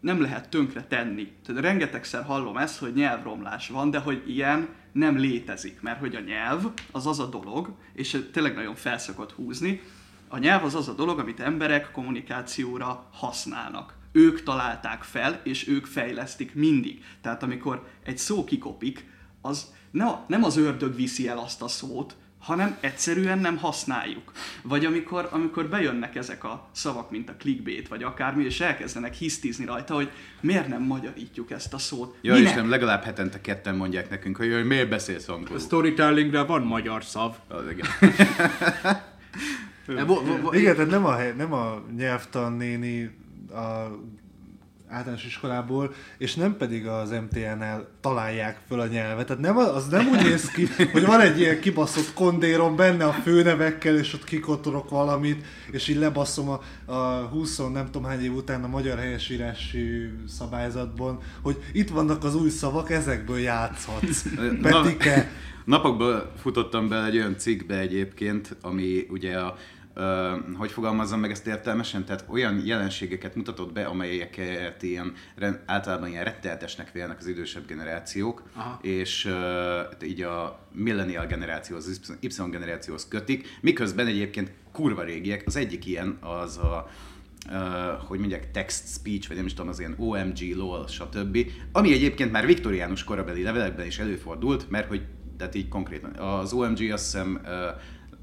nem 0.00 0.20
lehet 0.20 0.48
tönkre 0.48 0.84
tenni. 0.84 1.32
Tehát 1.46 1.62
rengetegszer 1.62 2.22
hallom 2.22 2.56
ezt, 2.56 2.78
hogy 2.78 2.94
nyelvromlás 2.94 3.68
van, 3.68 3.90
de 3.90 3.98
hogy 3.98 4.22
ilyen 4.26 4.68
nem 4.92 5.16
létezik, 5.16 5.80
mert 5.80 5.98
hogy 5.98 6.14
a 6.14 6.20
nyelv 6.20 6.64
az 6.90 7.06
az 7.06 7.18
a 7.18 7.26
dolog, 7.26 7.74
és 7.92 8.24
tényleg 8.32 8.54
nagyon 8.54 8.74
felszokott 8.74 9.32
húzni, 9.32 9.80
a 10.28 10.38
nyelv 10.38 10.64
az 10.64 10.74
az 10.74 10.88
a 10.88 10.94
dolog, 10.94 11.18
amit 11.18 11.40
emberek 11.40 11.90
kommunikációra 11.90 13.08
használnak. 13.12 13.96
Ők 14.12 14.42
találták 14.42 15.02
fel, 15.02 15.40
és 15.44 15.68
ők 15.68 15.86
fejlesztik 15.86 16.54
mindig. 16.54 17.04
Tehát 17.20 17.42
amikor 17.42 17.88
egy 18.04 18.18
szó 18.18 18.44
kikopik, 18.44 19.10
az 19.40 19.74
ne, 19.90 20.04
nem 20.26 20.44
az 20.44 20.56
ördög 20.56 20.94
viszi 20.94 21.28
el 21.28 21.38
azt 21.38 21.62
a 21.62 21.68
szót, 21.68 22.16
hanem 22.38 22.76
egyszerűen 22.80 23.38
nem 23.38 23.56
használjuk. 23.56 24.32
Vagy 24.62 24.84
amikor, 24.84 25.28
amikor 25.30 25.66
bejönnek 25.68 26.16
ezek 26.16 26.44
a 26.44 26.68
szavak, 26.72 27.10
mint 27.10 27.28
a 27.28 27.32
clickbait, 27.38 27.88
vagy 27.88 28.02
akármi, 28.02 28.44
és 28.44 28.60
elkezdenek 28.60 29.14
hisztizni 29.14 29.64
rajta, 29.64 29.94
hogy 29.94 30.10
miért 30.40 30.68
nem 30.68 30.82
magyarítjuk 30.82 31.50
ezt 31.50 31.74
a 31.74 31.78
szót. 31.78 32.16
Ja, 32.20 32.32
Minek? 32.32 32.48
Istenem, 32.48 32.70
legalább 32.70 33.02
hetente 33.02 33.40
ketten 33.40 33.74
mondják 33.74 34.10
nekünk, 34.10 34.36
hogy 34.36 34.46
jaj, 34.48 34.62
miért 34.62 34.88
beszélsz 34.88 35.28
A 35.28 35.32
angolul? 35.32 35.58
storytellingre 35.58 36.42
van 36.42 36.62
magyar 36.62 37.04
szav. 37.04 37.34
Az, 37.48 37.64
igen. 37.70 37.86
E, 39.96 40.04
Igen, 40.50 40.74
tehát 40.74 40.90
nem 40.90 41.04
a, 41.04 41.14
hely- 41.14 41.36
nem 41.36 41.52
a 41.52 41.82
nyelvtan 41.96 42.52
néni 42.52 43.10
a 43.50 43.86
általános 44.90 45.24
iskolából, 45.24 45.94
és 46.18 46.34
nem 46.34 46.56
pedig 46.56 46.86
az 46.86 47.10
MTN-nel 47.10 47.88
találják 48.00 48.60
föl 48.68 48.80
a 48.80 48.86
nyelvet. 48.86 49.26
Tehát 49.26 49.42
nem, 49.42 49.56
az 49.56 49.88
nem 49.88 50.08
úgy 50.08 50.22
néz 50.22 50.50
ki, 50.50 50.66
hogy 50.92 51.06
van 51.06 51.20
egy 51.20 51.40
ilyen 51.40 51.60
kibaszott 51.60 52.12
kondérom 52.14 52.76
benne 52.76 53.04
a 53.04 53.12
főnevekkel, 53.12 53.96
és 53.96 54.14
ott 54.14 54.24
kikotorok 54.24 54.88
valamit, 54.90 55.44
és 55.70 55.88
így 55.88 55.96
lebasszom 55.96 56.48
a, 56.48 56.60
a 56.92 57.26
20 57.26 57.56
nem 57.56 57.84
tudom 57.84 58.04
hány 58.04 58.22
év 58.22 58.34
után 58.34 58.64
a 58.64 58.68
magyar 58.68 58.98
helyesírási 58.98 60.10
szabályzatban, 60.28 61.18
hogy 61.42 61.62
itt 61.72 61.90
vannak 61.90 62.24
az 62.24 62.34
új 62.34 62.48
szavak, 62.48 62.90
ezekből 62.90 63.38
játszhatsz. 63.38 64.24
Petike. 64.62 65.30
Napokban 65.64 66.22
futottam 66.40 66.88
bele 66.88 67.06
egy 67.06 67.16
olyan 67.16 67.38
cikkbe 67.38 67.78
egyébként, 67.78 68.56
ami 68.62 69.06
ugye 69.10 69.38
a, 69.38 69.56
ö, 69.98 70.36
hogy 70.56 70.70
fogalmazzam 70.70 71.20
meg 71.20 71.30
ezt 71.30 71.46
értelmesen, 71.46 72.04
tehát 72.04 72.24
olyan 72.28 72.62
jelenségeket 72.64 73.34
mutatott 73.34 73.72
be, 73.72 73.84
amelyeket 73.84 74.82
ilyen, 74.82 75.12
ren- 75.36 75.60
általában 75.66 76.08
ilyen 76.08 76.24
retteltesnek 76.24 76.92
vélnek 76.92 77.18
az 77.18 77.26
idősebb 77.26 77.66
generációk, 77.66 78.42
Aha. 78.54 78.78
és 78.82 79.24
ö, 79.24 79.80
így 80.04 80.22
a 80.22 80.58
millennial 80.72 81.26
generációhoz, 81.26 81.86
az 81.86 82.16
Y 82.20 82.50
generációhoz 82.50 83.08
kötik, 83.08 83.58
miközben 83.60 84.06
egyébként 84.06 84.52
kurva 84.72 85.02
régiek, 85.02 85.42
az 85.46 85.56
egyik 85.56 85.86
ilyen 85.86 86.18
az 86.20 86.58
a 86.58 86.88
Uh, 87.50 88.06
hogy 88.06 88.18
mondják, 88.18 88.50
text 88.50 88.86
speech, 88.88 89.28
vagy 89.28 89.36
nem 89.36 89.46
is 89.46 89.54
tudom, 89.54 89.68
az 89.68 89.78
ilyen 89.78 89.94
OMG, 89.98 90.56
LOL, 90.56 90.86
stb. 90.86 91.38
Ami 91.72 91.92
egyébként 91.92 92.32
már 92.32 92.46
viktoriánus 92.46 93.04
korabeli 93.04 93.42
levelekben 93.42 93.86
is 93.86 93.98
előfordult, 93.98 94.70
mert 94.70 94.88
hogy, 94.88 95.06
tehát 95.36 95.54
így 95.54 95.68
konkrétan, 95.68 96.10
az 96.14 96.52
OMG 96.52 96.90
azt 96.90 97.04
hiszem 97.04 97.40
uh, 97.44 97.50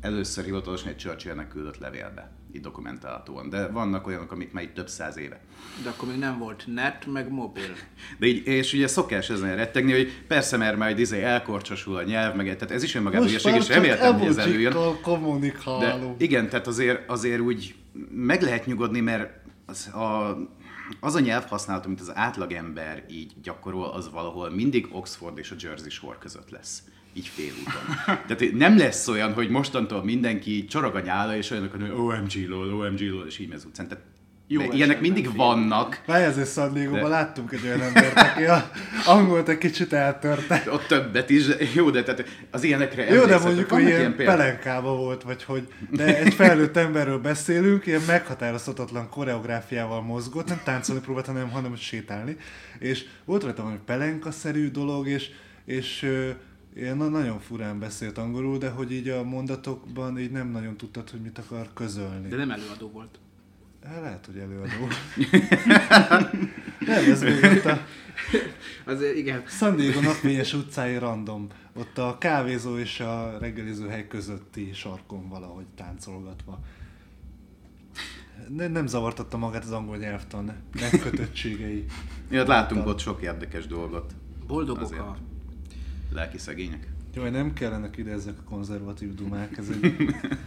először 0.02 0.44
hivatalosan 0.44 0.88
egy 0.88 0.98
Churchillnek 0.98 1.48
küldött 1.48 1.78
levélbe, 1.78 2.32
így 2.54 2.62
dokumentálhatóan, 2.62 3.50
de 3.50 3.68
vannak 3.68 4.08
olyanok, 4.08 4.32
amik 4.32 4.52
már 4.52 4.64
így 4.64 4.74
több 4.74 4.90
száz 4.90 5.18
éve. 5.18 5.40
De 5.84 5.90
akkor 5.90 6.08
még 6.08 6.18
nem 6.18 6.38
volt 6.38 6.64
net, 6.68 7.06
meg 7.06 7.32
mobil. 7.32 7.74
De 8.20 8.26
így, 8.26 8.48
és 8.48 8.74
ugye 8.74 8.88
szokás 8.88 9.30
ezen 9.30 9.56
rettegni, 9.56 9.92
hogy 9.92 10.24
persze, 10.28 10.58
mert 10.58 10.78
majd 10.78 11.00
izé 11.00 11.24
elkorcsosul 11.24 11.96
a 11.96 12.04
nyelv, 12.04 12.36
meg 12.36 12.46
tehát 12.46 12.72
ez 12.72 12.84
is 12.84 12.96
önmagában 12.96 13.28
már 13.44 13.56
és 13.56 13.68
reméltem, 13.68 14.20
hogy 14.20 14.28
ez 14.28 14.38
előjön. 14.38 14.74
De 15.80 16.14
igen, 16.18 16.50
tehát 16.50 16.68
azért, 16.68 17.10
azért 17.10 17.40
úgy 17.40 17.76
meg 18.10 18.42
lehet 18.42 18.66
nyugodni, 18.66 19.00
mert 19.00 19.44
az 19.66 19.88
a, 19.88 20.38
az 21.00 21.16
a 21.16 21.20
nyelvhasználat, 21.20 21.86
amit 21.86 22.02
az 22.02 22.16
átlagember 22.16 23.06
így 23.10 23.34
gyakorol, 23.42 23.90
az 23.90 24.12
valahol 24.12 24.50
mindig 24.50 24.88
Oxford 24.92 25.38
és 25.38 25.52
a 25.52 25.56
Jersey 25.60 25.90
Shore 25.90 26.18
között 26.20 26.50
lesz. 26.50 26.84
Így 27.18 27.28
félúton. 27.36 27.84
Tehát 28.06 28.52
nem 28.54 28.78
lesz 28.78 29.08
olyan, 29.08 29.34
hogy 29.34 29.50
mostantól 29.50 30.04
mindenki 30.04 30.66
csorog 30.66 30.96
a 30.96 31.00
nyála, 31.00 31.36
és 31.38 31.52
olyanok, 31.52 31.72
hogy 31.72 31.90
OMG 31.90 32.48
lol, 32.48 32.74
OMG 32.74 33.00
lol, 33.00 33.26
és 33.28 33.40
így 33.40 33.48
megy 33.48 33.58
az 33.58 33.66
utcán. 33.66 33.88
Tehát 33.88 34.04
Jó 34.48 34.62
ilyenek 34.72 35.02
mindig 35.02 35.26
fél. 35.26 35.36
vannak, 35.36 36.02
azért 36.08 36.52
San 36.52 36.74
Diego-ban 36.74 37.02
De- 37.02 37.08
láttunk 37.08 37.52
egy 37.52 37.62
olyan 37.66 37.82
embert, 37.82 38.18
aki 38.18 38.44
a 38.44 38.70
angolt 39.06 39.50
egy 39.50 39.58
kicsit 39.58 39.94
eltörte. 39.94 40.64
ott 40.72 40.86
többet 40.88 41.30
is, 41.30 41.46
jó, 41.74 41.90
de 41.90 42.04
tehát 42.04 42.26
az 42.52 42.64
ilyenekre 42.64 43.14
Jó, 43.14 43.26
de 43.26 43.38
mondjuk, 43.40 43.70
hogy 43.70 43.82
ilyen 43.84 44.16
példák. 44.16 44.36
pelenkába 44.38 44.96
volt, 44.96 45.24
vagy 45.24 45.44
hogy, 45.44 45.68
de 45.92 46.18
egy 46.20 46.34
felnőtt 46.34 46.78
emberről 46.78 47.20
beszélünk, 47.20 47.86
ilyen 47.86 48.02
meghatározhatatlan 48.08 49.10
koreográfiával 49.10 50.02
mozgott, 50.02 50.48
nem 50.48 50.62
táncolni 50.64 51.02
próbált, 51.02 51.26
hanem, 51.26 51.50
hanem 51.50 51.76
sétálni, 51.76 52.38
és 52.80 53.06
volt 53.26 53.44
rajta 53.44 53.62
valami 53.62 53.80
pelenka-szerű 53.86 54.70
dolog, 54.70 55.08
és, 55.08 55.30
és 55.66 56.06
ilyen 56.76 56.98
na- 56.98 57.10
nagyon 57.10 57.40
furán 57.40 57.80
beszélt 57.80 58.18
angolul, 58.18 58.58
de 58.58 58.70
hogy 58.70 58.92
így 58.92 59.10
a 59.10 59.24
mondatokban 59.24 60.20
így 60.20 60.32
nem 60.32 60.48
nagyon 60.48 60.78
tudtad, 60.78 61.10
hogy 61.10 61.22
mit 61.22 61.38
akar 61.38 61.70
közölni. 61.74 62.28
De 62.28 62.36
nem 62.36 62.52
előadó 62.52 62.90
volt. 62.90 63.20
Hát 63.86 64.02
Lehet, 64.02 64.26
hogy 64.26 64.38
előadó. 64.38 64.88
nem, 66.88 67.12
ez 67.12 67.22
még 67.22 67.44
ott 67.44 67.66
a 67.66 67.80
Azért 68.86 69.16
igen. 69.16 69.44
San 69.48 69.76
Diego 69.76 70.02
napfényes 70.02 70.54
utcái 70.54 70.98
random. 70.98 71.48
Ott 71.74 71.98
a 71.98 72.18
kávézó 72.20 72.78
és 72.78 73.00
a 73.00 73.38
reggeliző 73.40 73.88
hely 73.88 74.08
közötti 74.08 74.70
sarkon 74.74 75.30
valahogy 75.30 75.66
táncolgatva. 75.76 76.60
Nem, 78.48 78.72
nem 78.72 78.88
zavartatta 78.88 79.38
magát 79.38 79.64
az 79.64 79.72
angol 79.72 79.98
nyelvtan 79.98 80.54
megkötöttségei. 80.80 81.86
Ja, 82.30 82.38
hát 82.38 82.48
látunk 82.48 82.88
ott 82.88 83.00
sok 83.00 83.22
érdekes 83.22 83.68
dolgot. 83.68 84.14
Boldogok 84.48 84.82
Azért. 84.82 85.02
a... 85.02 85.18
Lelki 86.16 86.38
szegények. 86.38 86.88
Jó, 87.14 87.24
nem 87.24 87.54
kellenek 87.54 87.98
ide 87.98 88.12
ezek 88.12 88.38
a 88.40 88.44
konzervatív 88.50 89.14
dumák, 89.14 89.58
ez 89.58 89.70
egy... 89.70 89.96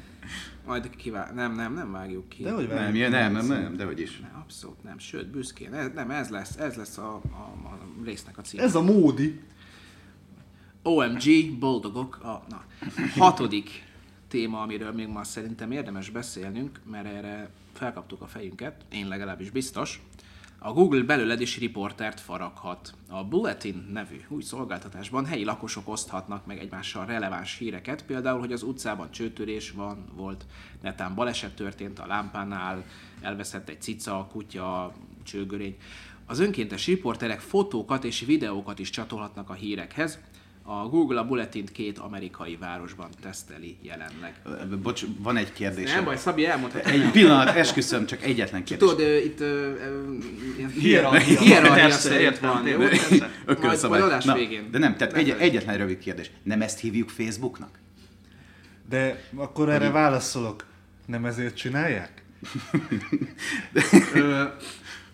Majd 0.66 0.90
kivá... 0.96 1.32
Nem, 1.34 1.54
nem, 1.54 1.74
nem 1.74 1.92
vágjuk 1.92 2.28
ki. 2.28 2.42
De 2.42 2.52
hogy 2.52 2.68
Nem, 2.68 2.92
ki, 2.92 2.98
nem, 2.98 3.32
nem, 3.32 3.42
szóval. 3.42 3.58
nem, 3.58 3.76
dehogy 3.76 4.00
is. 4.00 4.20
Nem, 4.20 4.40
abszolút 4.42 4.82
nem, 4.82 4.98
sőt, 4.98 5.26
büszkén. 5.26 5.74
Ez, 5.74 5.90
nem, 5.94 6.10
ez 6.10 6.28
lesz, 6.28 6.56
ez 6.56 6.74
lesz 6.74 6.98
a, 6.98 7.14
a, 7.14 7.68
a 7.68 7.78
résznek 8.04 8.38
a 8.38 8.42
címe. 8.42 8.62
Ez 8.62 8.74
a 8.74 8.82
módi. 8.82 9.40
OMG, 10.82 11.58
boldogok. 11.58 12.16
A 12.22 12.44
na, 12.48 12.64
hatodik 13.24 13.84
téma, 14.28 14.62
amiről 14.62 14.92
még 14.92 15.08
ma 15.08 15.24
szerintem 15.24 15.70
érdemes 15.70 16.10
beszélnünk, 16.10 16.80
mert 16.90 17.06
erre 17.06 17.50
felkaptuk 17.72 18.20
a 18.22 18.26
fejünket, 18.26 18.84
én 18.92 19.08
legalábbis 19.08 19.50
biztos. 19.50 20.02
A 20.60 20.72
Google 20.72 21.02
belőled 21.02 21.40
is 21.40 21.58
riportert 21.58 22.20
faraghat. 22.20 22.94
A 23.08 23.24
Bulletin 23.24 23.88
nevű 23.92 24.16
új 24.28 24.42
szolgáltatásban 24.42 25.26
helyi 25.26 25.44
lakosok 25.44 25.88
oszthatnak 25.88 26.46
meg 26.46 26.58
egymással 26.58 27.06
releváns 27.06 27.58
híreket, 27.58 28.04
például, 28.04 28.38
hogy 28.38 28.52
az 28.52 28.62
utcában 28.62 29.10
csőtörés 29.10 29.70
van, 29.70 30.04
volt, 30.14 30.46
netán 30.82 31.14
baleset 31.14 31.54
történt 31.54 31.98
a 31.98 32.06
lámpánál, 32.06 32.84
elveszett 33.20 33.68
egy 33.68 33.80
cica, 33.80 34.28
kutya, 34.32 34.92
csőgörény. 35.22 35.76
Az 36.26 36.38
önkéntes 36.38 36.86
riporterek 36.86 37.40
fotókat 37.40 38.04
és 38.04 38.20
videókat 38.20 38.78
is 38.78 38.90
csatolhatnak 38.90 39.50
a 39.50 39.54
hírekhez. 39.54 40.18
A 40.70 40.88
Google 40.88 41.20
a 41.20 41.24
Bulletint 41.24 41.72
két 41.72 41.98
amerikai 41.98 42.56
városban 42.56 43.08
teszteli 43.22 43.76
jelenleg. 43.82 44.34
Bocs, 44.82 45.04
van 45.18 45.36
egy 45.36 45.52
kérdésem. 45.52 45.94
Nem 45.94 46.04
baj, 46.04 46.16
Szabi 46.16 46.46
elmondta. 46.46 46.80
Egy 46.80 47.10
pillanat, 47.10 47.56
esküszöm, 47.56 48.06
csak 48.06 48.22
egyetlen 48.22 48.64
kérdés. 48.64 48.88
Tudod, 48.88 49.24
itt 49.24 49.38
Hierarchia. 50.78 51.90
szerint 51.90 52.38
van. 52.38 52.62
Majd, 53.88 54.02
adás 54.02 54.32
végén. 54.32 54.70
De 54.70 54.78
nem, 54.78 54.96
tehát 54.96 55.14
egy, 55.14 55.36
egyetlen 55.38 55.76
rövid 55.76 55.98
kérdés. 55.98 56.30
Nem 56.42 56.62
ezt 56.62 56.80
hívjuk 56.80 57.08
Facebooknak? 57.08 57.78
De 58.88 59.22
akkor 59.36 59.68
erre 59.68 59.90
válaszolok. 59.90 60.64
Nem 61.06 61.24
ezért 61.24 61.56
csinálják? 61.56 62.22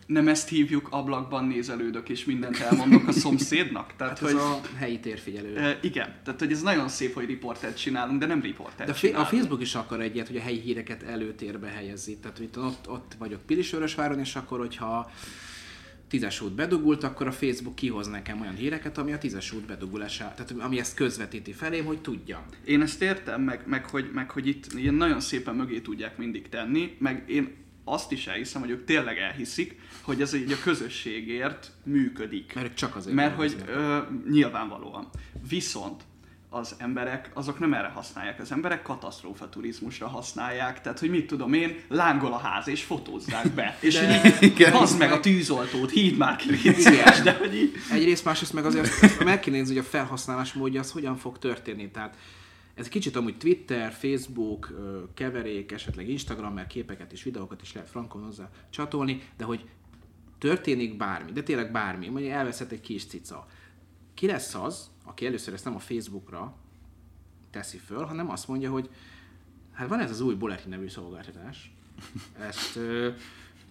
nem 0.06 0.28
ezt 0.28 0.48
hívjuk, 0.48 0.86
ablakban 0.90 1.44
nézelődök, 1.46 2.08
és 2.08 2.24
mindent 2.24 2.58
elmondok 2.58 3.08
a 3.08 3.12
szomszédnak? 3.12 3.92
Tehát, 3.96 4.18
Hát 4.18 4.28
ez 4.28 4.34
hogy, 4.34 4.40
a 4.40 4.60
helyi 4.76 5.00
térfigyelő. 5.00 5.54
ö, 5.56 5.70
igen, 5.82 6.14
tehát 6.24 6.40
hogy 6.40 6.52
ez 6.52 6.62
nagyon 6.62 6.88
szép, 6.88 7.14
hogy 7.14 7.26
riportert 7.26 7.76
csinálunk, 7.78 8.20
de 8.20 8.26
nem 8.26 8.40
riportert 8.40 8.86
De 8.88 8.92
a, 8.92 8.94
fi- 8.94 9.04
a 9.06 9.10
csinálunk. 9.10 9.28
Facebook 9.28 9.60
is 9.60 9.74
akar 9.74 10.00
egy 10.00 10.14
ilyet, 10.14 10.26
hogy 10.26 10.36
a 10.36 10.40
helyi 10.40 10.60
híreket 10.60 11.02
előtérbe 11.02 11.68
helyezi. 11.68 12.16
Tehát 12.18 12.38
itt, 12.38 12.58
ott, 12.58 12.88
ott 12.88 13.12
vagyok 13.18 13.40
Pilisvörösváron, 13.46 14.18
és 14.18 14.34
akkor, 14.36 14.58
hogyha 14.58 15.10
tízes 16.08 16.40
út 16.40 16.52
bedugult, 16.54 17.02
akkor 17.04 17.26
a 17.26 17.32
Facebook 17.32 17.74
kihoz 17.74 18.06
nekem 18.06 18.40
olyan 18.40 18.54
híreket, 18.54 18.98
ami 18.98 19.12
a 19.12 19.18
tízes 19.18 19.52
út 19.52 19.66
bedugulása, 19.66 20.32
tehát 20.36 20.54
ami 20.58 20.78
ezt 20.78 20.94
közvetíti 20.94 21.52
felém, 21.52 21.84
hogy 21.84 21.98
tudjam. 22.00 22.42
Én 22.64 22.80
ezt 22.82 23.02
értem, 23.02 23.42
meg, 23.42 23.62
meg, 23.66 23.84
hogy, 23.86 24.10
meg 24.12 24.30
hogy 24.30 24.46
itt 24.46 24.66
ilyen 24.76 24.94
nagyon 24.94 25.20
szépen 25.20 25.54
mögé 25.54 25.80
tudják 25.80 26.16
mindig 26.18 26.48
tenni, 26.48 26.96
meg 26.98 27.24
én 27.26 27.54
azt 27.84 28.12
is 28.12 28.26
elhiszem, 28.26 28.60
hogy 28.60 28.70
ők 28.70 28.84
tényleg 28.84 29.18
elhiszik, 29.18 29.80
hogy 30.02 30.20
ez 30.20 30.34
így 30.34 30.52
a 30.52 30.56
közösségért 30.62 31.70
működik. 31.82 32.52
Mert 32.54 32.74
csak 32.74 32.96
azért 32.96 33.14
Mert 33.14 33.36
hogy 33.36 33.56
dolgoznak. 33.56 34.06
ö, 34.26 34.30
nyilvánvalóan. 34.30 35.08
Viszont 35.48 36.02
az 36.50 36.74
emberek, 36.78 37.30
azok 37.34 37.58
nem 37.58 37.74
erre 37.74 37.88
használják. 37.88 38.40
Az 38.40 38.52
emberek 38.52 38.82
katasztrófa 38.82 39.48
turizmusra 39.48 40.08
használják. 40.08 40.80
Tehát, 40.80 40.98
hogy 40.98 41.10
mit 41.10 41.26
tudom 41.26 41.52
én, 41.52 41.76
lángol 41.88 42.32
a 42.32 42.36
ház 42.38 42.68
és 42.68 42.82
fotózzák 42.82 43.50
be. 43.50 43.76
És 43.80 43.94
De- 43.94 44.38
így, 44.42 44.66
meg 44.98 45.12
a 45.12 45.20
tűzoltót, 45.20 45.90
híd 45.90 46.16
már 46.16 46.36
ki, 46.36 46.72
szíves, 46.72 47.20
de 47.20 47.32
hogy 47.32 47.54
így... 47.56 47.72
Egyrészt, 47.90 48.24
másrészt 48.24 48.52
meg 48.52 48.64
azért 48.64 49.24
meg 49.24 49.40
kéne 49.40 49.56
nézni, 49.56 49.74
hogy 49.74 49.84
a 49.84 49.88
felhasználás 49.88 50.52
módja 50.52 50.80
az 50.80 50.90
hogyan 50.90 51.16
fog 51.16 51.38
történni. 51.38 51.90
Tehát 51.90 52.16
ez 52.74 52.88
kicsit 52.88 53.16
amúgy 53.16 53.36
Twitter, 53.36 53.92
Facebook, 53.92 54.72
keverék, 55.14 55.72
esetleg 55.72 56.08
Instagram, 56.08 56.54
mert 56.54 56.68
képeket 56.68 57.12
és 57.12 57.22
videókat 57.22 57.62
is 57.62 57.72
lehet 57.72 57.88
frankon 57.88 58.22
hozzá 58.22 58.50
csatolni, 58.70 59.22
de 59.36 59.44
hogy 59.44 59.68
történik 60.38 60.96
bármi, 60.96 61.32
de 61.32 61.42
tényleg 61.42 61.72
bármi, 61.72 62.08
mondjuk 62.08 62.32
elveszett 62.32 62.70
egy 62.70 62.80
kis 62.80 63.04
cica. 63.06 63.46
Ki 64.14 64.26
lesz 64.26 64.54
az, 64.54 64.90
aki 65.04 65.26
először 65.26 65.54
ezt 65.54 65.64
nem 65.64 65.74
a 65.74 65.78
Facebookra 65.78 66.56
teszi 67.50 67.78
föl, 67.78 68.04
hanem 68.04 68.30
azt 68.30 68.48
mondja, 68.48 68.70
hogy 68.70 68.90
hát 69.72 69.88
van 69.88 70.00
ez 70.00 70.10
az 70.10 70.20
új 70.20 70.34
Bulletin 70.34 70.68
nevű 70.68 70.88
szolgáltatás, 70.88 71.74
ezt 72.38 72.76
ö, 72.76 73.10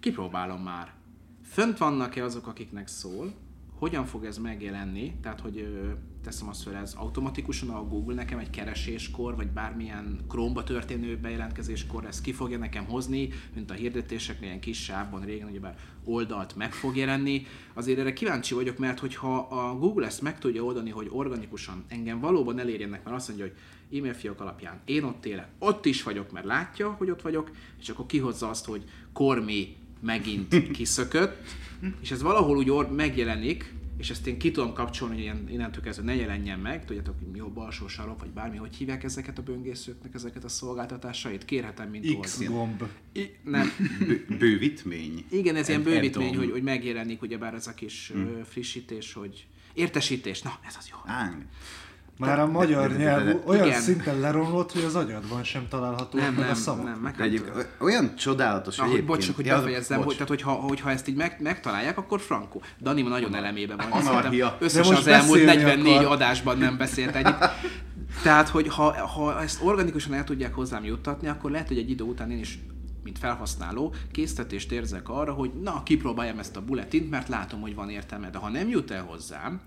kipróbálom 0.00 0.62
már. 0.62 0.94
Fönt 1.42 1.78
vannak-e 1.78 2.24
azok, 2.24 2.46
akiknek 2.46 2.88
szól, 2.88 3.34
hogyan 3.78 4.04
fog 4.04 4.24
ez 4.24 4.38
megjelenni, 4.38 5.14
tehát 5.22 5.40
hogy 5.40 5.68
teszem 6.22 6.48
azt 6.48 6.62
fel, 6.62 6.74
ez 6.74 6.94
automatikusan 6.96 7.68
a 7.68 7.84
Google 7.84 8.14
nekem 8.14 8.38
egy 8.38 8.50
kereséskor, 8.50 9.36
vagy 9.36 9.48
bármilyen 9.48 10.20
Chrome-ba 10.28 10.64
történő 10.64 11.16
bejelentkezéskor 11.16 12.04
ezt 12.04 12.22
ki 12.22 12.32
fogja 12.32 12.58
nekem 12.58 12.84
hozni, 12.84 13.28
mint 13.54 13.70
a 13.70 13.74
hirdetéseknél 13.74 14.48
ilyen 14.48 14.60
kis 14.60 14.82
sávban 14.82 15.24
régen, 15.24 15.48
ugyebár 15.48 15.76
oldalt 16.04 16.56
meg 16.56 16.72
fog 16.72 16.96
jelenni. 16.96 17.46
Azért 17.74 17.98
erre 17.98 18.12
kíváncsi 18.12 18.54
vagyok, 18.54 18.78
mert 18.78 18.98
hogyha 18.98 19.36
a 19.38 19.78
Google 19.78 20.06
ezt 20.06 20.22
meg 20.22 20.38
tudja 20.38 20.62
oldani, 20.62 20.90
hogy 20.90 21.08
organikusan 21.10 21.84
engem 21.88 22.20
valóban 22.20 22.58
elérjenek, 22.58 23.04
mert 23.04 23.16
azt 23.16 23.28
mondja, 23.28 23.46
hogy 23.46 23.56
e-mail 23.98 24.14
fiók 24.14 24.40
alapján 24.40 24.80
én 24.84 25.04
ott 25.04 25.26
élek, 25.26 25.48
ott 25.58 25.86
is 25.86 26.02
vagyok, 26.02 26.32
mert 26.32 26.46
látja, 26.46 26.90
hogy 26.90 27.10
ott 27.10 27.22
vagyok, 27.22 27.50
és 27.80 27.88
akkor 27.88 28.06
kihozza 28.06 28.48
azt, 28.48 28.64
hogy 28.64 28.84
Kormi 29.12 29.76
megint 30.04 30.70
kiszökött, 30.72 31.36
és 32.00 32.10
ez 32.10 32.22
valahol 32.22 32.56
úgy 32.56 32.70
or- 32.70 32.96
megjelenik, 32.96 33.72
és 33.96 34.10
ezt 34.10 34.26
én 34.26 34.38
ki 34.38 34.50
tudom 34.50 34.72
kapcsolni, 34.72 35.14
hogy 35.14 35.22
ilyen, 35.22 35.48
innentől 35.48 35.82
kezdve 35.82 36.04
ne 36.04 36.14
jelenjen 36.14 36.58
meg, 36.58 36.84
tudjátok, 36.84 37.14
hogy 37.18 37.36
jobb 37.36 37.56
alsó 37.56 37.88
sarok, 37.88 38.20
vagy 38.20 38.30
bármi, 38.30 38.56
hogy 38.56 38.76
hívják 38.76 39.04
ezeket 39.04 39.38
a 39.38 39.42
böngészőknek, 39.42 40.14
ezeket 40.14 40.44
a 40.44 40.48
szolgáltatásait, 40.48 41.44
kérhetem, 41.44 41.88
mint 41.88 42.20
X 42.20 42.44
gomb. 42.46 42.82
I, 43.12 43.30
nem, 43.44 43.70
Bő- 43.98 44.26
bővítmény. 44.38 45.24
igen, 45.30 45.56
ez 45.56 45.68
ilyen 45.68 45.82
bővítmény, 45.82 46.36
hogy, 46.36 46.50
hogy 46.50 46.62
megjelenik 46.62 47.22
ugyebár 47.22 47.54
ez 47.54 47.66
a 47.66 47.74
kis 47.74 48.12
mm. 48.16 48.40
frissítés, 48.42 49.12
hogy 49.12 49.46
értesítés, 49.74 50.42
na 50.42 50.58
ez 50.66 50.76
az 50.78 50.88
jó. 50.90 50.96
Á, 51.04 51.38
Már 52.18 52.38
a 52.40 52.46
magyar 52.46 52.88
de- 52.88 52.96
de- 52.96 53.02
nyelv 53.02 53.24
de- 53.24 53.42
olyan 53.46 53.66
igen. 53.66 53.80
szinten 53.80 54.20
leromlott, 54.20 54.72
hogy 54.72 54.84
az 54.84 54.94
agyadban 54.94 55.42
sem 55.44 55.66
található 55.68 56.18
Nem, 56.18 56.32
meg 56.34 56.42
a 56.42 56.46
nem, 56.46 56.54
szavak. 56.54 56.84
nem, 56.84 56.98
meg 56.98 57.20
egyéb, 57.20 57.42
olyan 57.78 58.14
csodálatos 58.16 58.76
Na, 58.76 58.84
hogy 58.84 59.04
bocs, 59.04 59.32
hogy 59.34 59.46
Ja, 59.46 59.56
befejezzem, 59.56 59.96
bocs. 59.96 60.06
hogy, 60.06 60.14
tehát 60.14 60.28
hogyha, 60.28 60.50
hogyha 60.50 60.90
ezt 60.90 61.08
így 61.08 61.16
meg, 61.16 61.36
megtalálják, 61.40 61.98
akkor 61.98 62.20
frankó. 62.20 62.62
Dani 62.80 63.02
ma 63.02 63.08
nagyon 63.08 63.34
elemében 63.34 63.76
van. 63.76 64.00
Anarchia. 64.06 64.56
Összesen 64.60 64.94
az 64.96 65.06
elmúlt 65.06 65.44
beszélni 65.44 65.62
44 65.62 65.92
akar. 65.94 66.12
adásban 66.12 66.58
nem 66.58 66.76
beszélt 66.76 67.14
egyik. 67.14 67.34
Tehát, 68.22 68.48
hogy 68.48 68.68
ha, 68.68 69.06
ha 69.06 69.42
ezt 69.42 69.62
organikusan 69.62 70.14
el 70.14 70.24
tudják 70.24 70.54
hozzám 70.54 70.84
juttatni, 70.84 71.28
akkor 71.28 71.50
lehet, 71.50 71.68
hogy 71.68 71.78
egy 71.78 71.90
idő 71.90 72.04
után 72.04 72.30
én 72.30 72.38
is 72.38 72.58
mint 73.04 73.18
felhasználó, 73.18 73.94
késztetést 74.12 74.72
érzek 74.72 75.08
arra, 75.08 75.32
hogy 75.32 75.50
na, 75.62 75.82
kipróbáljam 75.82 76.38
ezt 76.38 76.56
a 76.56 76.60
bulletint, 76.60 77.10
mert 77.10 77.28
látom, 77.28 77.60
hogy 77.60 77.74
van 77.74 77.90
értelme. 77.90 78.30
De 78.30 78.38
ha 78.38 78.48
nem 78.48 78.68
jut 78.68 78.90
el 78.90 79.02
hozzám, 79.02 79.60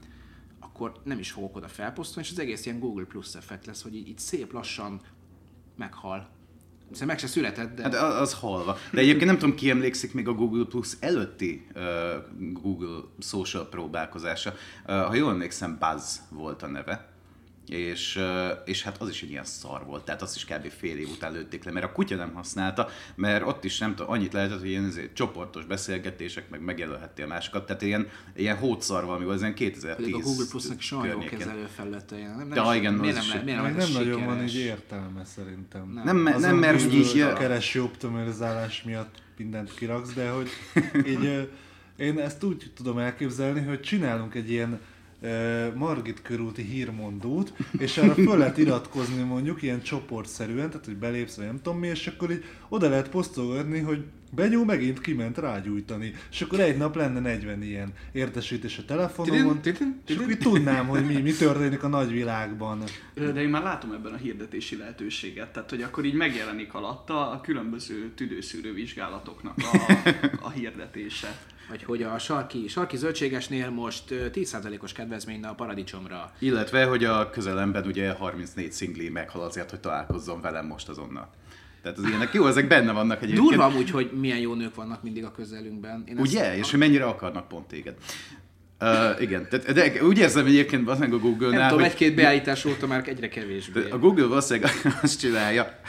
akkor 0.78 1.02
nem 1.04 1.20
is 1.20 1.32
fogok 1.32 1.56
oda 1.56 1.68
felposztolni, 1.68 2.28
és 2.28 2.34
az 2.34 2.40
egész 2.40 2.66
ilyen 2.66 2.80
Google 2.80 3.06
Plus 3.06 3.36
effekt 3.36 3.66
lesz, 3.66 3.82
hogy 3.82 3.96
így 3.96 4.18
szép 4.18 4.54
lassan 4.54 5.02
meghal. 5.76 6.30
Hiszen 6.90 7.08
meg 7.08 7.20
se 7.20 7.28
született, 7.28 7.76
de... 7.76 7.84
Hát 7.84 7.94
az 7.94 8.34
halva. 8.34 8.78
De 8.92 9.00
egyébként 9.00 9.26
nem 9.26 9.38
tudom, 9.38 9.56
ki 9.56 9.70
emlékszik 9.70 10.14
még 10.14 10.28
a 10.28 10.34
Google 10.34 10.66
Plus 10.66 10.94
előtti 11.00 11.68
uh, 11.76 11.82
Google 12.38 13.02
social 13.20 13.70
próbálkozása. 13.70 14.54
Uh, 14.88 15.02
ha 15.02 15.16
jól 15.16 15.32
emlékszem, 15.32 15.78
Buzz 15.80 16.18
volt 16.30 16.64
a 16.64 16.68
neve. 16.68 17.10
És, 17.68 18.20
és 18.66 18.84
hát 18.84 18.98
az 19.02 19.10
is 19.10 19.22
egy 19.24 19.30
ilyen 19.30 19.44
szar 19.44 19.86
volt, 19.86 20.06
tehát 20.06 20.22
azt 20.22 20.36
is 20.36 20.46
kb. 20.46 20.70
fél 20.78 20.98
év 20.98 21.10
után 21.10 21.32
lőtték 21.32 21.64
le, 21.64 21.72
mert 21.72 21.86
a 21.86 21.92
kutya 21.92 22.16
nem 22.16 22.34
használta, 22.34 22.90
mert 23.16 23.46
ott 23.46 23.64
is 23.64 23.78
nem 23.78 23.96
tudom, 23.96 24.12
annyit 24.12 24.34
lehetett, 24.34 24.60
hogy 24.60 24.70
ilyen 24.70 24.94
csoportos 25.14 25.66
beszélgetések, 25.66 26.50
meg 26.50 26.62
megjelölhettél 26.62 27.28
másokat, 27.28 27.66
tehát 27.66 27.82
ilyen, 27.82 28.08
ilyen 28.36 28.58
hótszar 28.58 29.06
valami 29.06 29.24
volt, 29.24 29.36
ez 29.36 29.42
ilyen 29.42 29.54
2010 29.54 29.96
Pedig 30.06 30.14
a 30.16 30.20
Google 30.28 30.46
Plus-nak 30.50 30.78
is 30.80 30.92
olyan 30.92 31.06
jó 31.06 31.12
környékén. 31.12 31.38
kezelő 31.38 31.68
felülete. 31.76 32.16
Nem, 32.16 32.48
nem 32.48 32.54
Ja, 32.66 32.72
is- 32.74 32.80
igen, 32.80 32.94
miért 32.94 33.16
nem, 33.16 33.24
is- 33.24 33.34
le, 33.34 33.42
miért 33.44 33.62
nem, 33.62 33.76
nem 33.76 33.92
nagyon 33.92 34.26
van 34.26 34.44
így 34.44 34.56
értelme 34.56 35.26
szerintem. 35.26 35.92
Nem. 36.04 36.04
Nem, 36.04 36.26
Azon 36.26 36.40
nem 36.42 36.58
mert 36.58 36.82
hogy 36.82 36.94
így... 36.94 37.20
a 37.20 37.34
kereső 37.34 37.84
optimalizálás 37.84 38.84
miatt 38.84 39.16
mindent 39.38 39.74
kiraksz, 39.74 40.14
de 40.14 40.30
hogy 40.30 40.50
így 41.14 41.50
én 41.98 42.20
ezt 42.20 42.44
úgy 42.44 42.72
tudom 42.76 42.98
elképzelni, 42.98 43.62
hogy 43.62 43.82
csinálunk 43.82 44.36
egy 44.36 44.50
ilyen 44.52 44.80
Margit 45.76 46.22
körúti 46.22 46.62
hírmondót, 46.62 47.54
és 47.78 47.98
arra 47.98 48.14
föl 48.14 48.38
lehet 48.38 48.58
iratkozni 48.58 49.24
mondjuk 49.24 49.62
ilyen 49.62 49.82
csoportszerűen, 49.82 50.70
tehát 50.70 50.86
hogy 50.86 50.98
belépsz, 50.98 51.36
vagy 51.36 51.46
nem 51.46 51.60
tudom 51.62 51.80
mi, 51.80 51.88
és 51.88 52.08
akkor 52.08 52.32
így 52.32 52.44
oda 52.70 52.90
lehet 52.90 53.10
posztolgatni, 53.10 53.80
hogy 53.80 54.04
Benyó 54.32 54.64
megint 54.64 55.02
kiment 55.02 55.38
rágyújtani, 55.38 56.14
és 56.32 56.42
akkor 56.42 56.60
egy 56.60 56.78
nap 56.78 56.96
lenne 56.96 57.20
40 57.20 57.62
ilyen 57.62 57.94
értesítés 58.12 58.78
a 58.78 58.86
telefonomon, 58.86 59.60
és 60.08 60.16
akkor 60.16 60.30
így 60.30 60.38
tudnám, 60.38 60.88
hogy 60.88 61.06
mi, 61.06 61.16
mi 61.16 61.32
történik 61.32 61.84
a 61.84 61.88
nagyvilágban. 61.88 62.84
De 63.14 63.42
én 63.42 63.50
már 63.50 63.64
látom 63.64 63.92
ebben 63.92 64.14
a 64.14 64.18
hirdetési 64.18 64.78
lehetőséget, 64.78 65.54
tehát 65.54 65.70
hogy 65.70 65.82
akkor 65.82 66.06
így 66.06 66.14
megjelenik 66.14 66.74
alatta 66.74 67.32
a 67.32 67.42
különböző 67.42 68.12
tüdőszűrő 68.16 68.74
vizsgálatoknak 68.74 69.56
a, 69.58 69.92
a 70.42 70.50
hirdetése. 70.50 71.38
Vagy 71.70 71.84
hogy 71.84 72.04
a 72.04 72.20
sarki, 72.20 72.68
sarki 72.68 72.98
zöldségesnél 72.98 73.70
most 73.70 74.12
ö, 74.12 74.26
10%-os 74.34 74.92
kedvezmény 74.92 75.44
a 75.44 75.54
paradicsomra. 75.54 76.32
Illetve, 76.40 76.84
hogy 76.86 77.04
a 77.04 77.30
közelemben 77.30 77.86
ugye 77.86 78.12
34 78.12 78.72
szingli 78.72 79.10
meghal 79.10 79.42
azért, 79.42 79.70
hogy 79.70 79.80
találkozzon 79.80 80.42
velem 80.42 80.66
most 80.66 80.90
azonnal. 80.90 81.30
Tehát 81.82 81.98
az 81.98 82.04
ilyenek 82.04 82.34
jó, 82.34 82.48
ezek 82.48 82.68
benne 82.68 82.92
vannak 82.92 83.22
egyébként. 83.22 83.48
Durva 83.48 83.64
amúgy, 83.66 83.90
hogy 83.90 84.12
milyen 84.20 84.38
jó 84.40 84.54
nők 84.54 84.76
vannak 84.76 85.04
mindig 85.04 85.24
a 85.24 85.32
közelünkben. 85.32 86.04
Én 86.08 86.18
ezt- 86.18 86.28
Ugye? 86.34 86.58
És 86.58 86.70
hogy 86.70 86.80
mennyire 86.80 87.06
akarnak 87.06 87.48
pont 87.48 87.68
téged. 87.68 87.96
Uh, 88.82 89.22
igen, 89.22 89.48
tehát, 89.50 89.72
de 89.74 90.04
úgy 90.04 90.18
érzem 90.18 90.46
egyébként 90.46 90.84
valószínűleg 90.86 91.20
a 91.20 91.24
Nem 91.24 91.32
Google-nál, 91.32 91.70
tudom, 91.70 91.84
hogy 91.84 91.92
egy-két 91.92 92.16
beállítás 92.16 92.66
óta 92.66 92.88
már 92.88 93.04
egyre 93.08 93.28
kevésbé. 93.28 93.90
a 93.90 93.98
Google 93.98 94.26
valószínűleg 94.26 94.72
azt 95.02 95.20
csinálja, 95.20 95.80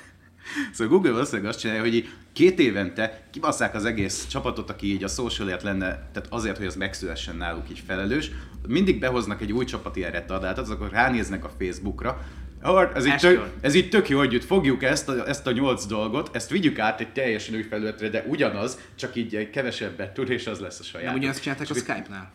Szóval 0.73 0.93
Google 0.93 1.13
valószínűleg 1.13 1.51
azt 1.51 1.59
csinálja, 1.59 1.83
hogy 1.83 1.95
így 1.95 2.09
két 2.33 2.59
évente 2.59 3.23
kibasszák 3.31 3.75
az 3.75 3.85
egész 3.85 4.27
csapatot, 4.27 4.71
aki 4.71 4.93
így 4.93 5.05
a 5.05 5.09
socialért 5.09 5.63
lenne, 5.63 5.87
tehát 5.87 6.27
azért, 6.29 6.57
hogy 6.57 6.67
az 6.67 6.77
megszülessen 6.77 7.37
náluk 7.37 7.71
így 7.71 7.83
felelős, 7.87 8.31
mindig 8.69 8.99
behoznak 8.99 9.41
egy 9.41 9.53
új 9.53 9.65
csapat 9.65 9.97
ilyen 9.97 10.11
retardáltat, 10.11 10.69
akkor 10.69 10.91
ránéznek 10.91 11.45
a 11.45 11.51
Facebookra, 11.59 12.21
ez, 12.95 13.07
így 13.07 13.17
tök, 13.17 13.49
ez 13.61 13.75
így 13.75 13.89
tök 13.89 14.09
jó 14.09 14.23
együtt, 14.23 14.45
fogjuk 14.45 14.83
ezt 14.83 15.09
a, 15.09 15.29
ezt 15.29 15.47
a 15.47 15.53
nyolc 15.53 15.87
dolgot, 15.87 16.31
ezt 16.33 16.51
vigyük 16.51 16.79
át 16.79 17.01
egy 17.01 17.13
teljesen 17.13 17.55
új 17.55 17.63
felületre, 17.63 18.09
de 18.09 18.25
ugyanaz, 18.29 18.79
csak 18.95 19.17
így 19.17 19.51
kevesebbet 19.51 20.15
tud, 20.15 20.31
és 20.31 20.47
az 20.47 20.59
lesz 20.59 20.81
a 20.81 20.83
saját. 20.83 21.07
Nem 21.07 21.17
ugyanazt 21.17 21.43
csinálták 21.43 21.71
a 21.71 21.75
Skype-nál? 21.75 22.33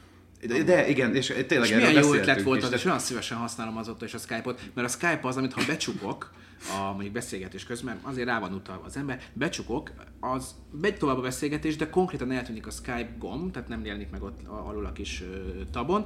De, 0.47 0.63
de 0.63 0.87
igen, 0.87 1.15
és 1.15 1.27
tényleg 1.47 1.69
És 1.69 1.75
erről 1.75 1.87
milyen 1.87 2.03
jó 2.03 2.13
ötlet 2.13 2.41
volt 2.41 2.63
az, 2.63 2.71
és 2.71 2.85
olyan 2.85 2.99
szívesen 2.99 3.37
használom 3.37 3.77
azóta 3.77 4.05
is 4.05 4.13
a 4.13 4.17
Skype-ot, 4.17 4.61
mert 4.73 4.87
a 4.87 4.91
Skype 4.91 5.19
az, 5.21 5.37
amit 5.37 5.53
ha 5.53 5.61
becsukok, 5.67 6.31
a 6.69 6.91
mondjuk 6.91 7.13
beszélgetés 7.13 7.65
közben, 7.65 7.99
azért 8.01 8.27
rá 8.27 8.39
van 8.39 8.53
utalva 8.53 8.85
az 8.85 8.97
ember, 8.97 9.21
becsukok, 9.33 9.91
az 10.19 10.55
megy 10.81 10.97
tovább 10.97 11.17
a 11.17 11.21
beszélgetés, 11.21 11.75
de 11.75 11.89
konkrétan 11.89 12.31
eltűnik 12.31 12.67
a 12.67 12.71
Skype 12.71 13.15
gomb, 13.19 13.51
tehát 13.51 13.67
nem 13.67 13.85
jelenik 13.85 14.09
meg 14.09 14.23
ott 14.23 14.47
alul 14.47 14.85
a 14.85 14.91
kis 14.91 15.23
tabon. 15.71 16.05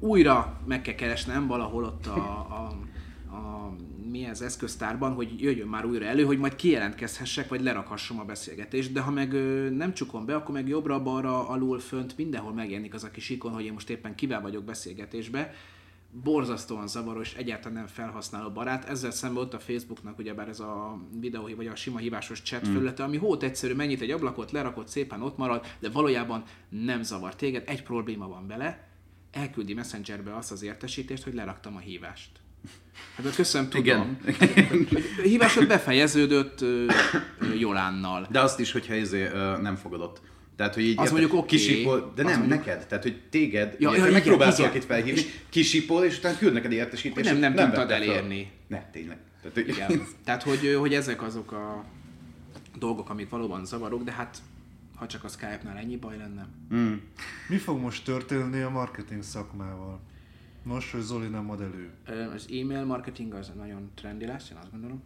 Újra 0.00 0.60
meg 0.66 0.82
kell 0.82 0.94
keresnem 0.94 1.46
valahol 1.46 1.84
ott 1.84 2.06
a, 2.06 2.16
a, 2.16 2.78
a 3.34 3.72
mi 4.10 4.24
ez 4.24 4.40
eszköztárban, 4.40 5.12
hogy 5.12 5.42
jöjjön 5.42 5.68
már 5.68 5.84
újra 5.84 6.04
elő, 6.04 6.24
hogy 6.24 6.38
majd 6.38 6.54
kijelentkezhessek, 6.54 7.48
vagy 7.48 7.60
lerakhassam 7.60 8.20
a 8.20 8.24
beszélgetést, 8.24 8.92
de 8.92 9.00
ha 9.00 9.10
meg 9.10 9.32
ö, 9.32 9.70
nem 9.70 9.94
csukom 9.94 10.26
be, 10.26 10.34
akkor 10.34 10.54
meg 10.54 10.68
jobbra, 10.68 11.02
balra, 11.02 11.48
alul, 11.48 11.78
fönt, 11.78 12.16
mindenhol 12.16 12.52
megjelenik 12.52 12.94
az 12.94 13.04
a 13.04 13.10
kis 13.10 13.30
ikon, 13.30 13.52
hogy 13.52 13.64
én 13.64 13.72
most 13.72 13.90
éppen 13.90 14.14
kivel 14.14 14.40
vagyok 14.40 14.64
beszélgetésbe, 14.64 15.54
borzasztóan 16.10 16.88
zavaros, 16.88 17.34
egyáltalán 17.34 17.76
nem 17.76 17.86
felhasználó 17.86 18.50
barát. 18.50 18.84
Ezzel 18.84 19.10
szemben 19.10 19.42
ott 19.42 19.54
a 19.54 19.58
Facebooknak 19.58 20.18
ugyebár 20.18 20.48
ez 20.48 20.60
a 20.60 20.98
videó 21.20 21.50
vagy 21.56 21.66
a 21.66 21.76
sima 21.76 21.98
hívásos 21.98 22.42
chat 22.42 22.68
mm. 22.68 22.72
felülete, 22.72 23.02
ami 23.02 23.16
hót 23.16 23.42
egyszerű, 23.42 23.74
mennyit 23.74 24.00
egy 24.00 24.10
ablakot 24.10 24.50
lerakott, 24.50 24.88
szépen 24.88 25.22
ott 25.22 25.36
marad, 25.36 25.66
de 25.78 25.90
valójában 25.90 26.42
nem 26.68 27.02
zavar 27.02 27.34
téged. 27.34 27.62
Egy 27.66 27.82
probléma 27.82 28.28
van 28.28 28.46
vele, 28.46 28.88
elküldi 29.32 29.74
Messengerbe 29.74 30.36
azt 30.36 30.52
az 30.52 30.62
értesítést, 30.62 31.22
hogy 31.22 31.34
leraktam 31.34 31.76
a 31.76 31.78
hívást. 31.78 32.30
Hát 33.16 33.26
ott 33.26 33.34
köszönöm, 33.34 33.68
tudom. 33.68 34.18
Igen. 34.26 34.86
A 35.18 35.22
hívásod 35.22 35.66
befejeződött 35.66 36.64
Jolánnal. 37.58 38.26
De 38.30 38.40
azt 38.40 38.60
is, 38.60 38.72
hogyha 38.72 38.94
ezé, 38.94 39.22
ö, 39.22 39.56
nem 39.60 39.76
fogadott. 39.76 40.20
Tehát, 40.58 40.74
hogy 40.74 40.82
így 40.82 40.98
Az 40.98 41.10
mondjuk 41.10 41.34
oké. 41.34 41.46
kisipol, 41.56 42.12
de 42.14 42.22
Az 42.24 42.30
nem, 42.30 42.38
mondjuk- 42.38 42.64
neked. 42.66 42.86
Tehát, 42.86 43.02
hogy 43.04 43.20
téged, 43.30 43.76
Ja, 43.78 43.96
ja, 43.96 44.10
megpróbálsz 44.12 44.58
valakit 44.58 44.84
felhívni, 44.84 45.22
kisipol, 45.48 46.04
és 46.04 46.18
utána 46.18 46.38
küld 46.38 46.52
neked 46.52 46.72
értesítést. 46.72 47.30
Nem- 47.30 47.38
nem 47.38 47.52
hogy 47.52 47.62
tudtad 47.64 47.90
elérni. 47.90 48.50
Ne, 48.66 48.82
tényleg. 48.92 49.16
Tehát, 49.42 49.54
hogy 49.56 49.68
Igen. 49.68 50.06
Tehát, 50.24 50.42
hogy, 50.42 50.76
hogy 50.78 50.94
ezek 50.94 51.22
azok 51.22 51.52
a 51.52 51.84
dolgok, 52.78 53.10
amik 53.10 53.28
valóban 53.28 53.64
zavarok, 53.64 54.02
de 54.02 54.12
hát 54.12 54.36
ha 54.94 55.06
csak 55.06 55.24
a 55.24 55.28
Skype-nál 55.28 55.76
ennyi 55.76 55.96
baj 55.96 56.16
lenne. 56.16 56.46
Mi 57.48 57.56
fog 57.56 57.80
most 57.80 58.04
történni 58.04 58.60
a 58.60 58.70
marketing 58.70 59.22
szakmával? 59.22 60.00
Most, 60.68 60.90
hogy 60.90 61.00
Zoli 61.00 61.26
nem 61.26 61.50
ad 61.50 61.60
elő. 61.60 61.90
Az 62.34 62.46
e-mail 62.60 62.84
marketing 62.84 63.34
az 63.34 63.50
nagyon 63.56 63.90
trendi 63.94 64.26
lesz, 64.26 64.50
én 64.50 64.56
azt 64.56 64.70
gondolom. 64.70 65.02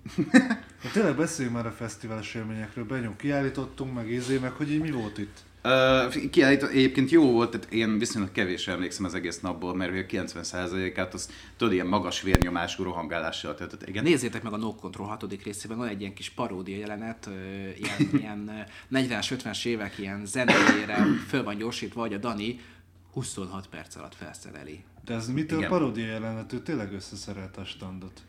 De 0.83 0.89
tényleg 0.93 1.17
beszéljünk 1.17 1.57
már 1.57 1.67
a 1.67 1.71
fesztivális 1.71 2.35
élményekről. 2.35 2.85
Benyom, 2.85 3.17
kiállítottunk, 3.17 3.95
meg 3.95 4.11
izé, 4.11 4.39
meg 4.39 4.51
hogy 4.51 4.71
így 4.71 4.81
mi 4.81 4.91
volt 4.91 5.19
itt? 5.19 5.45
Uh, 5.65 6.31
kiállít, 6.31 6.63
egyébként 6.63 7.11
jó 7.11 7.33
volt, 7.33 7.51
tehát 7.51 7.73
én 7.73 7.99
viszonylag 7.99 8.33
kevés 8.33 8.69
emlékszem 8.69 9.05
az 9.05 9.15
egész 9.15 9.41
napból, 9.41 9.75
mert 9.75 9.91
hogy 9.91 10.01
a 10.01 10.25
90%-át 10.25 11.15
az 11.15 11.31
tudod, 11.57 11.73
ilyen 11.73 11.87
magas 11.87 12.23
vérnyomású 12.23 12.83
rohangálással 12.83 13.55
töltött. 13.55 13.89
Igen. 13.89 14.05
Nézzétek 14.05 14.43
meg 14.43 14.53
a 14.53 14.57
No 14.57 14.75
Control 14.75 15.07
hatodik 15.07 15.45
részében, 15.45 15.77
van 15.77 15.89
egy 15.89 16.01
ilyen 16.01 16.15
kis 16.15 16.31
paródia 16.31 16.79
jelenet, 16.79 17.29
ilyen, 17.77 18.11
ilyen 18.23 18.67
ö, 18.91 18.99
40-es, 18.99 19.39
50-es 19.45 19.65
évek 19.65 19.99
ilyen 19.99 20.27
zenéjére 20.27 21.07
föl 21.29 21.43
van 21.43 21.57
gyorsítva, 21.57 22.01
hogy 22.01 22.15
a 22.15 22.19
Dani 22.19 22.61
26 23.13 23.67
perc 23.67 23.97
alatt 23.97 24.15
felszereli. 24.15 24.85
De 25.05 25.15
ez 25.15 25.29
mitől 25.29 25.59
Igen. 25.59 25.71
paródia 25.71 26.07
jelenet? 26.07 26.53
Ő 26.53 26.59
tényleg 26.59 26.93
összeszerelt 26.93 27.57
a 27.57 27.65
standot. 27.65 28.23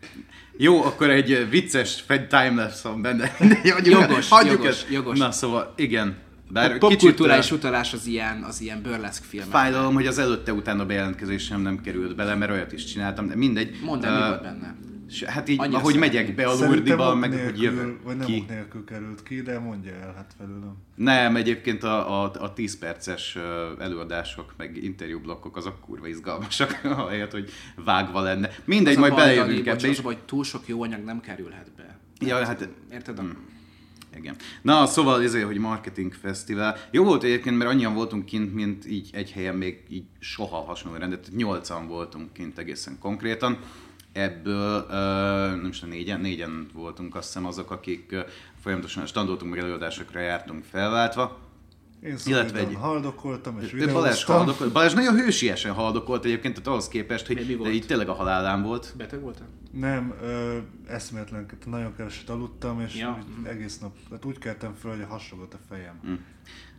Jó, 0.58 0.84
akkor 0.84 1.10
egy 1.10 1.50
vicces 1.50 2.02
fed 2.02 2.28
timelapse 2.28 2.88
van 2.90 3.02
benne. 3.02 3.36
De 3.40 3.80
Jogos, 3.84 4.30
hagyjuk 4.30 4.54
jogos, 4.58 4.68
ezt. 4.70 4.88
jogos. 4.92 5.18
Na 5.20 5.32
szóval, 5.32 5.74
igen. 5.76 6.18
Bár 6.50 6.70
A 6.72 6.74
kicsit, 6.74 6.80
popkulturális 6.90 7.52
ö, 7.52 7.56
utalás 7.56 7.94
az 7.94 8.06
ilyen, 8.06 8.44
az 8.44 8.62
ilyen 8.62 8.82
burleszk 8.82 9.24
film. 9.24 9.50
Fájdalom, 9.50 9.94
hogy 9.94 10.08
az 10.08 10.18
előtte-utána 10.18 10.86
bejelentkezésem 10.86 11.62
nem 11.62 11.82
került 11.82 12.16
bele, 12.16 12.36
mert 12.36 12.52
olyat 12.52 12.72
is 12.72 12.84
csináltam, 12.86 13.28
de 13.28 13.36
mindegy. 13.36 13.80
Mondd 13.84 14.06
el, 14.06 14.14
mi 14.16 14.22
Ö, 14.22 14.28
volt 14.28 14.42
benne. 14.42 14.76
És 15.14 15.24
hát 15.24 15.50
így, 15.50 15.60
Annyira 15.60 15.78
ahogy 15.78 15.96
megyek 15.96 16.36
be 16.36 16.48
a 16.48 16.66
Lurdiba, 16.66 17.16
meg 17.16 17.44
hogy 17.44 17.62
jövök 17.62 18.04
vagy 18.04 18.18
nem 18.18 18.26
ki. 18.28 18.40
ok 18.42 18.50
nélkül 18.50 18.84
került 18.84 19.24
ki, 19.24 19.42
de 19.42 19.60
mondja 19.60 19.94
el 19.94 20.14
hát 20.16 20.34
felőlem. 20.38 20.76
Nem, 20.96 21.36
egyébként 21.36 21.84
a, 21.84 22.24
a, 22.24 22.32
a 22.40 22.54
10 22.54 22.78
perces 22.78 23.38
előadások, 23.80 24.54
meg 24.58 24.84
interjúblokkok 24.84 25.58
azok 25.58 25.80
kurva 25.82 26.08
izgalmasak, 26.08 26.80
ahelyett, 26.98 27.32
hogy 27.32 27.52
vágva 27.86 28.22
lenne. 28.22 28.50
Mindegy, 28.66 28.94
Az 28.94 29.00
majd 29.00 29.16
belejövünk 29.16 29.68
ebbe 29.68 29.88
is. 29.88 29.98
az, 29.98 30.04
hogy 30.04 30.18
túl 30.18 30.44
sok 30.44 30.68
jó 30.68 30.82
anyag 30.84 31.04
nem 31.04 31.22
kerülhet 31.22 31.72
be. 31.78 32.00
Ja, 32.20 32.46
hát 32.46 32.70
Érted? 32.92 33.22
Mm. 33.22 33.30
Igen. 34.18 34.36
Na, 34.62 34.86
szóval 34.86 35.24
ezért, 35.24 35.46
hogy 35.46 35.58
marketing 35.58 36.14
fesztivál. 36.14 36.78
Jó 36.92 37.04
volt 37.04 37.24
egyébként, 37.24 37.58
mert 37.58 37.70
annyian 37.70 37.94
voltunk 37.94 38.26
kint, 38.26 38.54
mint 38.54 38.86
így 38.86 39.10
egy 39.12 39.32
helyen 39.32 39.56
még 39.56 39.84
így 39.90 40.06
soha 40.20 40.58
hasonló 40.58 40.98
rendet. 40.98 41.30
Nyolcan 41.36 41.88
voltunk 41.88 42.34
kint 42.34 42.58
egészen 42.58 42.98
konkrétan. 43.00 43.58
Ebből, 44.14 44.86
nem 45.56 45.66
is 45.70 45.80
négyen, 45.80 46.20
négyen 46.22 46.68
voltunk 46.74 47.16
azt 47.16 47.26
hiszem 47.28 47.46
azok, 47.46 47.72
akik 47.72 48.16
folyamatosan 48.62 49.06
standoltunk, 49.06 49.52
meg 49.52 49.60
előadásokra 49.60 50.20
jártunk 50.20 50.64
felváltva. 50.64 51.40
Én 52.04 52.16
Illetve 52.26 52.60
egy- 52.60 52.74
haldokoltam 52.76 53.60
és 53.60 53.72
Balázs, 53.72 53.86
videóztam. 53.86 54.36
haldokolt. 54.36 54.72
Balázs 54.72 54.94
nagyon 54.94 55.16
hősiesen 55.16 55.74
haldokolt 55.74 56.26
egyébként, 56.26 56.54
tehát 56.54 56.68
ahhoz 56.70 56.88
képest, 56.88 57.28
Mi- 57.28 57.34
mi 57.34 57.40
hogy 57.42 57.50
de 57.52 57.58
volt? 57.58 57.74
így 57.74 57.86
tényleg 57.86 58.10
a 58.10 58.14
halálán 58.14 58.62
volt. 58.64 58.94
Beteg 58.98 59.22
voltál? 59.22 59.48
Nem, 59.72 60.14
ö, 60.22 60.58
eszméletlen, 60.88 61.46
nagyon 61.66 61.96
keveset 61.96 62.30
aludtam, 62.30 62.82
és 62.82 62.96
Ja. 62.96 63.18
egész 63.44 63.80
nap, 63.80 63.96
hát 64.12 64.26
úgy 64.26 64.38
keltem 64.38 64.74
föl, 64.74 64.92
hogy 64.96 65.06
hasogott 65.10 65.54
a 65.54 65.60
fejem. 65.70 66.00
Hm. 66.04 66.14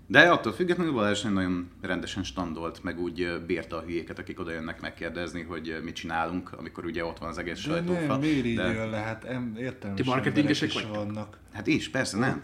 De 0.07 0.30
attól 0.30 0.52
függetlenül 0.52 0.92
Balázs 0.92 1.22
nagyon 1.22 1.70
rendesen 1.80 2.22
standolt, 2.24 2.82
meg 2.82 3.00
úgy 3.00 3.42
bírta 3.46 3.76
a 3.76 3.80
hülyéket, 3.80 4.18
akik 4.18 4.40
oda 4.40 4.52
jönnek 4.52 4.80
megkérdezni, 4.80 5.42
hogy 5.42 5.80
mit 5.82 5.94
csinálunk, 5.94 6.52
amikor 6.52 6.84
ugye 6.84 7.05
ott 7.05 7.18
van 7.18 7.28
az 7.28 7.38
egész 7.38 7.55
De 7.55 7.61
sajtófa. 7.61 8.07
nem, 8.07 8.20
miért 8.20 8.44
így 8.44 8.57
de, 8.57 8.72
jön 8.72 8.90
le? 8.90 8.96
Hát 8.96 9.24
em, 9.24 9.55
értelmes 9.59 10.00
Ti 10.00 10.07
marketingesek 10.07 10.74
is 10.74 10.82
vannak. 10.82 11.38
Hát 11.52 11.66
is, 11.66 11.88
persze, 11.88 12.18
nem. 12.18 12.42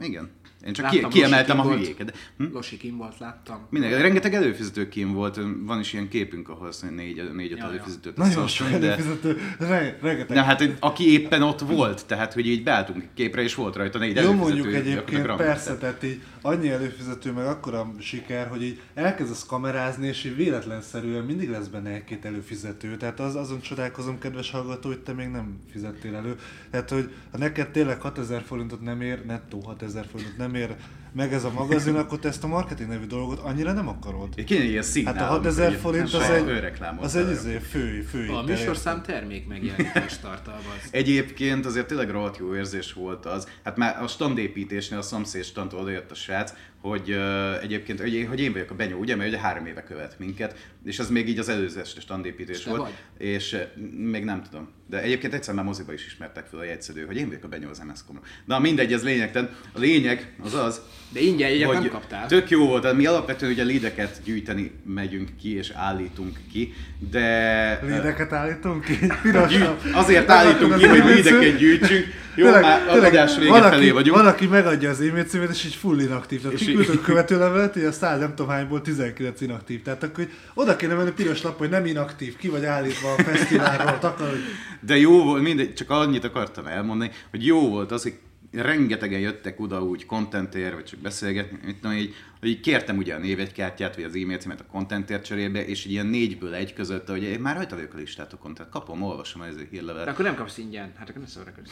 Igen. 0.00 0.30
Én 0.66 0.72
csak 0.72 0.84
Láttam, 0.84 1.10
ki, 1.10 1.18
kiemeltem 1.18 1.60
a 1.60 1.62
hülyéket. 1.72 2.16
Hm? 2.36 2.44
Losi 2.52 2.76
kim 2.76 2.96
volt, 2.96 3.18
láttam. 3.18 3.66
Minden, 3.70 4.02
rengeteg 4.02 4.34
előfizető 4.34 4.88
kim 4.88 5.12
volt, 5.12 5.40
van 5.64 5.80
is 5.80 5.92
ilyen 5.92 6.08
képünk, 6.08 6.48
ahol 6.48 6.66
azt 6.68 6.82
mondja, 6.82 7.02
négy, 7.04 7.32
négy-öt 7.34 7.58
Ja, 7.58 7.64
ja. 7.64 7.70
előfizetőt 7.72 8.16
Nagyon 8.16 8.46
sok 8.46 8.68
de- 8.68 8.74
előfizető, 8.92 9.38
re, 9.58 9.98
rengeteg. 10.02 10.36
Na 10.36 10.42
hát, 10.42 10.76
aki 10.80 11.12
éppen 11.12 11.42
ott 11.42 11.60
volt, 11.60 12.06
tehát 12.06 12.32
hogy 12.32 12.46
így 12.46 12.62
beálltunk 12.62 13.04
képre, 13.14 13.42
és 13.42 13.54
volt 13.54 13.76
rajta 13.76 13.98
négy 13.98 14.16
Jó 14.16 14.22
előfizető. 14.22 14.54
mondjuk 14.54 14.74
egyébként, 14.74 15.36
persze, 15.36 15.76
tehát 15.76 16.02
így 16.02 16.20
annyi 16.42 16.68
előfizető, 16.70 17.32
meg 17.32 17.46
akkora 17.46 17.92
siker, 17.98 18.46
hogy 18.48 18.62
így 18.62 18.80
elkezdesz 18.94 19.46
kamerázni, 19.46 20.06
és 20.06 20.24
így 20.24 20.36
véletlenszerűen 20.36 21.24
mindig 21.24 21.50
lesz 21.50 21.66
benne 21.66 21.90
egy-két 21.90 22.24
előfizető. 22.24 22.96
Tehát 22.96 23.20
az, 23.20 23.34
azon 23.34 23.60
csodálkozom, 23.60 24.18
kedves 24.18 24.50
hallgató, 24.50 24.88
hogy 24.88 24.98
te 25.00 25.12
még 25.12 25.28
nem 25.28 25.58
fizettél 25.72 26.14
elő. 26.14 26.36
Tehát, 26.70 26.90
hogy 26.90 27.10
ha 27.32 27.38
neked 27.38 27.68
tényleg 27.70 28.00
6000 28.00 28.42
forintot 28.42 28.80
nem 28.80 29.00
ér, 29.00 29.24
nettó 29.26 29.60
6000 29.60 30.06
forintot 30.10 30.36
nem 30.36 30.51
ér 30.54 30.76
meg 31.14 31.32
ez 31.32 31.44
a 31.44 31.50
magazin, 31.50 31.94
akkor 31.94 32.18
te 32.18 32.28
ezt 32.28 32.44
a 32.44 32.46
marketing 32.46 32.88
nevű 32.88 33.06
dolgot 33.06 33.38
annyira 33.38 33.72
nem 33.72 33.88
akarod. 33.88 34.44
Kéne 34.44 34.64
ilyen 34.64 34.82
szignál, 34.82 35.14
Hát 35.14 35.22
a 35.22 35.26
6000 35.26 35.66
amikor 35.66 35.80
forint 35.80 36.14
az 36.14 36.30
egy, 36.30 36.64
az 37.00 37.16
egy 37.16 37.30
izé, 37.30 37.58
fő, 37.58 38.00
fő 38.00 38.28
A 38.28 38.42
műsorszám 38.42 39.02
termék 39.02 39.48
megjelenítés 39.48 40.18
tartalmaz. 40.18 40.88
Egyébként 40.90 41.66
azért 41.66 41.86
tényleg 41.86 42.10
rohadt 42.10 42.36
jó 42.36 42.54
érzés 42.54 42.92
volt 42.92 43.26
az. 43.26 43.48
Hát 43.64 43.76
már 43.76 44.02
a 44.02 44.06
standépítésnél 44.06 44.98
a 44.98 45.02
szomszéd 45.02 45.44
standtól 45.44 45.80
odajött 45.80 46.10
a 46.10 46.14
srác, 46.14 46.52
hogy 46.82 47.10
uh, 47.10 47.62
egyébként, 47.62 48.00
hogy 48.00 48.14
én, 48.14 48.28
hogy 48.28 48.40
én 48.40 48.52
vagyok 48.52 48.70
a 48.70 48.74
Benyó, 48.74 48.98
ugye, 48.98 49.16
mert 49.16 49.28
ugye 49.28 49.38
három 49.38 49.66
éve 49.66 49.82
követ 49.82 50.18
minket, 50.18 50.70
és 50.84 50.98
az 50.98 51.10
még 51.10 51.28
így 51.28 51.38
az 51.38 51.48
előző 51.48 51.82
standépítés 51.84 52.56
És 52.56 52.62
te 52.62 52.70
volt. 52.70 52.82
vagy? 52.82 52.92
És 53.26 53.56
még 53.96 54.24
nem 54.24 54.42
tudom. 54.42 54.68
De 54.86 55.02
egyébként 55.02 55.34
egyszer 55.34 55.54
már 55.54 55.64
moziba 55.64 55.92
is 55.92 56.06
ismertek 56.06 56.46
fel 56.46 56.58
a 56.58 56.64
jegyszedő, 56.64 57.04
hogy 57.04 57.16
én 57.16 57.26
vagyok 57.26 57.44
a 57.44 57.48
Benyó 57.48 57.68
az 57.68 57.78
ms 57.78 58.00
Na 58.44 58.58
mindegy, 58.58 58.92
ez 58.92 59.04
lényegtelen. 59.04 59.56
A 59.72 59.78
lényeg 59.78 60.36
az 60.42 60.54
az, 60.54 60.82
De 61.12 61.20
ingyen 61.20 61.50
jegyet 61.50 61.72
nem 61.72 61.88
kaptál. 61.88 62.26
Tök 62.26 62.50
jó 62.50 62.66
volt, 62.66 62.82
de 62.82 62.92
mi 62.92 63.06
alapvetően 63.06 63.52
ugye 63.52 63.62
lideket 63.62 64.20
gyűjteni 64.24 64.72
megyünk 64.84 65.28
ki 65.40 65.56
és 65.56 65.70
állítunk 65.74 66.38
ki, 66.52 66.74
de... 67.10 67.80
Lédeket 67.86 68.32
állítunk 68.32 68.84
ki, 68.84 68.98
pirosabb. 69.22 69.78
Azért 69.92 70.30
állítunk 70.30 70.76
ki, 70.76 70.86
hogy 70.86 71.04
lideket 71.04 71.56
gyűjtsünk. 71.56 72.06
Jó, 72.34 72.50
már 72.50 72.88
a 72.88 72.92
adás 72.92 73.36
vége 73.38 73.50
valaki, 73.50 73.74
felé 73.74 73.90
vagyunk. 73.90 74.16
Valaki 74.16 74.46
megadja 74.46 74.90
az 74.90 75.00
e-mail 75.00 75.24
címét, 75.24 75.50
és 75.50 75.64
így 75.64 75.74
full 75.74 76.00
inaktív. 76.00 76.40
Tehát 76.40 76.56
kiküldtök 76.56 77.02
követőlevelet, 77.02 77.72
hogy 77.72 77.84
a 77.84 77.92
100 77.92 78.18
nem 78.18 78.34
tudom 78.34 78.50
hányból 78.50 78.80
19 78.80 79.40
inaktív. 79.40 79.82
Tehát 79.82 80.02
akkor 80.02 80.14
hogy 80.24 80.32
oda 80.54 80.76
kéne 80.76 80.94
menni 80.94 81.10
piros 81.10 81.42
lap, 81.42 81.58
hogy 81.58 81.68
nem 81.68 81.86
inaktív, 81.86 82.36
ki 82.36 82.48
vagy 82.48 82.64
állítva 82.64 83.12
a 83.12 83.22
fesztiválról, 83.22 83.98
akar, 84.00 84.28
hogy 84.28 84.42
De 84.80 84.96
jó 84.96 85.24
volt, 85.24 85.42
mindegy, 85.42 85.74
csak 85.74 85.90
annyit 85.90 86.24
akartam 86.24 86.66
elmondani, 86.66 87.10
hogy 87.30 87.46
jó 87.46 87.68
volt 87.68 87.92
az, 87.92 88.02
hogy 88.02 88.14
rengetegen 88.52 89.20
jöttek 89.20 89.60
oda 89.60 89.82
úgy 89.82 90.06
contentért, 90.06 90.74
vagy 90.74 90.84
csak 90.84 91.00
beszélgetni, 91.00 91.58
mit 91.64 91.80
tudom, 91.80 91.96
így, 91.96 92.14
hogy 92.42 92.50
így 92.50 92.60
kértem 92.60 92.96
ugye 92.96 93.14
a 93.14 93.18
névegykártyát, 93.18 93.94
vagy 93.94 94.04
az 94.04 94.14
e-mail 94.14 94.38
címet 94.38 94.60
a 94.60 94.64
contentért 94.70 95.24
cserébe, 95.24 95.64
és 95.64 95.84
így 95.84 95.92
ilyen 95.92 96.06
négyből 96.06 96.54
egy 96.54 96.72
között, 96.72 97.08
hogy 97.08 97.22
én 97.22 97.40
már 97.40 97.56
rajta 97.56 97.74
vagyok 97.74 97.94
a 97.94 97.96
listátokon, 97.96 98.54
tehát 98.54 98.72
kapom, 98.72 99.02
olvasom 99.02 99.42
ez 99.42 99.54
a 99.54 99.58
De 99.58 99.64
hírlevelet. 99.70 100.08
akkor 100.08 100.24
nem 100.24 100.34
kapsz 100.34 100.58
ingyen. 100.58 100.92
Hát 100.96 101.08
akkor 101.08 101.20
ne 101.20 101.26
szórakozz. 101.28 101.70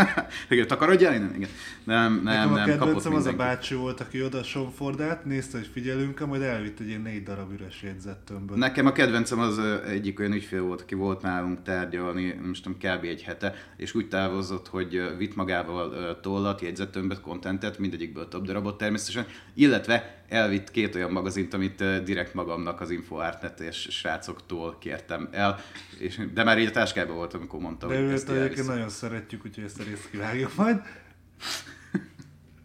Igen, 0.48 0.66
takarodjál 0.66 1.14
innen? 1.14 1.34
Igen. 1.34 1.48
Nem, 1.84 2.12
nem, 2.12 2.22
Nekem 2.22 2.52
a 2.52 2.54
nem, 2.54 2.66
kapott 2.66 2.78
kedvencem 2.78 3.14
az 3.14 3.26
a 3.26 3.32
bácsi 3.32 3.74
volt, 3.74 4.00
aki 4.00 4.22
oda 4.22 4.42
sonfordát, 4.42 5.24
nézte, 5.24 5.58
hogy 5.58 5.66
figyelünk, 5.72 6.26
majd 6.26 6.42
elvitt 6.42 6.80
egy 6.80 6.88
ilyen 6.88 7.00
négy 7.00 7.22
darab 7.22 7.52
üres 7.52 7.82
jegyzettömböt. 7.82 8.56
Nekem 8.56 8.86
a 8.86 8.92
kedvencem 8.92 9.38
az 9.38 9.58
egyik 9.88 10.20
olyan 10.20 10.32
ügyfél 10.32 10.62
volt, 10.62 10.80
aki 10.80 10.94
volt 10.94 11.22
nálunk 11.22 11.62
tárgyalni, 11.62 12.26
nem 12.40 12.50
is 12.50 12.60
tudom, 12.60 12.78
kb. 12.78 13.04
egy 13.04 13.22
hete, 13.22 13.54
és 13.76 13.94
úgy 13.94 14.08
távozott, 14.08 14.68
hogy 14.68 15.16
vitt 15.18 15.34
magával 15.34 16.20
tollat, 16.20 16.60
jegyzettömböt, 16.60 17.20
kontentet, 17.20 17.78
mindegyikből 17.78 18.28
több 18.28 18.44
darabot 18.44 18.78
természetesen, 18.78 19.26
illetve 19.54 20.01
elvitt 20.28 20.70
két 20.70 20.94
olyan 20.94 21.10
magazint, 21.10 21.54
amit 21.54 22.02
direkt 22.04 22.34
magamnak 22.34 22.80
az 22.80 22.90
InfoArtnet 22.90 23.60
és 23.60 23.76
srácoktól 23.90 24.76
kértem 24.78 25.28
el, 25.30 25.60
és, 25.98 26.20
de 26.34 26.44
már 26.44 26.58
így 26.58 26.66
a 26.66 26.70
táskában 26.70 27.16
volt, 27.16 27.34
amikor 27.34 27.60
mondta, 27.60 27.86
De 27.86 27.94
hogy 27.94 28.04
őt 28.04 28.12
ezt 28.12 28.30
egyébként 28.30 28.66
nagyon 28.66 28.88
szeretjük, 28.88 29.44
úgyhogy 29.46 29.64
ezt 29.64 29.80
a 29.80 29.82
részt 29.82 30.10
kivágjuk 30.10 30.54
majd. 30.54 30.80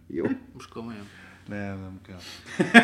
Jó. 0.08 0.26
Most 0.54 0.70
komolyan. 0.70 1.08
Nem, 1.48 1.80
nem 1.80 2.00
kell. 2.06 2.20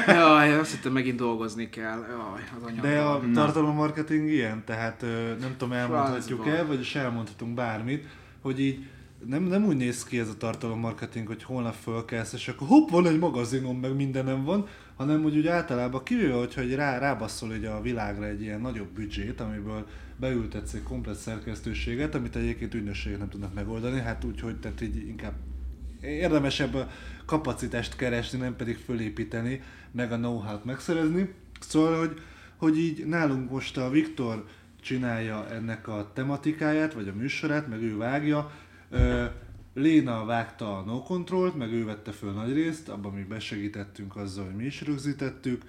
Jaj, 0.16 0.54
azt 0.54 0.72
hittem 0.72 0.92
megint 0.92 1.18
dolgozni 1.18 1.70
kell. 1.70 2.06
Jaj, 2.10 2.42
az 2.58 2.64
anyag. 2.64 2.82
De 2.82 3.00
a 3.00 3.22
tartalommarketing 3.34 4.30
ilyen, 4.30 4.64
tehát 4.66 5.02
nem 5.40 5.56
tudom, 5.58 5.72
elmondhatjuk 5.72 6.42
Francba. 6.42 6.62
el, 6.62 6.68
vagyis 6.68 6.96
elmondhatunk 6.96 7.54
bármit, 7.54 8.08
hogy 8.42 8.60
így 8.60 8.86
nem, 9.28 9.44
nem 9.44 9.66
úgy 9.66 9.78
néz 9.78 10.04
ki 10.04 10.20
ez 10.20 10.30
a 10.30 10.38
tartalommarketing, 10.38 11.28
hogy 11.28 11.44
holnap 11.44 11.74
fölkelsz, 11.74 12.34
és 12.34 12.48
akkor 12.48 12.68
hopp, 12.68 12.90
van 12.90 13.08
egy 13.08 13.20
magazinom, 13.20 13.80
meg 13.80 13.96
mindenem 13.96 14.44
van, 14.44 14.68
hanem 14.96 15.22
hogy 15.22 15.38
úgy 15.38 15.48
általában 15.48 16.04
kivéve, 16.04 16.34
hogyha 16.34 16.62
egy 16.62 16.76
rá, 16.76 16.98
rábasszol 16.98 17.54
egy 17.54 17.66
a 17.66 17.82
világra 17.82 18.26
egy 18.26 18.42
ilyen 18.42 18.62
nagyobb 18.62 18.88
büdzsét, 18.88 19.40
amiből 19.40 19.88
beültetsz 20.16 20.74
egy 20.74 20.84
komplet 20.84 21.16
szerkesztőséget, 21.16 22.16
amit 22.16 22.36
egyébként 22.36 22.74
ügynökségek 22.74 23.20
nem 23.20 23.30
tudnak 23.30 23.54
megoldani, 23.54 24.00
hát 24.00 24.24
úgy, 24.24 24.40
hogy 24.40 24.60
tehát 24.60 24.82
így 24.82 25.08
inkább 25.08 25.34
érdemesebb 26.02 26.90
kapacitást 27.26 27.96
keresni, 27.96 28.38
nem 28.40 28.56
pedig 28.56 28.78
fölépíteni, 28.78 29.62
meg 29.92 30.12
a 30.12 30.18
know-how-t 30.18 30.66
megszerezni. 30.66 31.34
Szóval, 31.60 32.00
hogy, 32.00 32.22
hogy 32.58 32.78
így 32.78 33.06
nálunk 33.06 33.52
most 33.52 33.78
a 33.78 33.90
Viktor 33.90 34.46
csinálja 34.82 35.48
ennek 35.50 35.88
a 35.88 36.12
tematikáját, 36.14 36.94
vagy 36.94 37.08
a 37.08 37.14
műsorát, 37.14 37.68
meg 37.68 37.82
ő 37.82 37.98
vágja. 37.98 38.52
Léna 39.74 40.26
vágta 40.26 40.78
a 40.78 40.82
No 40.82 41.04
Control-t, 41.04 41.56
meg 41.56 41.72
ő 41.74 41.86
vette 41.86 42.12
föl 42.12 42.32
nagy 42.32 42.54
részt, 42.54 42.90
abban 42.90 43.14
mi 43.14 43.24
besegítettünk 43.24 44.16
azzal, 44.16 44.46
hogy 44.46 44.56
mi 44.56 44.66
is 44.66 44.82
rögzítettük. 44.82 45.62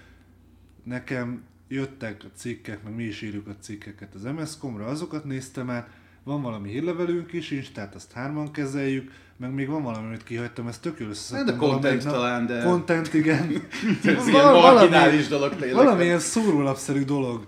Nekem 0.82 1.42
jöttek 1.68 2.22
a 2.24 2.36
cikkek, 2.36 2.82
meg 2.82 2.94
mi 2.94 3.02
is 3.04 3.22
írjuk 3.22 3.46
a 3.46 3.56
cikkeket 3.60 4.14
az 4.14 4.22
MS-komra, 4.22 4.86
azokat 4.86 5.24
néztem 5.24 5.70
át, 5.70 5.90
van 6.22 6.42
valami 6.42 6.70
hírlevelünk 6.70 7.32
is, 7.32 7.50
Instát 7.50 7.94
azt 7.94 8.12
hárman 8.12 8.50
kezeljük, 8.52 9.10
meg 9.36 9.54
még 9.54 9.68
van 9.68 9.82
valami, 9.82 10.06
amit 10.06 10.24
kihagytam, 10.24 10.66
ezt 10.68 10.80
tök 10.82 10.98
jól 11.00 11.08
összeszedtem. 11.08 11.46
Hát 11.46 11.54
de 11.54 11.66
content 11.66 12.02
talán, 12.04 12.46
de- 12.46 12.62
Content, 12.62 13.14
igen. 13.14 13.50
Ez 14.04 14.28
ilyen 14.28 14.52
marginális 14.52 15.28
dolog 15.28 15.50
tényleg. 15.56 15.74
Valamilyen 15.84 16.18
szórólapszerű 16.18 17.04
dolog. 17.04 17.46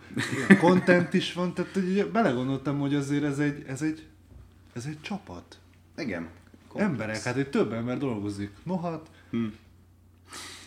Content 0.59 1.15
is 1.15 1.33
van, 1.33 1.55
tehát 1.55 1.73
hogy 1.73 1.89
ugye 1.89 2.05
belegondoltam, 2.07 2.79
hogy 2.79 2.95
azért 2.95 3.25
ez 3.25 3.39
egy, 3.39 3.65
ez 3.67 3.83
egy, 3.83 4.07
ez 4.73 4.85
egy 4.87 5.01
csapat. 5.01 5.59
Igen. 5.97 6.29
Emberek, 6.75 7.23
hát 7.23 7.37
egy 7.37 7.51
több 7.51 7.73
ember 7.73 7.99
dolgozik. 7.99 8.51
No 8.63 8.81
hát. 8.81 9.11
Hm. 9.31 9.47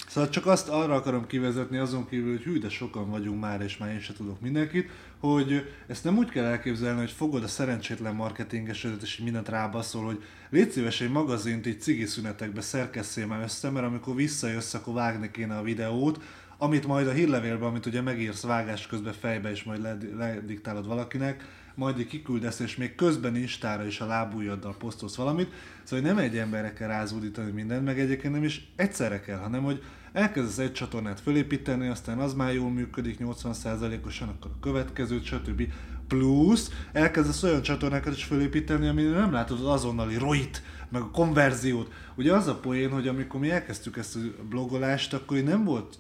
Szóval 0.08 0.30
csak 0.30 0.46
azt 0.46 0.70
arra 0.70 0.96
akarom 0.96 1.28
kivezetni, 1.28 1.78
azon 1.78 2.08
kívül, 2.08 2.32
hogy 2.32 2.44
hű, 2.44 2.60
de 2.60 2.70
sokan 2.70 3.10
vagyunk 3.10 3.40
már, 3.40 3.62
és 3.62 3.78
már 3.78 3.92
én 3.92 4.00
se 4.00 4.14
tudok 4.14 4.42
mindenkit, 4.42 4.90
hogy 5.20 5.74
ezt 5.88 6.04
nem 6.04 6.18
úgy 6.18 6.30
kell 6.30 6.46
elképzelni, 6.46 7.00
hogy 7.00 7.12
fogod 7.12 7.44
a 7.44 7.48
szerencsétlen 7.48 8.16
marketingesedet, 8.16 9.02
és 9.02 9.18
mindent 9.18 9.50
rábaszol, 9.50 10.06
hogy 10.06 10.24
légy 10.50 10.70
szíves 10.70 11.02
egy 11.02 11.12
magazint 11.12 11.66
így 11.66 11.82
cigi 11.82 12.06
szünetekbe 12.06 12.62
szerkesszél 12.62 13.28
már 13.28 13.44
össze, 13.44 13.70
mert 13.70 13.86
amikor 13.86 14.16
visszajössz, 14.16 14.74
akkor 14.74 14.94
vágni 14.94 15.32
kéne 15.32 15.58
a 15.58 15.64
videót, 15.64 16.22
amit 16.58 16.88
majd 16.88 17.08
a 17.08 17.12
hírlevélben, 17.12 17.70
amit 17.70 17.86
ugye 17.86 18.02
megírsz 18.02 18.44
vágás 18.44 18.88
közben 18.88 19.14
fejbe, 19.14 19.52
és 19.52 19.64
majd 19.64 19.82
led- 19.82 20.16
lediktálod 20.18 20.88
valakinek, 20.88 21.46
majd 21.80 22.08
kiküldesz, 22.08 22.60
és 22.60 22.76
még 22.76 22.96
közben 22.96 23.36
Instára 23.36 23.86
is 23.86 24.00
a 24.00 24.06
lábújaddal 24.06 24.76
posztolsz 24.78 25.16
valamit, 25.16 25.52
szóval 25.84 26.06
nem 26.06 26.18
egy 26.18 26.38
emberre 26.38 26.74
kell 26.74 26.88
rázúdítani 26.88 27.52
mindent, 27.52 27.86
meg 27.86 28.00
egyébként 28.00 28.34
nem 28.34 28.44
is 28.44 28.72
egyszerre 28.76 29.20
kell, 29.20 29.38
hanem 29.38 29.64
hogy 29.64 29.84
elkezdesz 30.14 30.58
egy 30.58 30.74
csatornát 30.74 31.20
fölépíteni, 31.20 31.88
aztán 31.88 32.20
az 32.20 32.34
már 32.34 32.54
jól 32.54 32.70
működik 32.70 33.18
80%-osan, 33.20 34.28
akkor 34.28 34.52
a 34.52 34.60
következőt, 34.60 35.24
stb. 35.24 35.64
Plusz 36.08 36.72
elkezdesz 36.92 37.44
olyan 37.44 37.62
csatornákat 37.62 38.16
is 38.16 38.24
fölépíteni, 38.24 38.88
amire 38.88 39.10
nem 39.10 39.32
látod 39.32 39.60
az 39.60 39.68
azonnali 39.68 40.18
roit, 40.18 40.64
meg 40.90 41.02
a 41.02 41.12
konverziót. 41.12 41.94
Ugye 42.16 42.34
az 42.34 42.48
a 42.48 42.56
poén, 42.56 42.90
hogy 42.90 43.08
amikor 43.08 43.40
mi 43.40 43.52
elkezdtük 43.52 43.98
ezt 43.98 44.16
a 44.16 44.44
blogolást, 44.50 45.14
akkor 45.14 45.38
nem 45.38 45.64
volt 45.64 45.98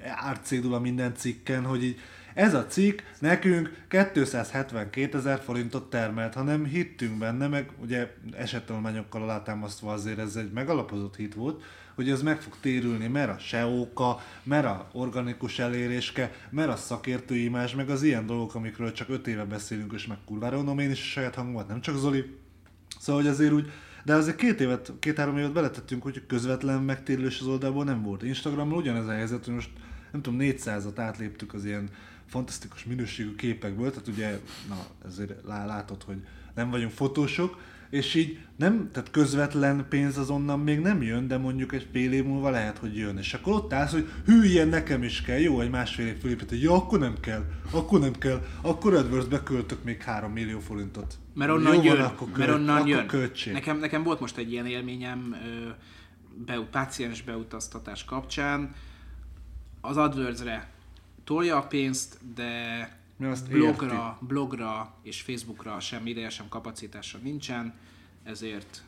árcédula 0.00 0.80
minden 0.80 1.14
cikken, 1.14 1.64
hogy 1.64 1.84
így 1.84 1.98
ez 2.34 2.54
a 2.54 2.66
cikk 2.66 3.00
nekünk 3.18 3.84
272 3.88 5.18
ezer 5.18 5.40
forintot 5.40 5.90
termelt, 5.90 6.34
hanem 6.34 6.64
hittünk 6.64 7.18
benne, 7.18 7.48
meg 7.48 7.70
ugye 7.80 8.14
esettanulmányokkal 8.32 9.22
alátámasztva 9.22 9.92
azért 9.92 10.18
ez 10.18 10.36
egy 10.36 10.52
megalapozott 10.52 11.16
hit 11.16 11.34
volt, 11.34 11.62
hogy 11.94 12.10
ez 12.10 12.22
meg 12.22 12.40
fog 12.40 12.56
térülni, 12.60 13.06
mert 13.06 13.30
a 13.30 13.38
SEO-ka, 13.38 14.20
mert 14.42 14.64
a 14.64 14.88
organikus 14.92 15.58
eléréske, 15.58 16.32
mert 16.50 16.68
a 16.68 16.76
szakértői 16.76 17.44
imás, 17.44 17.74
meg 17.74 17.90
az 17.90 18.02
ilyen 18.02 18.26
dolgok, 18.26 18.54
amikről 18.54 18.92
csak 18.92 19.08
5 19.08 19.26
éve 19.26 19.44
beszélünk, 19.44 19.92
és 19.92 20.06
meg 20.06 20.18
kurvára 20.26 20.58
unom 20.58 20.78
én 20.78 20.90
is 20.90 21.00
a 21.00 21.04
saját 21.04 21.34
hangomat, 21.34 21.68
nem 21.68 21.80
csak 21.80 21.96
Zoli. 21.96 22.36
Szóval, 23.00 23.22
hogy 23.22 23.30
azért 23.30 23.52
úgy, 23.52 23.72
de 24.04 24.14
azért 24.14 24.36
két 24.36 24.60
évet, 24.60 24.92
két-három 24.98 25.38
évet 25.38 25.52
beletettünk, 25.52 26.02
hogy 26.02 26.26
közvetlen 26.26 26.82
megtérülés 26.82 27.40
az 27.40 27.46
oldalból 27.46 27.84
nem 27.84 28.02
volt. 28.02 28.22
Instagramon 28.22 28.78
ugyanez 28.78 29.06
a 29.06 29.12
helyzet, 29.12 29.44
hogy 29.44 29.54
most 29.54 29.70
nem 30.12 30.22
tudom, 30.22 30.38
400-at 30.42 30.94
átléptük 30.96 31.54
az 31.54 31.64
ilyen 31.64 31.88
fantasztikus 32.32 32.84
minőségű 32.84 33.34
képekből, 33.34 33.90
tehát 33.90 34.08
ugye, 34.08 34.38
na, 34.68 34.86
ezért 35.06 35.46
látod, 35.46 36.02
hogy 36.02 36.16
nem 36.54 36.70
vagyunk 36.70 36.92
fotósok, 36.92 37.60
és 37.90 38.14
így 38.14 38.38
nem, 38.56 38.90
tehát 38.92 39.10
közvetlen 39.10 39.86
pénz 39.88 40.18
azonnal 40.18 40.56
még 40.56 40.80
nem 40.80 41.02
jön, 41.02 41.28
de 41.28 41.36
mondjuk 41.38 41.72
egy 41.72 41.88
fél 41.92 42.12
év 42.12 42.24
múlva 42.24 42.50
lehet, 42.50 42.78
hogy 42.78 42.96
jön. 42.96 43.18
És 43.18 43.34
akkor 43.34 43.52
ott 43.54 43.72
állsz, 43.72 43.92
hogy 43.92 44.08
hű, 44.24 44.44
ilyen 44.44 44.68
nekem 44.68 45.02
is 45.02 45.22
kell, 45.22 45.38
jó, 45.38 45.60
egy 45.60 45.70
másfél 45.70 46.06
év 46.06 46.18
fölépít, 46.20 46.48
hogy 46.48 46.62
ja, 46.62 46.72
akkor 46.72 46.98
nem 46.98 47.14
kell, 47.20 47.44
akkor 47.70 48.00
nem 48.00 48.12
kell, 48.12 48.46
akkor 48.60 48.94
AdWords-be 48.94 49.42
költök 49.42 49.84
még 49.84 50.02
3 50.02 50.32
millió 50.32 50.58
forintot. 50.58 51.14
Mert 51.34 51.50
onnan 51.50 51.74
jó, 51.74 51.82
jön, 51.82 51.96
van, 51.96 52.04
akkor 52.04 52.30
költ, 52.30 52.38
mert 52.38 52.58
onnan 52.58 52.76
akkor 52.76 52.88
jön. 52.88 53.06
Költség. 53.06 53.52
Nekem, 53.52 53.78
nekem 53.78 54.02
volt 54.02 54.20
most 54.20 54.36
egy 54.36 54.52
ilyen 54.52 54.66
élményem 54.66 55.36
be, 56.46 56.66
páciens 56.70 57.22
beutaztatás 57.22 58.04
kapcsán. 58.04 58.74
Az 59.80 59.96
AdWords-re 59.96 60.71
tolja 61.32 61.56
a 61.56 61.62
pénzt, 61.62 62.18
de 62.34 62.50
azt 63.30 63.50
blogra, 63.50 64.18
blogra 64.20 64.94
és 65.02 65.20
Facebookra 65.20 65.80
sem 65.80 66.06
ideje, 66.06 66.30
sem 66.30 66.48
kapacitása 66.48 67.18
nincsen, 67.22 67.74
ezért 68.22 68.82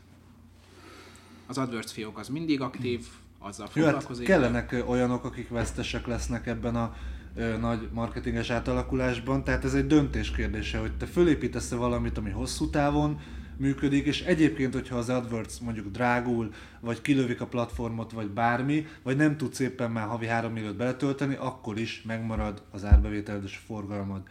az 1.47 1.59
AdWords 1.59 1.93
fiók 1.93 2.19
az 2.19 2.29
mindig 2.29 2.61
aktív, 2.61 3.07
azzal 3.39 3.69
Jó, 3.75 3.83
hát 3.83 3.93
foglalkozik. 3.93 4.27
kellenek 4.27 4.85
olyanok, 4.87 5.25
akik 5.25 5.49
vesztesek 5.49 6.07
lesznek 6.07 6.47
ebben 6.47 6.77
a 6.77 6.95
ö, 7.35 7.57
nagy 7.57 7.89
marketinges 7.93 8.51
átalakulásban, 8.51 9.45
tehát 9.45 9.65
ez 9.65 9.75
egy 9.75 9.87
döntés 9.87 10.31
kérdése, 10.31 10.79
hogy 10.79 10.97
te 10.97 11.07
fölépítesz-e 11.07 11.77
valamit, 11.77 12.19
ami 12.19 12.31
hosszú 12.31 12.71
távon 12.71 13.21
működik, 13.57 14.07
és 14.07 14.23
egyébként, 14.23 14.73
hogyha 14.73 14.97
az 14.97 15.09
AdWords 15.09 15.59
mondjuk 15.59 15.91
drágul, 15.91 16.53
vagy 16.81 17.01
kilövik 17.01 17.41
a 17.41 17.47
platformot, 17.47 18.13
vagy 18.13 18.31
bármi, 18.31 18.87
vagy 19.03 19.17
nem 19.17 19.37
tudsz 19.37 19.59
éppen 19.59 19.91
már 19.91 20.07
havi 20.07 20.27
3 20.27 20.53
milliót 20.53 20.77
beletölteni, 20.77 21.35
akkor 21.35 21.79
is 21.79 22.03
megmarad 22.03 22.63
az 22.71 22.85
árbevételed 22.85 23.45
és 23.45 23.61
a 23.63 23.67
forgalmad. 23.67 24.23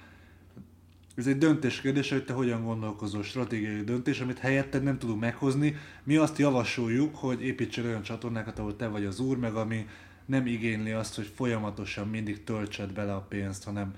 Ez 1.15 1.27
egy 1.27 1.37
döntés 1.37 1.81
kérdése, 1.81 2.15
hogy 2.15 2.25
te 2.25 2.33
hogyan 2.33 2.63
gondolkozol, 2.63 3.23
stratégiai 3.23 3.83
döntés, 3.83 4.19
amit 4.19 4.39
helyetted 4.39 4.83
nem 4.83 4.97
tudunk 4.97 5.19
meghozni. 5.19 5.75
Mi 6.03 6.15
azt 6.15 6.37
javasoljuk, 6.37 7.15
hogy 7.15 7.43
építsél 7.43 7.85
olyan 7.85 8.01
csatornákat, 8.01 8.59
ahol 8.59 8.75
te 8.75 8.87
vagy 8.87 9.05
az 9.05 9.19
úr, 9.19 9.37
meg 9.37 9.55
ami 9.55 9.87
nem 10.25 10.45
igényli 10.45 10.91
azt, 10.91 11.15
hogy 11.15 11.31
folyamatosan 11.35 12.07
mindig 12.07 12.43
töltsed 12.43 12.93
bele 12.93 13.13
a 13.13 13.21
pénzt, 13.21 13.63
hanem 13.63 13.93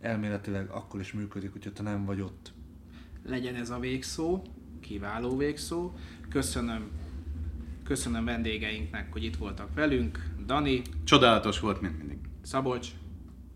elméletileg 0.00 0.68
akkor 0.70 1.00
is 1.00 1.12
működik, 1.12 1.52
hogyha 1.52 1.72
te 1.72 1.82
nem 1.82 2.04
vagy 2.04 2.20
ott. 2.20 2.52
legyen 3.24 3.54
ez 3.54 3.70
a 3.70 3.78
végszó, 3.78 4.42
kiváló 4.80 5.36
végszó. 5.36 5.92
Köszönöm, 6.28 6.90
köszönöm 7.84 8.24
vendégeinknek, 8.24 9.12
hogy 9.12 9.24
itt 9.24 9.36
voltak 9.36 9.74
velünk. 9.74 10.24
Dani, 10.46 10.82
Csodálatos 11.04 11.60
volt, 11.60 11.80
mint 11.80 11.98
mindig. 11.98 12.18
Szabolcs, 12.42 12.88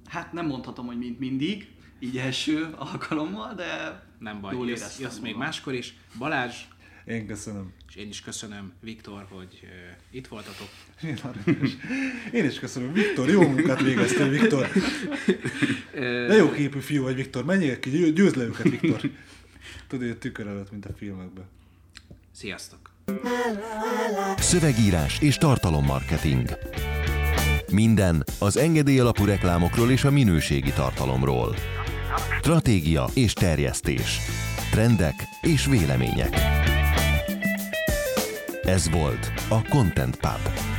Hát 0.08 0.32
nem 0.32 0.46
mondhatom, 0.46 0.86
hogy 0.86 0.98
mint 0.98 1.18
mindig, 1.18 1.68
így 1.98 2.16
első 2.18 2.68
alkalommal, 2.76 3.54
de 3.54 4.02
nem 4.18 4.40
baj, 4.40 4.54
jól 4.54 4.68
jössz, 4.68 4.98
jössz 5.00 5.18
még 5.18 5.36
máskor 5.36 5.74
is. 5.74 5.94
Balázs, 6.18 6.54
Én 7.04 7.26
köszönöm. 7.26 7.72
és 7.88 7.94
én 7.94 8.08
is 8.08 8.20
köszönöm, 8.20 8.72
Viktor, 8.80 9.26
hogy 9.30 9.60
uh, 9.62 9.70
itt 10.10 10.26
voltatok. 10.26 10.68
Én. 11.02 11.18
Én 12.32 12.44
is 12.44 12.58
köszönöm. 12.58 12.92
Viktor, 12.92 13.28
jó 13.28 13.42
munkát 13.42 13.82
végeztél, 13.82 14.28
Viktor. 14.28 14.68
De 16.28 16.34
jó 16.34 16.50
képű 16.50 16.78
fiú 16.78 17.02
vagy, 17.02 17.14
Viktor. 17.14 17.44
Menjél 17.44 17.78
ki, 17.80 17.90
győ- 17.90 18.12
győzd 18.12 18.36
le 18.36 18.44
őket, 18.44 18.62
Viktor. 18.80 19.00
Tudod, 19.88 20.06
hogy 20.06 20.14
a 20.16 20.18
tükör 20.18 20.46
előtt, 20.46 20.70
mint 20.70 20.86
a 20.86 20.92
filmekben. 20.96 21.44
Sziasztok! 22.32 22.92
Szövegírás 24.36 25.20
és 25.20 25.36
tartalommarketing. 25.36 26.48
Minden 27.70 28.24
az 28.38 28.56
engedély 28.56 28.98
alapú 28.98 29.24
reklámokról 29.24 29.90
és 29.90 30.04
a 30.04 30.10
minőségi 30.10 30.72
tartalomról. 30.72 31.54
Stratégia 32.38 33.06
és 33.14 33.32
terjesztés. 33.32 34.18
Trendek 34.70 35.14
és 35.42 35.66
vélemények. 35.66 36.34
Ez 38.62 38.90
volt 38.90 39.32
a 39.48 39.68
Content 39.68 40.16
Pub. 40.16 40.73